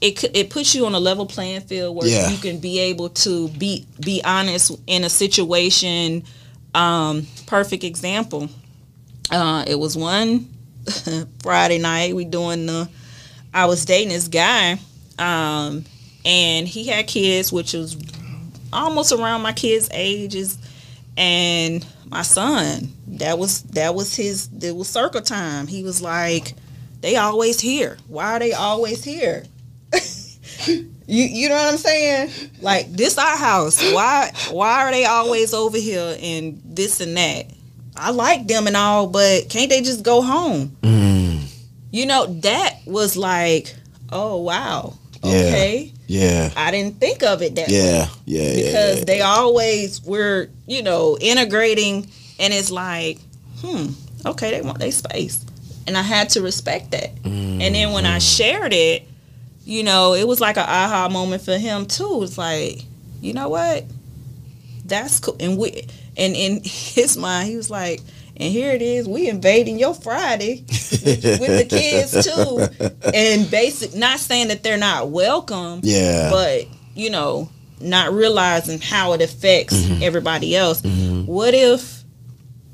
it 0.00 0.22
it 0.36 0.50
puts 0.50 0.74
you 0.74 0.86
on 0.86 0.94
a 0.94 1.00
level 1.00 1.26
playing 1.26 1.62
field 1.62 1.96
where 1.96 2.08
Yeah. 2.08 2.30
you 2.30 2.38
can 2.38 2.58
be 2.58 2.78
able 2.78 3.08
to 3.10 3.48
be 3.48 3.86
be 4.00 4.22
honest 4.24 4.72
in 4.86 5.04
a 5.04 5.08
situation. 5.10 6.24
Um, 6.74 7.26
perfect 7.46 7.84
example. 7.84 8.48
Uh, 9.30 9.64
it 9.66 9.76
was 9.78 9.96
one 9.96 10.48
Friday 11.42 11.78
night. 11.78 12.14
We 12.14 12.24
doing 12.24 12.66
the. 12.66 12.88
I 13.52 13.66
was 13.66 13.84
dating 13.84 14.08
this 14.08 14.26
guy, 14.28 14.78
um, 15.18 15.84
and 16.24 16.66
he 16.66 16.84
had 16.88 17.06
kids, 17.06 17.52
which 17.52 17.72
was 17.72 17.96
almost 18.72 19.12
around 19.12 19.42
my 19.42 19.52
kids' 19.52 19.88
ages, 19.92 20.58
and 21.16 21.86
my 22.10 22.22
son. 22.22 22.92
That 23.06 23.38
was 23.38 23.62
that 23.62 23.94
was 23.94 24.14
his. 24.16 24.48
It 24.60 24.74
was 24.74 24.88
circle 24.88 25.20
time. 25.20 25.66
He 25.66 25.82
was 25.82 26.02
like, 26.02 26.54
"They 27.00 27.16
always 27.16 27.60
here. 27.60 27.96
Why 28.08 28.34
are 28.36 28.38
they 28.38 28.52
always 28.52 29.04
here?" 29.04 29.44
you 30.66 30.84
you 31.06 31.48
know 31.48 31.54
what 31.56 31.72
I'm 31.72 31.78
saying? 31.78 32.30
Like 32.60 32.90
this 32.92 33.18
our 33.18 33.36
house. 33.36 33.80
Why 33.92 34.32
why 34.50 34.84
are 34.84 34.90
they 34.90 35.04
always 35.04 35.54
over 35.54 35.78
here 35.78 36.16
and 36.20 36.60
this 36.64 37.00
and 37.00 37.16
that? 37.16 37.46
I 37.96 38.10
like 38.10 38.48
them 38.48 38.66
and 38.66 38.76
all, 38.76 39.06
but 39.06 39.48
can't 39.48 39.70
they 39.70 39.80
just 39.80 40.02
go 40.02 40.20
home? 40.20 40.76
Mm, 40.82 41.42
You 41.92 42.06
know 42.06 42.26
that 42.40 42.78
was 42.86 43.16
like, 43.16 43.72
oh 44.10 44.40
wow, 44.40 44.94
okay. 45.22 45.92
Yeah, 46.06 46.50
I 46.56 46.70
didn't 46.70 47.00
think 47.00 47.22
of 47.22 47.42
it 47.42 47.54
that 47.56 47.68
way 47.68 47.74
yeah, 47.74 48.06
yeah, 48.26 48.42
yeah. 48.42 48.66
because 48.66 48.98
yeah. 49.00 49.04
they 49.04 49.20
always 49.22 50.02
were, 50.04 50.48
you 50.66 50.82
know, 50.82 51.16
integrating, 51.20 52.06
and 52.38 52.52
it's 52.52 52.70
like, 52.70 53.18
hmm, 53.60 53.86
okay, 54.26 54.50
they 54.50 54.60
want 54.62 54.78
their 54.78 54.90
space, 54.92 55.44
and 55.86 55.96
I 55.96 56.02
had 56.02 56.30
to 56.30 56.42
respect 56.42 56.90
that. 56.92 57.10
And 57.24 57.60
then 57.60 57.92
when 57.92 58.04
Mm-hmm. 58.04 58.14
I 58.14 58.18
shared 58.18 58.72
it, 58.72 59.08
you 59.64 59.82
know, 59.82 60.14
it 60.14 60.26
was 60.28 60.40
like 60.40 60.56
an 60.56 60.66
aha 60.68 61.08
moment 61.10 61.42
for 61.42 61.56
him 61.56 61.86
too. 61.86 62.22
It's 62.22 62.36
like, 62.36 62.84
you 63.20 63.32
know 63.32 63.48
what, 63.48 63.84
that's 64.84 65.20
cool, 65.20 65.36
and 65.40 65.56
we, 65.56 65.86
and 66.16 66.34
in 66.36 66.60
his 66.64 67.16
mind, 67.16 67.48
he 67.48 67.56
was 67.56 67.70
like. 67.70 68.00
And 68.36 68.52
here 68.52 68.72
it 68.72 68.82
is, 68.82 69.08
we 69.08 69.28
invading 69.28 69.78
your 69.78 69.94
Friday 69.94 70.64
with, 70.68 71.22
the 71.22 71.66
kids 71.68 72.24
too, 72.24 73.10
and 73.14 73.48
basic. 73.50 73.94
Not 73.94 74.18
saying 74.18 74.48
that 74.48 74.62
they're 74.62 74.76
not 74.76 75.10
welcome, 75.10 75.80
yeah, 75.84 76.30
but 76.30 76.66
you 76.94 77.10
know 77.10 77.48
not 77.80 78.12
realizing 78.12 78.80
how 78.80 79.12
it 79.12 79.20
affects 79.20 79.74
Mm-hmm. 79.74 80.02
everybody 80.02 80.56
else 80.56 80.80
what 81.26 81.54
if 81.54 82.02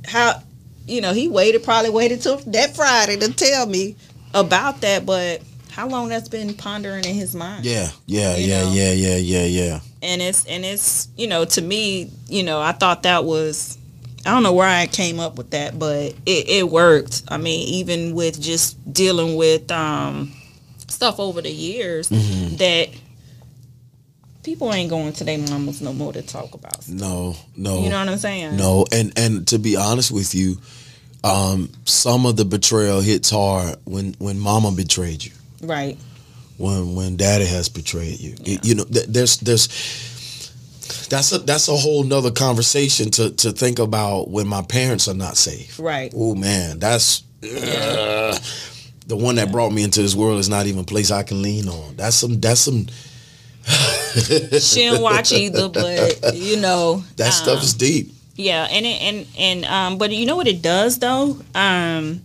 how 0.07 0.41
you 0.87 1.01
know 1.01 1.13
he 1.13 1.27
waited 1.27 1.65
probably 1.65 1.91
waited 1.91 2.21
till 2.21 2.37
that 2.37 2.77
friday 2.77 3.17
to 3.17 3.33
tell 3.33 3.67
me 3.67 3.97
about 4.35 4.83
that 4.83 5.07
but 5.07 5.43
how 5.73 5.89
long 5.89 6.11
that's 6.11 6.29
been 6.29 6.53
pondering 6.55 7.05
in 7.05 7.15
his 7.15 7.35
mind 7.35 7.65
yeah, 7.65 7.89
yeah, 8.07 8.37
yeah, 8.37 8.63
know. 8.65 8.73
yeah, 8.73 8.93
yeah, 8.93 9.17
yeah, 9.17 9.45
yeah. 9.45 9.81
and 10.03 10.21
it's 10.21 10.45
and 10.45 10.65
it's 10.65 11.09
you 11.17 11.27
know 11.27 11.45
to 11.47 11.63
me 11.63 12.11
you 12.29 12.43
know 12.43 12.61
i 12.61 12.73
thought 12.73 13.03
that 13.05 13.25
was 13.25 13.79
i 14.27 14.31
don't 14.31 14.43
know 14.43 14.53
where 14.53 14.69
i 14.69 14.87
came 14.87 15.19
up 15.21 15.37
with 15.37 15.51
that 15.51 15.79
but 15.79 16.15
it, 16.27 16.49
it 16.49 16.69
worked 16.71 17.23
i 17.29 17.37
mean 17.37 17.67
even 17.69 18.15
with 18.15 18.41
just 18.41 18.77
dealing 18.93 19.37
with 19.37 19.71
um 19.71 20.33
stuff 20.89 21.19
over 21.21 21.41
the 21.43 21.51
years 21.51 22.09
Mm-hmm. 22.09 22.57
that 22.57 22.89
people 24.43 24.73
ain't 24.73 24.91
going 24.91 25.13
to 25.15 25.25
their 25.25 25.39
mamas 25.39 25.81
no 25.81 25.93
more 25.93 26.13
to 26.13 26.23
talk 26.23 26.55
about. 26.55 26.83
Stuff. 26.83 26.99
No, 26.99 27.37
no. 27.57 27.83
You 27.83 27.91
know 27.91 27.99
what 27.99 28.09
I'm 28.09 28.19
saying? 28.19 28.57
No, 28.57 28.87
and 28.93 29.13
and 29.17 29.47
to 29.49 29.59
be 29.59 29.77
honest 29.77 30.11
with 30.11 30.35
you, 30.35 30.57
um, 31.23 31.71
some 31.85 32.27
of 32.27 32.37
the 32.37 32.45
betrayal 32.45 33.01
hits 33.01 33.31
hard 33.31 33.77
when 33.85 34.15
when 34.19 34.39
mama 34.39 34.73
betrayed 34.73 35.25
you, 35.25 35.33
Right. 35.63 35.99
when 36.57 36.95
when 36.95 37.17
daddy 37.17 37.45
has 37.47 37.69
betrayed 37.69 38.19
you. 38.19 38.35
It- 38.45 38.65
you 38.65 38.75
know, 38.77 38.85
th- 38.85 39.07
there's 39.09 39.37
there's 39.39 39.69
that's 41.09 41.33
a 41.33 41.39
that's 41.39 41.69
a 41.69 41.77
whole 41.77 42.05
nother 42.05 42.31
conversation 42.31 43.11
to 43.13 43.31
to 43.31 43.53
think 43.53 43.79
about 43.79 44.31
when 44.31 44.47
my 44.47 44.63
parents 44.63 45.09
are 45.09 45.15
not 45.15 45.37
safe. 45.37 45.79
Right. 45.79 46.13
Oh 46.15 46.35
man, 46.35 46.79
that's 46.79 47.23
ugh. 47.43 48.41
the 49.07 49.17
one 49.17 49.37
that 49.37 49.53
brought 49.53 49.73
me 49.73 49.83
into 49.83 50.03
this 50.03 50.15
world 50.15 50.39
is 50.39 50.49
not 50.49 50.67
even 50.67 50.81
a 50.81 50.85
place 50.85 51.11
I 51.11 51.23
can 51.23 51.43
lean 51.43 51.69
on. 51.69 51.97
That's 51.97 52.17
some 52.17 52.41
that's 52.41 52.61
some 52.61 52.87
She 54.61 54.81
didn't 54.81 55.03
watch 55.03 55.33
either, 55.33 55.69
but 55.69 56.35
you 56.35 56.57
know 56.57 57.05
that 57.17 57.27
um, 57.27 57.33
stuff 57.33 57.63
is 57.63 57.75
deep. 57.75 58.13
Yeah, 58.35 58.67
and 58.71 58.87
it, 58.87 59.03
and 59.03 59.27
and 59.39 59.65
um, 59.67 59.99
but 59.99 60.11
you 60.11 60.27
know 60.27 60.37
what 60.37 60.49
it 60.49 60.63
does 60.63 60.99
though. 60.99 61.39
Um, 61.55 62.23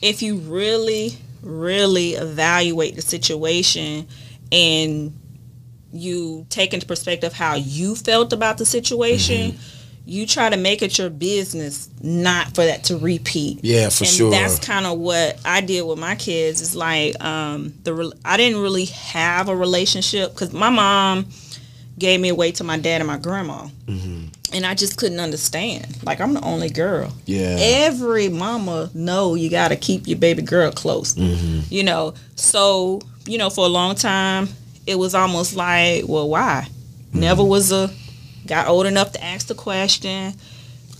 if 0.00 0.22
you 0.22 0.38
really, 0.38 1.12
really 1.42 2.12
evaluate 2.12 2.96
the 2.96 3.02
situation 3.02 4.06
and 4.50 5.12
you 5.92 6.46
take 6.50 6.72
into 6.74 6.86
perspective 6.86 7.32
how 7.32 7.54
you 7.54 7.94
felt 7.94 8.32
about 8.32 8.58
the 8.58 8.64
situation, 8.66 9.56
you 10.04 10.26
try 10.26 10.48
to 10.50 10.56
make 10.56 10.82
it 10.82 10.98
your 10.98 11.10
business 11.10 11.88
not 12.00 12.48
for 12.54 12.64
that 12.64 12.84
to 12.84 12.96
repeat. 12.98 13.60
Yeah, 13.62 13.88
for 13.88 14.04
and 14.04 14.12
sure. 14.12 14.30
that's 14.30 14.58
kind 14.58 14.86
of 14.86 14.98
what 14.98 15.38
I 15.44 15.60
did 15.60 15.82
with 15.82 15.98
my 15.98 16.14
kids. 16.16 16.60
Is 16.60 16.74
like 16.74 17.22
um, 17.22 17.74
the 17.84 17.94
re- 17.94 18.12
I 18.24 18.36
didn't 18.36 18.60
really 18.60 18.86
have 18.86 19.48
a 19.48 19.54
relationship 19.56 20.32
because 20.32 20.52
my 20.52 20.70
mom 20.70 21.26
gave 21.98 22.20
me 22.20 22.30
away 22.30 22.50
to 22.52 22.64
my 22.64 22.78
dad 22.78 23.00
and 23.00 23.06
my 23.06 23.18
grandma, 23.18 23.68
Mm-hmm. 23.86 24.24
and 24.54 24.66
I 24.66 24.74
just 24.74 24.96
couldn't 24.96 25.20
understand. 25.20 25.86
Like 26.04 26.20
I'm 26.20 26.32
the 26.34 26.42
only 26.42 26.70
girl. 26.70 27.12
Yeah. 27.26 27.56
Every 27.60 28.28
mama 28.28 28.90
know 28.94 29.34
you 29.36 29.50
got 29.50 29.68
to 29.68 29.76
keep 29.76 30.08
your 30.08 30.18
baby 30.18 30.42
girl 30.42 30.72
close. 30.72 31.14
Mm-hmm. 31.14 31.60
You 31.72 31.84
know, 31.84 32.14
so 32.34 33.02
you 33.26 33.38
know 33.38 33.50
for 33.50 33.64
a 33.66 33.68
long 33.68 33.94
time 33.94 34.48
it 34.86 34.96
was 34.96 35.14
almost 35.14 35.54
like, 35.54 36.06
well, 36.08 36.28
why? 36.28 36.66
Mm-hmm. 36.68 37.20
Never 37.20 37.44
was 37.44 37.72
a 37.72 37.90
got 38.46 38.68
old 38.68 38.86
enough 38.86 39.12
to 39.12 39.24
ask 39.24 39.46
the 39.46 39.54
question. 39.54 40.34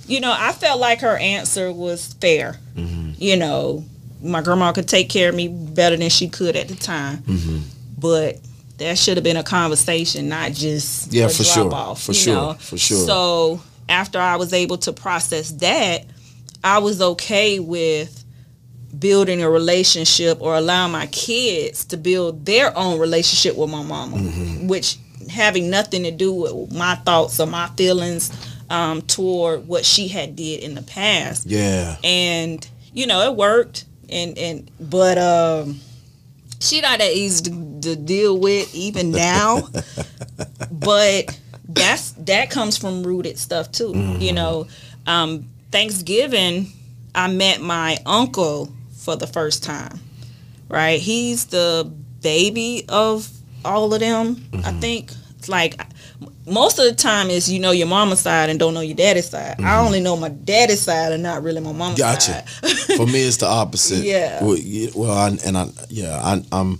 You 0.07 0.21
know, 0.21 0.35
I 0.37 0.53
felt 0.53 0.81
like 0.81 1.01
her 1.01 1.17
answer 1.17 1.73
was 1.73 2.13
fair. 2.15 2.57
Mm-hmm. 2.75 3.13
You 3.17 3.37
know, 3.37 3.85
my 4.23 4.43
grandma 4.43 4.73
could 4.73 4.89
take 4.89 5.09
care 5.09 5.29
of 5.29 5.35
me 5.35 5.49
better 5.49 5.97
than 5.97 6.11
she 6.11 6.29
could 6.29 6.57
at 6.57 6.69
the 6.69 6.75
time. 6.77 7.19
Mm-hmm. 7.19 7.59
But 7.99 8.39
that 8.79 8.99
should 8.99 9.17
have 9.17 9.25
been 9.25 9.37
a 9.37 9.45
conversation, 9.45 10.29
not 10.29 10.53
just 10.53 11.13
Yeah, 11.13 11.29
for 11.29 11.43
drop 11.45 11.55
sure. 11.55 11.75
Off, 11.75 12.03
For 12.03 12.15
sure. 12.15 12.35
know? 12.35 12.53
For 12.55 12.77
sure. 12.79 13.07
So 13.07 13.61
after 13.89 14.19
I 14.19 14.37
was 14.37 14.53
able 14.53 14.79
to 14.79 14.93
process 14.93 15.51
that, 15.53 16.05
I 16.65 16.79
was 16.79 17.01
okay 17.01 17.59
with 17.61 18.22
building 18.99 19.43
a 19.43 19.49
relationship 19.51 20.41
or 20.41 20.55
allowing 20.57 20.93
my 20.93 21.07
kids 21.07 21.85
to 21.87 21.97
build 21.97 22.45
their 22.47 22.77
own 22.77 22.99
relationship 22.99 23.57
with 23.57 23.71
my 23.71 23.83
mama, 23.83 24.17
Mm-hmm. 24.17 24.69
which 24.69 24.99
having 25.31 25.71
nothing 25.71 26.03
to 26.03 26.11
do 26.11 26.33
with 26.35 26.73
my 26.73 26.95
thoughts 26.97 27.39
or 27.41 27.47
my 27.47 27.69
feelings 27.77 28.31
um, 28.69 29.01
toward 29.03 29.67
what 29.69 29.85
she 29.85 30.09
had 30.09 30.35
did 30.37 30.61
in 30.63 30.75
the 30.75 30.83
past. 30.83 31.47
Yeah. 31.47 31.97
and 32.05 32.67
you 32.93 33.07
know 33.07 33.23
it 33.31 33.37
worked. 33.37 33.85
And 34.11 34.37
and 34.37 34.71
but 34.79 35.17
um 35.17 35.81
she 36.61 36.81
not 36.83 36.99
that 36.99 37.13
easy 37.13 37.45
to, 37.51 37.81
to 37.81 37.97
deal 37.97 38.39
with 38.39 38.75
even 38.75 39.11
now. 39.11 39.69
But 40.71 41.39
that's 41.69 42.11
that 42.13 42.51
comes 42.51 42.77
from 42.77 43.03
rooted 43.03 43.39
stuff 43.39 43.71
too 43.73 43.93
you 44.19 44.33
know. 44.33 44.67
Um 45.07 45.49
thanksgiving 45.71 46.67
i 47.15 47.29
met 47.33 47.61
my 47.63 47.97
uncle 48.05 48.71
for 49.03 49.17
the 49.17 49.27
first 49.27 49.63
time 49.63 49.99
right 50.69 51.01
he's 51.01 51.47
the 51.47 51.91
baby 52.21 52.85
of 52.89 53.29
all 53.65 53.93
of 53.93 54.01
them 54.01 54.45
i 54.53 54.57
mm-hmm. 54.57 54.81
think 54.81 55.13
it's 55.39 55.49
like 55.49 55.81
most 56.47 56.79
of 56.79 56.85
the 56.85 56.95
time 56.95 57.31
is 57.31 57.51
you 57.51 57.59
know 57.59 57.71
your 57.71 57.87
mama's 57.87 58.21
side 58.21 58.51
and 58.51 58.59
don't 58.59 58.75
know 58.75 58.81
your 58.81 58.97
daddy's 58.97 59.29
side. 59.29 59.57
I 59.59 59.63
mm-hmm. 59.63 59.87
only 59.87 60.01
know 60.01 60.17
my 60.17 60.29
daddy's 60.29 60.83
side 60.83 61.13
and 61.13 61.23
not 61.23 61.43
really 61.43 61.61
my 61.61 61.73
mama's 61.73 61.99
side. 61.99 62.15
Gotcha. 62.15 62.49
side. 62.49 62.97
For 62.97 63.07
me, 63.07 63.23
it's 63.27 63.39
the 63.39 63.47
opposite. 63.47 64.05
Yeah. 64.05 64.43
Well, 64.43 64.59
well 64.95 65.13
I, 65.13 65.37
and 65.45 65.57
I, 65.57 65.69
yeah, 65.89 66.21
I, 66.23 66.45
I'm, 66.53 66.79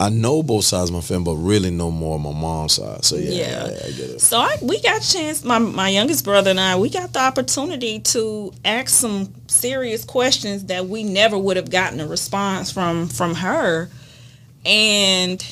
I 0.00 0.10
know 0.10 0.44
both 0.44 0.64
sides 0.64 0.90
of 0.90 0.94
my 0.94 1.00
family, 1.02 1.24
but 1.24 1.40
really 1.40 1.70
know 1.70 1.90
more 1.90 2.14
of 2.16 2.20
my 2.20 2.32
mom's 2.32 2.74
side. 2.74 3.04
So 3.04 3.16
yeah, 3.16 3.30
Yeah. 3.32 3.66
yeah, 3.68 3.76
I 3.84 3.90
get 3.90 4.10
it. 4.10 4.20
So 4.20 4.38
I, 4.38 4.56
we 4.62 4.80
got 4.80 5.02
a 5.04 5.12
chance. 5.12 5.42
My 5.44 5.58
my 5.58 5.88
youngest 5.88 6.24
brother 6.24 6.50
and 6.50 6.60
I, 6.60 6.76
we 6.78 6.88
got 6.88 7.12
the 7.12 7.18
opportunity 7.20 7.98
to 8.00 8.52
ask 8.64 8.90
some 8.90 9.32
serious 9.48 10.04
questions 10.04 10.66
that 10.66 10.86
we 10.86 11.02
never 11.02 11.36
would 11.36 11.56
have 11.56 11.70
gotten 11.70 11.98
a 11.98 12.06
response 12.06 12.70
from 12.70 13.08
from 13.08 13.34
her, 13.34 13.90
and 14.64 15.44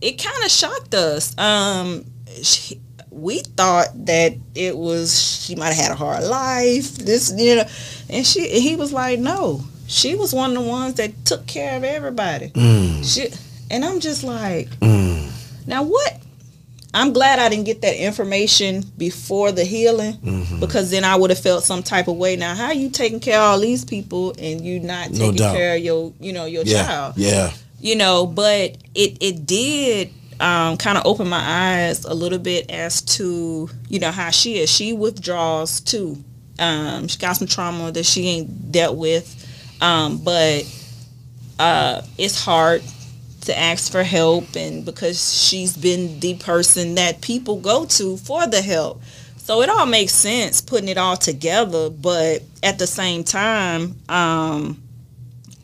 it 0.00 0.12
kind 0.22 0.44
of 0.44 0.50
shocked 0.50 0.94
us. 0.94 1.36
Um, 1.38 2.04
she, 2.42 2.80
we 3.10 3.40
thought 3.40 3.88
that 4.06 4.34
it 4.54 4.76
was 4.76 5.42
she 5.44 5.54
might 5.54 5.72
have 5.74 5.84
had 5.84 5.90
a 5.92 5.96
hard 5.96 6.24
life. 6.24 6.96
This 6.96 7.32
you 7.36 7.56
know, 7.56 7.64
and 8.08 8.26
she 8.26 8.48
he 8.60 8.76
was 8.76 8.92
like, 8.92 9.18
no, 9.18 9.62
she 9.86 10.14
was 10.14 10.32
one 10.32 10.56
of 10.56 10.62
the 10.62 10.68
ones 10.68 10.94
that 10.94 11.12
took 11.24 11.46
care 11.46 11.76
of 11.76 11.84
everybody. 11.84 12.52
She 13.02 13.28
and 13.70 13.84
I'm 13.84 14.00
just 14.00 14.22
like, 14.24 14.68
now 15.66 15.82
what? 15.82 16.20
I'm 16.94 17.12
glad 17.12 17.38
I 17.38 17.50
didn't 17.50 17.66
get 17.66 17.82
that 17.82 18.02
information 18.02 18.82
before 18.96 19.52
the 19.52 19.64
healing 19.64 20.14
because 20.60 20.90
then 20.90 21.04
I 21.04 21.14
would 21.14 21.28
have 21.28 21.38
felt 21.38 21.62
some 21.62 21.82
type 21.82 22.08
of 22.08 22.16
way. 22.16 22.36
Now, 22.36 22.54
how 22.54 22.72
you 22.72 22.88
taking 22.88 23.20
care 23.20 23.36
of 23.38 23.42
all 23.42 23.60
these 23.60 23.84
people 23.84 24.34
and 24.38 24.62
you 24.62 24.80
not 24.80 25.08
taking 25.12 25.34
doubt. 25.34 25.54
care 25.54 25.76
of 25.76 25.82
your, 25.82 26.14
you 26.20 26.32
know, 26.32 26.46
your 26.46 26.62
Yeah, 26.64 26.86
child? 26.86 27.14
yeah, 27.18 27.52
you 27.80 27.96
know 27.96 28.26
but 28.26 28.78
it 28.94 29.18
it 29.20 29.44
did 29.44 30.10
um, 30.40 30.78
kind 30.78 30.96
of 30.96 31.04
open 31.04 31.28
my 31.28 31.42
eyes 31.44 32.06
a 32.06 32.14
little 32.14 32.38
bit 32.38 32.70
as 32.70 33.02
to 33.02 33.68
you 33.90 33.98
know 34.00 34.10
how 34.10 34.30
she 34.30 34.58
is 34.58 34.70
she 34.70 34.94
withdraws 34.94 35.80
too 35.80 36.16
um, 36.58 37.06
she 37.08 37.18
got 37.18 37.34
some 37.34 37.46
trauma 37.46 37.92
that 37.92 38.06
she 38.06 38.26
ain't 38.28 38.72
dealt 38.72 38.96
with 38.96 39.26
um, 39.82 40.16
but 40.18 40.64
uh, 41.58 42.00
it's 42.16 42.42
hard 42.42 42.82
to 43.46 43.58
ask 43.58 43.90
for 43.90 44.02
help 44.02 44.56
and 44.56 44.84
because 44.84 45.42
she's 45.42 45.76
been 45.76 46.20
the 46.20 46.34
person 46.34 46.94
that 46.96 47.20
people 47.20 47.60
go 47.60 47.86
to 47.86 48.16
for 48.18 48.46
the 48.46 48.62
help. 48.62 49.02
So 49.38 49.62
it 49.62 49.68
all 49.68 49.86
makes 49.86 50.12
sense 50.12 50.60
putting 50.60 50.88
it 50.88 50.98
all 50.98 51.16
together 51.16 51.90
but 51.90 52.42
at 52.62 52.78
the 52.78 52.86
same 52.86 53.24
time 53.24 53.96
um, 54.08 54.82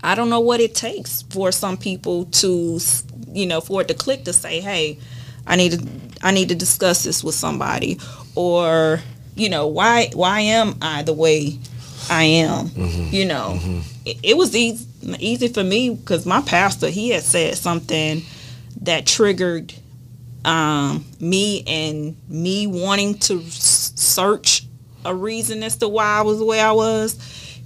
I 0.05 0.15
don't 0.15 0.31
know 0.31 0.41
what 0.41 0.61
it 0.61 0.75
takes 0.75 1.23
for 1.23 1.53
some 1.53 1.77
people 1.77 2.25
to, 2.27 2.81
you 3.29 3.47
know, 3.47 3.61
for 3.61 3.83
it 3.83 3.89
to 3.89 3.95
click 3.95 4.25
to 4.25 4.33
say, 4.33 4.61
"Hey, 4.61 4.99
I 5.47 5.57
need 5.57 5.73
to, 5.73 5.87
I 6.23 6.33
need 6.33 6.49
to 6.49 6.55
discuss 6.57 7.05
this 7.05 7.23
with 7.23 7.37
somebody," 7.37 7.99
or, 8.35 9.01
you 9.37 9.49
know, 9.49 9.69
why, 9.69 10.11
why 10.13 10.41
am 10.41 10.77
I 10.83 11.03
the 11.03 11.13
way 11.13 11.59
I 12.11 12.25
am? 12.25 12.71
You 12.77 13.25
know, 13.27 13.59
it, 14.05 14.19
it 14.23 14.37
was 14.37 14.55
easy, 14.57 14.87
easy 15.19 15.49
for 15.49 15.65
me 15.65 15.91
because 15.91 16.27
my 16.27 16.41
pastor 16.43 16.89
he 16.89 17.11
had 17.11 17.23
said 17.23 17.57
something 17.57 18.23
that 18.83 19.07
triggered 19.07 19.73
um, 20.45 21.05
me 21.21 21.63
and 21.67 22.17
me 22.29 22.67
wanting 22.67 23.15
to 23.15 23.41
search 23.49 24.67
a 25.05 25.15
reason 25.15 25.63
as 25.63 25.77
to 25.77 25.89
why 25.89 26.05
I 26.05 26.23
was 26.23 26.39
the 26.39 26.45
way 26.45 26.61
I 26.61 26.73
was 26.73 27.17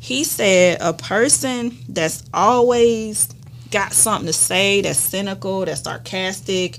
he 0.07 0.23
said 0.23 0.79
a 0.81 0.93
person 0.93 1.77
that's 1.89 2.23
always 2.33 3.29
got 3.73 3.93
something 3.93 4.27
to 4.27 4.33
say 4.33 4.81
that's 4.81 5.01
cynical 5.01 5.65
that's 5.65 5.83
sarcastic 5.83 6.79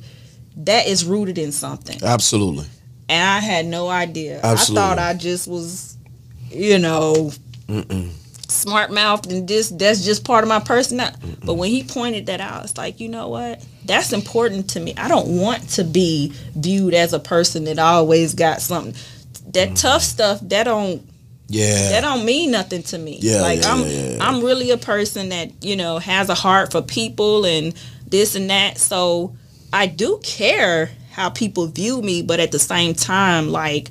that 0.56 0.88
is 0.88 1.04
rooted 1.04 1.38
in 1.38 1.52
something 1.52 2.02
absolutely. 2.04 2.66
and 3.10 3.30
i 3.30 3.40
had 3.40 3.66
no 3.66 3.90
idea 3.90 4.40
Absolutely. 4.42 4.82
i 4.82 4.88
thought 4.88 5.00
i 5.00 5.14
just 5.14 5.46
was 5.48 5.98
you 6.50 6.80
know 6.80 7.32
smart 8.50 8.92
mouthed 8.92 9.30
and 9.32 9.48
this 9.48 9.70
that's 9.70 10.06
just 10.06 10.24
part 10.24 10.44
of 10.44 10.48
my 10.48 10.60
personality 10.60 11.18
but 11.44 11.56
when 11.56 11.70
he 11.70 11.84
pointed 11.84 12.28
that 12.28 12.40
out 12.40 12.64
it's 12.64 12.78
like 12.78 13.00
you 13.02 13.10
know 13.10 13.28
what 13.28 13.62
that's 13.84 14.14
important 14.14 14.70
to 14.70 14.80
me 14.80 14.94
i 14.96 15.10
don't 15.10 15.28
want 15.28 15.68
to 15.70 15.84
be 15.84 16.32
viewed 16.56 16.94
as 16.94 17.12
a 17.12 17.20
person 17.20 17.66
that 17.66 17.78
always 17.78 18.34
got 18.34 18.62
something 18.62 18.94
that 19.54 19.76
tough 19.76 20.02
stuff 20.02 20.40
that 20.44 20.64
don't 20.64 21.02
Yeah, 21.50 21.92
that 21.92 22.02
don't 22.02 22.26
mean 22.26 22.52
nothing 22.52 22.84
to 22.84 22.98
me. 22.98 23.20
Yeah, 23.22 23.42
like 23.42 23.62
yeah, 23.62 23.74
I'm 23.74 23.82
yeah. 23.88 24.18
I'm 24.20 24.44
really 24.44 24.72
a 24.72 24.78
person 24.78 25.30
that, 25.30 25.64
you 25.64 25.78
know, 25.78 25.98
has 26.00 26.28
a 26.28 26.36
heart 26.36 26.74
for 26.74 26.82
people 26.82 27.46
and 27.46 27.74
this 28.06 28.36
and 28.36 28.50
that. 28.50 28.78
So 28.78 29.34
I 29.72 29.88
do 29.88 30.20
care 30.24 30.90
how 31.12 31.30
people 31.30 31.68
view 31.68 32.02
me, 32.02 32.22
but 32.22 32.42
at 32.42 32.52
the 32.52 32.60
same 32.60 32.94
time, 32.94 33.50
like 33.50 33.90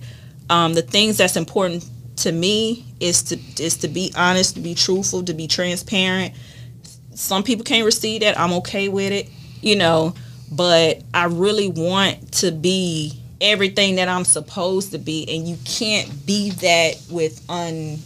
um, 0.51 0.75
the 0.75 0.83
things 0.83 1.17
that's 1.17 1.37
important 1.37 1.83
to 2.17 2.33
me 2.33 2.85
is 3.01 3.23
to 3.25 3.39
is 3.63 3.77
to 3.79 3.89
be 3.89 4.13
honest, 4.17 4.55
to 4.55 4.61
be 4.61 4.75
truthful, 4.75 5.23
to 5.25 5.35
be 5.35 5.47
transparent. 5.47 6.35
Some 7.15 7.43
people 7.43 7.65
can't 7.65 7.85
receive 7.85 8.21
that. 8.23 8.39
I'm 8.39 8.53
okay 8.55 8.89
with 8.89 9.13
it, 9.13 9.29
you 9.63 9.77
know. 9.77 10.15
but 10.51 11.03
I 11.13 11.25
really 11.25 11.69
want 11.69 12.33
to 12.35 12.53
be 12.53 13.13
everything 13.41 13.97
that 13.97 14.09
I'm 14.09 14.25
supposed 14.25 14.93
to 14.93 14.99
be, 14.99 15.27
and 15.29 15.47
you 15.49 15.57
can't 15.65 16.25
be 16.27 16.51
that 16.51 17.03
with 17.11 17.45
un 17.51 17.99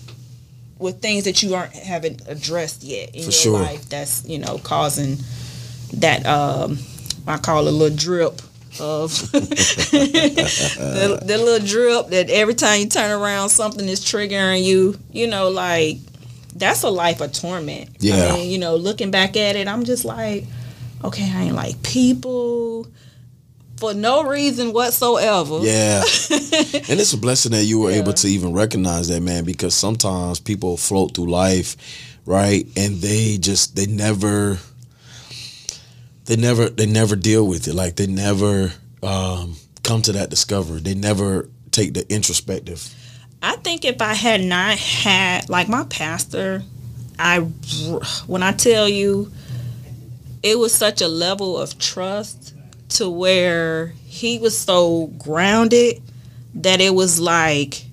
with 0.79 1.03
things 1.03 1.25
that 1.25 1.43
you 1.43 1.55
aren't 1.55 1.73
haven't 1.75 2.23
addressed 2.27 2.83
yet 2.83 3.11
in 3.15 3.21
For 3.25 3.31
your 3.31 3.33
sure. 3.33 3.61
life. 3.61 3.89
That's 3.89 4.27
you 4.27 4.39
know 4.39 4.59
causing 4.59 5.19
that 5.95 6.25
um 6.27 6.79
I 7.27 7.37
call 7.37 7.67
it 7.67 7.71
a 7.73 7.77
little 7.77 7.97
drip 7.97 8.41
of 8.79 9.11
the, 9.33 11.21
the 11.23 11.39
little 11.39 11.67
drip 11.67 12.09
that 12.09 12.31
every 12.31 12.55
time 12.55 12.81
you 12.81 12.87
turn 12.89 13.11
around 13.11 13.49
something 13.49 13.89
is 13.89 14.01
triggering 14.01 14.63
you. 14.63 14.99
You 15.13 15.27
know, 15.27 15.49
like 15.49 15.99
that's 16.55 16.83
a 16.83 16.91
life 16.91 17.21
of 17.21 17.33
torment. 17.33 17.91
Yeah. 17.99 18.29
I 18.29 18.33
mean, 18.35 18.51
you 18.51 18.59
know, 18.59 18.77
looking 18.77 19.11
back 19.11 19.37
at 19.37 19.57
it, 19.57 19.67
I'm 19.67 19.85
just 19.85 20.05
like, 20.05 20.45
okay, 21.05 21.25
I 21.25 21.43
ain't 21.45 21.57
like 21.57 21.83
people 21.83 22.87
for 23.81 23.95
no 23.95 24.25
reason 24.25 24.73
whatsoever. 24.73 25.61
Yeah. 25.63 25.99
and 26.31 27.01
it's 27.01 27.15
a 27.15 27.19
blessing 27.19 27.53
that 27.53 27.65
you 27.65 27.81
were 27.81 27.91
able 27.91 28.13
to 28.13 28.29
even 28.29 28.53
recognize 28.53 29.09
that, 29.09 29.23
man, 29.23 29.45
because 29.45 29.75
sometimes 29.75 30.39
people 30.39 30.77
float 30.77 31.15
through 31.15 31.31
life, 31.31 31.77
right? 32.27 32.67
And 32.77 32.97
they 32.97 33.39
just 33.39 33.75
they 33.75 33.87
never 33.87 34.59
they 36.27 36.37
never 36.37 36.69
they 36.69 36.87
never 36.87 37.17
deal 37.17 37.47
with 37.47 37.69
it. 37.69 37.75
Like 37.75 37.97
they 37.97 38.07
never 38.07 38.73
um 39.03 39.57
come 39.83 40.03
to 40.03 40.13
that 40.13 40.31
discovery. 40.31 40.81
They 40.81 40.95
never 40.95 41.49
take 41.71 41.95
the 41.95 42.11
introspective. 42.13 42.95
I 43.43 43.57
think 43.57 43.85
if 43.85 44.03
I 44.03 44.15
had 44.15 44.43
not 44.43 44.77
had 44.79 45.49
like 45.49 45.69
my 45.69 45.85
pastor, 45.85 46.63
I 47.19 47.39
when 48.27 48.43
I 48.43 48.53
tell 48.53 48.89
you 48.89 49.33
it 50.43 50.59
was 50.59 50.75
such 50.75 51.01
a 51.03 51.09
level 51.09 51.59
of 51.59 51.79
trust 51.79 52.55
to 52.91 53.09
where 53.09 53.89
he 54.07 54.39
was 54.39 54.57
so 54.59 55.07
grounded 55.19 56.03
that 56.55 56.81
it 56.81 56.95
was 56.95 57.21
like 57.21 57.85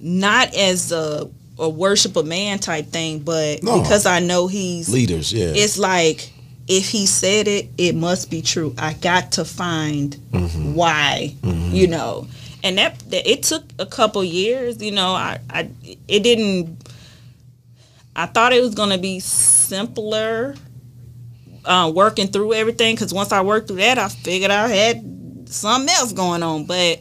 not 0.00 0.54
as 0.54 0.92
a 0.92 1.30
a 1.58 1.68
worship 1.68 2.16
a 2.16 2.22
man 2.22 2.58
type 2.58 2.86
thing, 2.86 3.20
but 3.20 3.62
No. 3.62 3.80
because 3.82 4.06
I 4.06 4.20
know 4.20 4.46
he's 4.48 4.88
Leaders, 4.88 5.32
yeah. 5.32 5.52
it's 5.54 5.78
like 5.78 6.31
if 6.78 6.88
he 6.88 7.06
said 7.06 7.46
it, 7.48 7.68
it 7.76 7.94
must 7.94 8.30
be 8.30 8.40
true. 8.42 8.74
I 8.78 8.94
got 8.94 9.32
to 9.32 9.44
find 9.44 10.16
Mm-hmm. 10.32 10.74
why, 10.74 11.34
you 11.42 11.86
know. 11.86 12.26
And 12.64 12.78
that, 12.78 12.98
that 13.10 13.30
it 13.30 13.42
took 13.42 13.64
a 13.78 13.86
couple 13.86 14.22
years, 14.24 14.80
you 14.82 14.92
know. 14.92 15.12
I, 15.12 15.38
I 15.50 15.68
it 16.08 16.22
didn't. 16.22 16.78
I 18.16 18.26
thought 18.26 18.52
it 18.52 18.62
was 18.62 18.74
gonna 18.74 18.98
be 18.98 19.20
simpler, 19.20 20.54
uh, 21.64 21.90
working 21.94 22.28
through 22.28 22.54
everything. 22.54 22.94
Because 22.94 23.12
once 23.12 23.32
I 23.32 23.40
worked 23.42 23.68
through 23.68 23.78
that, 23.78 23.98
I 23.98 24.08
figured 24.08 24.50
I 24.50 24.68
had 24.68 25.48
something 25.48 25.92
else 25.94 26.12
going 26.12 26.42
on. 26.42 26.64
But 26.64 27.00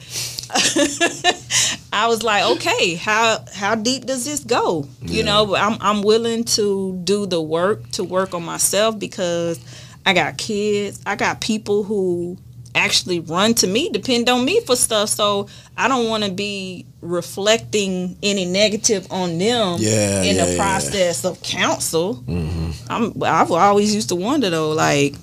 I 1.93 2.07
was 2.07 2.23
like, 2.23 2.43
okay, 2.57 2.95
how 2.95 3.43
how 3.53 3.75
deep 3.75 4.05
does 4.05 4.23
this 4.25 4.39
go? 4.41 4.87
You 5.01 5.23
know, 5.23 5.45
but 5.47 5.59
I'm 5.61 5.77
I'm 5.81 6.01
willing 6.03 6.43
to 6.55 6.99
do 7.03 7.25
the 7.25 7.41
work 7.41 7.89
to 7.91 8.03
work 8.03 8.33
on 8.33 8.43
myself 8.43 8.97
because 8.97 9.59
I 10.05 10.13
got 10.13 10.37
kids, 10.37 11.01
I 11.05 11.15
got 11.15 11.41
people 11.41 11.83
who 11.83 12.37
actually 12.73 13.19
run 13.19 13.53
to 13.55 13.67
me, 13.67 13.89
depend 13.89 14.29
on 14.29 14.45
me 14.45 14.61
for 14.61 14.77
stuff. 14.77 15.09
So 15.09 15.47
I 15.77 15.89
don't 15.89 16.07
want 16.07 16.23
to 16.23 16.31
be 16.31 16.85
reflecting 17.01 18.17
any 18.23 18.45
negative 18.45 19.11
on 19.11 19.37
them 19.37 19.75
Yeah, 19.79 20.23
in 20.23 20.37
yeah, 20.37 20.45
the 20.45 20.55
process 20.57 21.25
of 21.25 21.41
counsel. 21.43 22.15
Mm-hmm. 22.15 22.71
I'm 22.89 23.21
I've 23.23 23.51
always 23.51 23.93
used 23.93 24.09
to 24.09 24.15
wonder 24.15 24.49
though, 24.49 24.71
like 24.71 25.15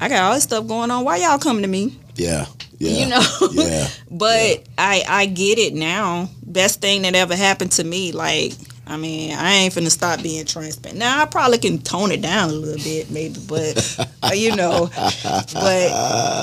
I 0.00 0.08
got 0.08 0.22
all 0.22 0.34
this 0.34 0.44
stuff 0.44 0.66
going 0.66 0.90
on. 0.90 1.04
Why 1.04 1.16
y'all 1.18 1.38
coming 1.38 1.62
to 1.62 1.68
me? 1.68 1.98
yeah. 2.16 2.46
Yeah. 2.82 3.04
You 3.04 3.08
know. 3.10 3.22
Yeah. 3.52 3.88
But 4.10 4.64
I 4.76 5.04
I 5.08 5.26
get 5.26 5.58
it 5.58 5.74
now. 5.74 6.28
Best 6.44 6.80
thing 6.80 7.02
that 7.02 7.14
ever 7.14 7.36
happened 7.36 7.72
to 7.72 7.84
me. 7.84 8.12
Like 8.12 8.52
I 8.86 8.96
mean, 8.96 9.32
I 9.36 9.52
ain't 9.52 9.74
finna 9.74 9.90
stop 9.90 10.22
being 10.22 10.44
transparent. 10.44 10.98
Now 10.98 11.22
I 11.22 11.26
probably 11.26 11.58
can 11.58 11.78
tone 11.78 12.10
it 12.10 12.20
down 12.20 12.50
a 12.50 12.52
little 12.52 12.82
bit, 12.82 13.10
maybe, 13.10 13.38
but 13.46 13.98
uh, 14.22 14.30
you 14.34 14.56
know, 14.56 14.90
but 14.96 15.88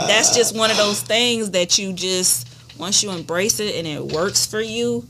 that's 0.07 0.35
just 0.35 0.55
one 0.55 0.71
of 0.71 0.77
those 0.77 1.01
things 1.01 1.51
that 1.51 1.77
you 1.77 1.91
just 1.93 2.47
once 2.79 3.03
you 3.03 3.11
embrace 3.11 3.59
it 3.59 3.75
and 3.75 3.85
it 3.85 4.01
works 4.01 4.45
for 4.45 4.61
you, 4.61 5.05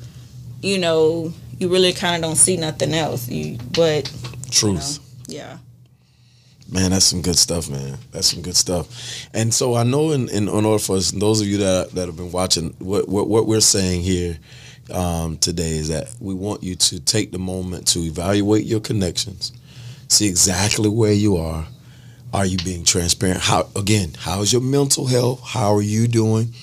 you 0.61 0.79
know, 0.79 1.31
you 1.59 1.69
really 1.69 1.93
kind 1.93 2.15
of 2.15 2.27
don't 2.27 2.37
see 2.37 2.57
nothing 2.57 2.93
else. 2.95 3.29
You, 3.29 3.59
but 3.73 4.11
Truth. 4.49 4.99
yeah, 5.27 5.59
Man, 6.71 6.91
that's 6.91 7.05
some 7.05 7.23
good 7.23 7.37
stuff, 7.37 7.67
man. 7.67 7.97
That's 8.11 8.31
some 8.31 8.43
good 8.43 8.55
stuff. 8.55 9.27
And 9.33 9.51
so 9.51 9.73
I 9.73 9.83
know 9.83 10.11
in, 10.11 10.29
in, 10.29 10.47
in 10.47 10.65
order 10.65 10.77
for 10.77 10.97
us, 10.97 11.09
those 11.09 11.41
of 11.41 11.47
you 11.47 11.57
that 11.57 11.91
that 11.91 12.05
have 12.05 12.17
been 12.17 12.31
watching, 12.31 12.75
what 12.77 13.09
what, 13.09 13.27
what 13.27 13.47
we're 13.47 13.59
saying 13.59 14.01
here 14.01 14.37
um, 14.93 15.37
today 15.39 15.77
is 15.77 15.89
that 15.89 16.13
we 16.19 16.33
want 16.35 16.61
you 16.61 16.75
to 16.75 16.99
take 16.99 17.31
the 17.31 17.39
moment 17.39 17.87
to 17.89 17.99
evaluate 17.99 18.65
your 18.65 18.79
connections, 18.79 19.51
see 20.07 20.27
exactly 20.27 20.89
where 20.89 21.13
you 21.13 21.37
are. 21.37 21.67
Are 22.31 22.45
you 22.45 22.57
being 22.57 22.83
transparent? 22.83 23.41
How 23.41 23.67
again? 23.75 24.11
How 24.19 24.41
is 24.41 24.53
your 24.53 24.61
mental 24.61 25.07
health? 25.07 25.41
How 25.43 25.73
are 25.73 25.81
you 25.81 26.07
doing? 26.07 26.53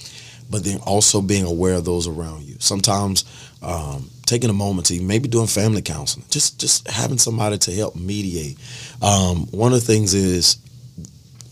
But 0.48 0.62
then 0.62 0.78
also 0.86 1.20
being 1.20 1.44
aware 1.44 1.74
of 1.74 1.84
those 1.84 2.06
around 2.06 2.44
you. 2.44 2.54
Sometimes 2.60 3.24
um, 3.60 4.08
taking 4.26 4.50
a 4.50 4.54
moment 4.54 4.88
to 4.88 5.00
maybe 5.00 5.28
doing 5.28 5.46
family 5.46 5.82
counseling, 5.82 6.26
just 6.30 6.60
just 6.60 6.88
having 6.88 7.18
somebody 7.18 7.56
to 7.58 7.72
help 7.72 7.96
mediate. 7.96 8.58
Um, 9.00 9.46
one 9.46 9.72
of 9.72 9.80
the 9.80 9.86
things 9.86 10.12
is 10.14 10.58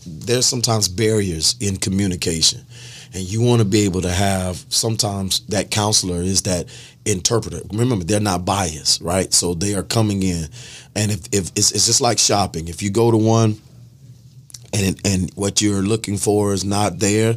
there's 0.05 0.45
sometimes 0.45 0.87
barriers 0.87 1.55
in 1.59 1.77
communication 1.77 2.61
and 3.13 3.23
you 3.23 3.41
want 3.41 3.59
to 3.59 3.65
be 3.65 3.81
able 3.81 4.01
to 4.01 4.11
have 4.11 4.63
sometimes 4.69 5.39
that 5.47 5.71
counselor 5.71 6.21
is 6.21 6.43
that 6.43 6.67
interpreter. 7.05 7.61
Remember 7.71 8.03
they're 8.03 8.19
not 8.19 8.45
biased 8.45 9.01
right? 9.01 9.33
So 9.33 9.53
they 9.53 9.73
are 9.73 9.83
coming 9.83 10.21
in 10.21 10.47
and 10.95 11.11
if, 11.11 11.21
if 11.31 11.51
it's, 11.55 11.71
it's 11.71 11.85
just 11.87 12.01
like 12.01 12.19
shopping. 12.19 12.67
If 12.67 12.83
you 12.83 12.91
go 12.91 13.09
to 13.09 13.17
one 13.17 13.59
and 14.73 14.99
and 15.05 15.31
what 15.35 15.61
you're 15.61 15.81
looking 15.81 16.17
for 16.17 16.53
is 16.53 16.63
not 16.63 16.99
there 16.99 17.35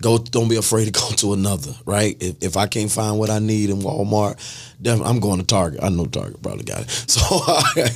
go 0.00 0.18
don't 0.18 0.48
be 0.48 0.56
afraid 0.56 0.86
to 0.86 0.90
go 0.90 1.10
to 1.16 1.32
another 1.32 1.72
right? 1.84 2.16
If, 2.20 2.42
if 2.42 2.56
i 2.56 2.66
can't 2.66 2.90
find 2.90 3.18
what 3.18 3.30
i 3.30 3.38
need 3.38 3.70
in 3.70 3.78
walmart 3.78 4.36
then 4.78 5.00
i'm 5.02 5.20
going 5.20 5.38
to 5.38 5.46
target. 5.46 5.82
I 5.82 5.88
know 5.88 6.04
target 6.04 6.42
probably 6.42 6.64
got 6.64 6.82
it. 6.82 6.90
So 7.16 7.40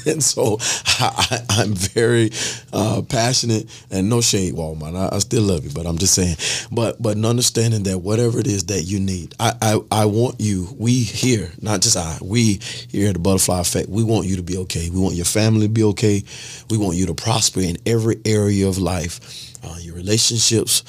and 0.11 0.23
so 0.23 0.59
I, 0.99 1.41
i'm 1.51 1.75
very 1.75 2.31
uh, 2.73 3.03
passionate 3.03 3.69
and 3.91 4.09
no 4.09 4.21
shade 4.21 4.55
walmart. 4.55 4.97
I, 4.97 5.17
I 5.17 5.19
still 5.19 5.43
love 5.43 5.65
you 5.65 5.71
but 5.75 5.87
i'm 5.87 5.99
just 5.99 6.15
saying. 6.15 6.37
But 6.73 7.01
but 7.01 7.23
understanding 7.25 7.83
that 7.85 7.99
whatever 7.99 8.39
it 8.41 8.47
is 8.47 8.65
that 8.67 8.83
you 8.83 8.99
need 9.01 9.35
i 9.39 9.53
i, 9.61 9.81
I 9.91 10.05
want 10.07 10.41
you 10.41 10.69
we 10.79 10.95
here 11.03 11.53
not 11.61 11.81
just 11.81 11.97
i 11.97 12.19
we 12.23 12.61
here 12.89 13.09
at 13.09 13.15
the 13.15 13.19
butterfly 13.21 13.61
effect 13.61 13.89
we 13.89 14.03
want 14.05 14.27
you 14.27 14.37
to 14.37 14.43
be 14.43 14.57
okay. 14.59 14.91
We 14.91 15.01
want 15.01 15.15
your 15.15 15.25
family 15.25 15.67
to 15.67 15.73
be 15.73 15.85
okay. 15.85 16.23
We 16.71 16.79
want 16.79 16.97
you 16.97 17.07
to 17.07 17.15
prosper 17.15 17.61
in 17.61 17.77
every 17.87 18.21
area 18.25 18.69
of 18.69 18.79
life 18.79 19.21
uh, 19.63 19.77
your 19.81 19.95
relationships 19.95 20.83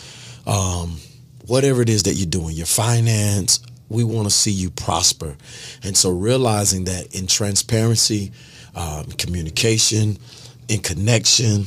um, 0.48 0.98
whatever 1.48 1.82
it 1.82 1.89
is 1.89 2.04
that 2.04 2.14
you're 2.14 2.30
doing, 2.30 2.56
your 2.56 2.66
finance, 2.66 3.60
we 3.89 4.04
want 4.04 4.26
to 4.26 4.34
see 4.34 4.52
you 4.52 4.70
prosper. 4.70 5.36
And 5.84 5.96
so 5.96 6.12
realizing 6.12 6.86
that 6.86 7.14
in 7.16 7.28
transparency, 7.28 8.32
um, 8.76 9.06
communication, 9.18 10.18
in 10.70 10.80
connection, 10.80 11.66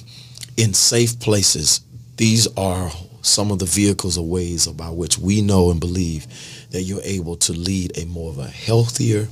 in 0.56 0.72
safe 0.72 1.20
places, 1.20 1.80
these 2.16 2.46
are 2.56 2.90
some 3.20 3.50
of 3.50 3.58
the 3.58 3.64
vehicles 3.64 4.18
or 4.18 4.26
ways 4.26 4.66
by 4.66 4.88
which 4.90 5.18
we 5.18 5.40
know 5.42 5.70
and 5.70 5.80
believe 5.80 6.26
that 6.70 6.82
you're 6.82 7.00
able 7.02 7.36
to 7.36 7.52
lead 7.52 7.96
a 7.98 8.04
more 8.06 8.30
of 8.30 8.38
a 8.38 8.46
healthier 8.46 9.26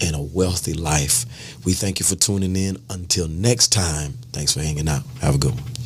and 0.00 0.14
a 0.14 0.20
wealthy 0.20 0.74
life. 0.74 1.24
We 1.64 1.72
thank 1.72 1.98
you 1.98 2.06
for 2.06 2.14
tuning 2.14 2.56
in. 2.56 2.76
Until 2.90 3.28
next 3.28 3.68
time, 3.72 4.14
thanks 4.32 4.52
for 4.52 4.60
hanging 4.60 4.88
out. 4.88 5.02
Have 5.20 5.36
a 5.36 5.38
good 5.38 5.54
one. 5.54 5.77